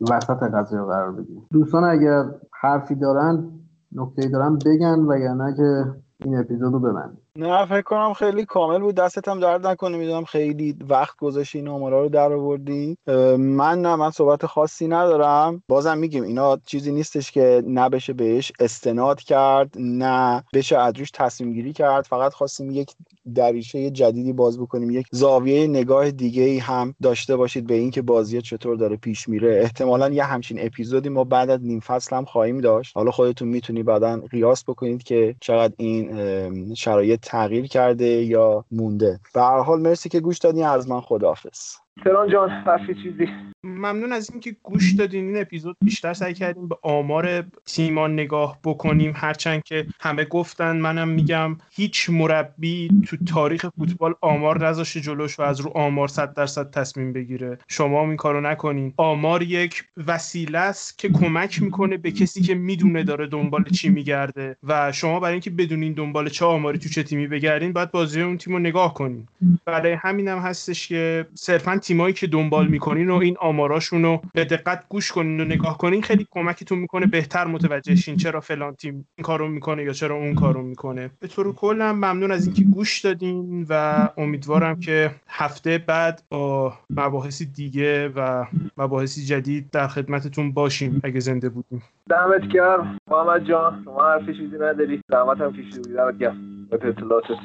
وسط 0.00 0.42
قضیه 0.42 0.80
قرار 0.80 1.12
بدیم. 1.12 1.46
دوستان 1.52 1.84
اگر 1.84 2.24
حرفی 2.60 2.94
دارن 2.94 3.50
نکته 3.92 4.28
دارن 4.28 4.58
بگن 4.66 4.98
وگرنه 4.98 5.54
که 5.56 5.84
این 6.24 6.38
اپیزود 6.38 6.72
رو 6.72 6.80
ببند 6.80 7.18
نه 7.38 7.66
فکر 7.66 7.82
کنم 7.82 8.12
خیلی 8.12 8.44
کامل 8.44 8.78
بود. 8.78 8.94
دستت 8.94 9.28
هم 9.28 9.40
درد 9.40 9.66
نکنه 9.66 9.96
می‌دونم 9.96 10.24
خیلی 10.24 10.76
وقت 10.88 11.16
گذاشتی 11.16 11.58
این 11.58 11.68
آمارا 11.68 12.02
رو 12.02 12.08
در 12.08 12.32
آوردی. 12.32 12.96
من 13.38 13.82
نه 13.82 13.96
من 13.96 14.10
صحبت 14.10 14.46
خاصی 14.46 14.88
ندارم. 14.88 15.62
بازم 15.68 15.98
میگیم 15.98 16.22
اینا 16.24 16.58
چیزی 16.66 16.92
نیستش 16.92 17.30
که 17.30 17.62
نه 17.66 17.88
بشه 17.88 18.12
بهش 18.12 18.52
استناد 18.60 19.20
کرد 19.20 19.74
نه 19.76 20.44
بشه 20.52 20.78
از 20.78 20.98
روش 20.98 21.10
تصمیم 21.10 21.52
گیری 21.52 21.72
کرد. 21.72 22.04
فقط 22.04 22.32
خواستیم 22.32 22.70
یک 22.70 22.90
دریچه 23.34 23.90
جدیدی 23.90 24.32
باز 24.32 24.60
بکنیم 24.60 24.90
یک 24.90 25.06
زاویه 25.10 25.66
نگاه 25.66 26.10
دیگه 26.10 26.42
ای 26.42 26.58
هم 26.58 26.94
داشته 27.02 27.36
باشید 27.36 27.66
به 27.66 27.74
اینکه 27.74 28.02
بازی 28.02 28.42
چطور 28.42 28.76
داره 28.76 28.96
پیش 28.96 29.28
میره. 29.28 29.60
احتمالا 29.62 30.08
یه 30.08 30.24
همچین 30.24 30.58
اپیزودی 30.60 31.08
ما 31.08 31.24
بعد 31.24 31.50
از 31.50 31.60
نیم 31.62 31.80
فصل 31.80 32.16
هم 32.16 32.24
خواهیم 32.24 32.58
داشت. 32.58 32.96
حالا 32.96 33.10
خودتون 33.10 33.48
می‌تونی 33.48 33.82
بعدا 33.82 34.20
قیاس 34.30 34.64
بکنید 34.64 35.02
که 35.02 35.36
چقدر 35.40 35.74
این 35.76 36.74
شرایط 36.74 37.23
تغییر 37.24 37.66
کرده 37.66 38.06
یا 38.06 38.64
مونده. 38.70 39.20
به 39.34 39.42
هر 39.42 39.60
حال 39.60 39.80
مرسی 39.80 40.08
که 40.08 40.20
گوش 40.20 40.38
دادین. 40.38 40.66
از 40.66 40.88
من 40.88 41.00
خداحافظ. 41.00 41.83
تران 42.02 42.30
جان 42.30 42.50
حرفی 42.50 42.94
چیزی. 42.94 43.28
ممنون 43.64 44.12
از 44.12 44.30
اینکه 44.30 44.56
گوش 44.62 44.92
دادین. 44.92 45.26
این 45.26 45.40
اپیزود 45.40 45.76
بیشتر 45.82 46.14
سعی 46.14 46.34
کردیم 46.34 46.68
به 46.68 46.76
آمار 46.82 47.44
تیمان 47.66 48.12
نگاه 48.12 48.58
بکنیم. 48.64 49.12
هرچند 49.16 49.62
که 49.62 49.86
همه 50.00 50.24
گفتن 50.24 50.76
منم 50.76 51.08
میگم 51.08 51.56
هیچ 51.70 52.10
مربی 52.10 52.88
تو 53.06 53.16
تاریخ 53.16 53.66
فوتبال 53.78 54.14
آمار 54.20 54.66
نذاشته 54.66 55.00
جلوش 55.00 55.38
و 55.38 55.42
از 55.42 55.60
رو 55.60 55.70
آمار 55.70 56.08
صد 56.08 56.34
درصد 56.34 56.70
تصمیم 56.70 57.12
بگیره. 57.12 57.58
شما 57.68 58.02
هم 58.02 58.08
این 58.08 58.16
کارو 58.16 58.40
نکنین. 58.40 58.94
آمار 58.96 59.42
یک 59.42 59.84
وسیله 60.06 60.58
است 60.58 60.98
که 60.98 61.08
کمک 61.08 61.62
می‌کنه 61.62 61.96
به 61.96 62.10
کسی 62.10 62.42
که 62.42 62.54
می‌دونه 62.54 63.02
داره 63.02 63.26
دنبال 63.26 63.64
چی 63.64 63.88
میگرده. 63.88 64.56
و 64.64 64.92
شما 64.92 65.20
برای 65.20 65.32
اینکه 65.32 65.50
بدونین 65.50 65.92
دنبال 65.92 66.28
چه 66.28 66.44
آماری 66.44 66.78
تو 66.78 66.88
چه 66.88 67.02
تیمی 67.02 67.26
بگردین 67.26 67.72
باید 67.72 67.90
بازی 67.90 68.22
اون 68.22 68.38
تیم 68.38 68.52
رو 68.52 68.58
نگاه 68.58 68.94
کنین. 68.94 69.28
برای 69.64 69.92
همینم 69.92 70.38
هستش 70.38 70.88
که 70.88 71.26
صرفا 71.34 71.78
تیمایی 71.84 72.14
که 72.14 72.26
دنبال 72.26 72.66
می‌کنین 72.66 73.10
و 73.10 73.14
این 73.14 73.36
آماراشون 73.40 74.02
رو 74.02 74.22
به 74.34 74.44
دقت 74.44 74.84
گوش 74.88 75.12
کنین 75.12 75.40
و 75.40 75.44
نگاه 75.44 75.78
کنین 75.78 76.02
خیلی 76.02 76.26
کمکتون 76.30 76.78
می‌کنه 76.78 77.06
بهتر 77.06 77.44
متوجه 77.46 77.94
شین 77.94 78.16
چرا 78.16 78.40
فلان 78.40 78.74
تیم 78.74 78.94
این 78.94 79.22
کارو 79.22 79.48
می‌کنه 79.48 79.84
یا 79.84 79.92
چرا 79.92 80.16
اون 80.16 80.34
کارو 80.34 80.62
می‌کنه. 80.62 81.10
به 81.20 81.28
طور 81.28 81.52
کل 81.52 81.92
ممنون 81.94 82.30
از 82.30 82.46
اینکه 82.46 82.64
گوش 82.64 83.00
دادین 83.00 83.66
و 83.68 84.08
امیدوارم 84.16 84.80
که 84.80 85.10
هفته 85.28 85.78
بعد 85.78 86.22
با 86.30 86.74
مباحثی 86.90 87.46
دیگه 87.46 88.08
و 88.08 88.44
مباحثی 88.76 89.24
جدید 89.24 89.70
در 89.70 89.86
خدمتتون 89.86 90.52
باشیم 90.52 91.00
اگه 91.04 91.20
زنده 91.20 91.48
بودیم. 91.48 91.82
دمت 92.10 92.48
گرم. 92.48 92.98
محمد 93.10 93.44
جان 93.48 93.82
شما 93.84 94.04
حرفی 94.04 94.34
چیزی 94.34 94.56
نداری. 94.56 95.00
هم 95.12 95.52
کشیدی 95.52 95.92
دمت 95.92 96.18
گرم. 96.18 96.68
اطلاعاتت. 96.72 97.38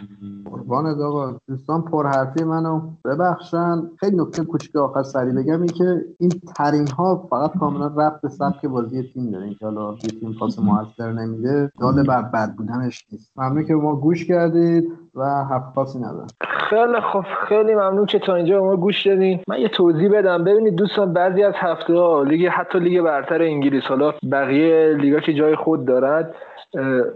قربانت 0.50 0.98
آقا. 0.98 1.38
دوستان 1.48 1.82
پرحرفی 1.82 2.44
منو. 2.44 2.82
ببخشن. 3.06 3.82
خیلی 4.00 4.18
نکته 4.18 4.44
کوچیک 4.44 4.76
آخر 4.76 5.04
سری 5.04 5.32
بگم 5.32 5.62
این 5.62 5.68
که 5.72 6.06
این 6.20 6.32
ترین 6.56 6.88
ها 6.88 7.28
فقط 7.30 7.58
کاملا 7.60 7.88
ربط 7.88 8.22
به 8.22 8.30
سبک 8.30 8.66
بازی 8.66 9.04
تیم 9.04 9.32
داره. 9.32 9.46
اینکه 9.46 9.66
حالا 9.66 9.92
یه 9.92 10.20
تیم 10.20 10.36
پاس 10.40 10.60
موثر 10.60 11.14
نمیده 11.14 11.72
داده 11.80 12.04
بر 12.04 12.22
بد 12.22 12.56
بودنش 12.56 13.06
نیست. 13.12 13.32
ممنون 13.38 13.66
که 13.66 13.74
ما 13.74 13.96
گوش 13.96 14.26
کردید. 14.26 14.84
و 15.16 15.24
حرف 15.26 15.64
خاصی 15.76 16.00
ندارم. 16.00 16.28
خیلی 16.42 17.02
خوب 17.02 17.26
خیلی 17.48 17.76
ممنون 17.76 18.06
که 18.06 18.20
تا 18.20 18.36
اینجا 18.36 18.64
ما 18.64 18.76
گوش 18.76 19.08
دادین. 19.08 19.40
من 19.48 19.60
یه 19.60 19.68
توضیح 19.68 20.10
بدم. 20.12 20.44
ببینید 20.44 20.76
دوستان 20.76 21.14
بعضی 21.14 21.44
از 21.44 21.54
هفته 21.58 21.94
ها 21.94 22.24
لیگ 22.24 22.48
حتی 22.48 22.80
لیگ 22.80 23.02
برتر 23.02 23.42
انگلیس 23.42 23.84
حالا 23.84 24.14
بقیه 24.32 24.94
لیگا 24.98 25.20
که 25.20 25.34
جای 25.34 25.56
خود 25.56 25.86
دارد 25.86 26.36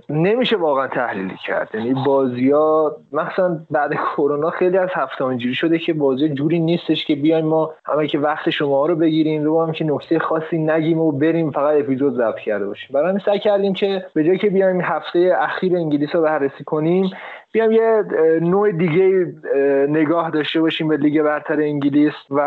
نمیشه 0.10 0.58
واقعا 0.58 0.88
تحلیلی 0.88 1.36
کرد. 1.46 1.70
یعنی 1.74 1.94
بازی 2.06 2.52
ها 2.52 2.96
مثلا 3.12 3.60
بعد 3.72 3.94
کرونا 3.94 4.50
خیلی 4.50 4.78
از 4.78 4.90
هفته 4.94 5.26
اینجوری 5.26 5.56
شده 5.56 5.80
که 5.80 5.94
بازی 5.94 6.30
جوری 6.30 6.60
نیستش 6.60 7.06
که 7.06 7.16
بیایم 7.16 7.46
ما 7.46 7.74
همه 7.86 8.08
که 8.08 8.20
وقت 8.20 8.50
شما 8.50 8.86
رو 8.86 8.96
بگیریم 8.96 9.44
رو 9.44 9.66
هم 9.66 9.72
که 9.72 9.86
نکته 9.86 10.20
خاصی 10.20 10.58
نگیم 10.58 11.00
و 11.00 11.12
بریم 11.12 11.52
فقط 11.52 11.76
اپیزود 11.80 12.14
ضبط 12.14 12.40
کرده 12.40 12.66
باشیم. 12.66 12.90
برای 12.94 13.10
همین 13.10 13.22
سعی 13.26 13.40
کردیم 13.40 13.74
که 13.74 14.06
به 14.14 14.24
جای 14.24 14.38
که 14.38 14.50
بیایم 14.50 14.82
هفته 14.82 15.36
اخیر 15.40 15.76
انگلیس 15.76 16.16
رو 16.16 16.22
بررسی 16.22 16.64
کنیم 16.64 17.10
بیام 17.54 17.72
یه 17.72 18.04
نوع 18.42 18.72
دیگه 18.72 19.34
نگاه 19.90 20.30
داشته 20.30 20.62
باشیم 20.62 20.88
به 20.88 20.98
لیگ 20.98 21.22
برتر 21.22 21.62
انگلیس 21.62 22.14
و 22.30 22.40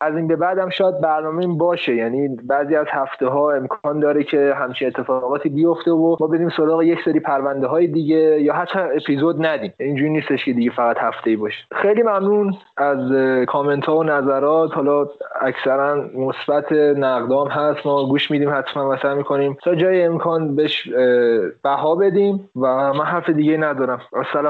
از 0.00 0.16
این 0.16 0.28
به 0.28 0.36
بعد 0.36 0.58
هم 0.58 0.70
شاید 0.70 1.00
برنامه 1.00 1.40
این 1.40 1.58
باشه. 1.58 1.94
یعنی 1.94 2.28
بعضی 2.28 2.76
از 2.76 2.86
هفته 2.90 3.26
ها 3.26 3.52
امکان 3.52 4.00
داره 4.00 4.24
که 4.24 4.54
همچین 4.56 4.88
اتفاقاتی 4.88 5.48
بیفته 5.48 5.90
و 5.90 6.16
ما 6.20 6.26
بریم 6.26 6.48
سراغ 6.48 6.82
یک 6.82 6.98
سری 7.04 7.20
پرونده 7.20 7.66
های 7.66 7.86
دیگه 7.86 8.16
یا 8.16 8.54
حتی 8.54 8.78
اپیزود 8.78 9.46
ندیم. 9.46 9.72
اینجوری 9.80 10.10
نیستش 10.10 10.44
که 10.44 10.52
دیگه 10.52 10.70
فقط 10.70 10.98
هفته 10.98 11.30
ای 11.30 11.36
باشه. 11.36 11.64
خیلی 11.72 12.02
ممنون 12.02 12.54
از 12.76 13.12
کامنت 13.46 13.84
ها 13.84 13.98
و 13.98 14.04
نظرات. 14.04 14.74
حالا 14.74 15.06
اکثرا 15.40 16.04
مثبت 16.16 16.72
نقدام 16.72 17.48
هست. 17.48 17.86
ما 17.86 18.06
گوش 18.06 18.30
میدیم 18.30 18.50
حتما 18.54 18.90
و 18.90 18.96
سعی 18.96 19.14
می‌کنیم. 19.14 19.56
تا 19.62 19.74
جای 19.74 20.02
امکان 20.02 20.56
بهش 20.56 20.88
بها 21.64 21.94
بدیم 21.94 22.50
و 22.56 22.92
من 22.92 23.04
حرف 23.04 23.30
دیگه 23.30 23.56
ندارم. 23.56 24.00
السلام 24.16 24.49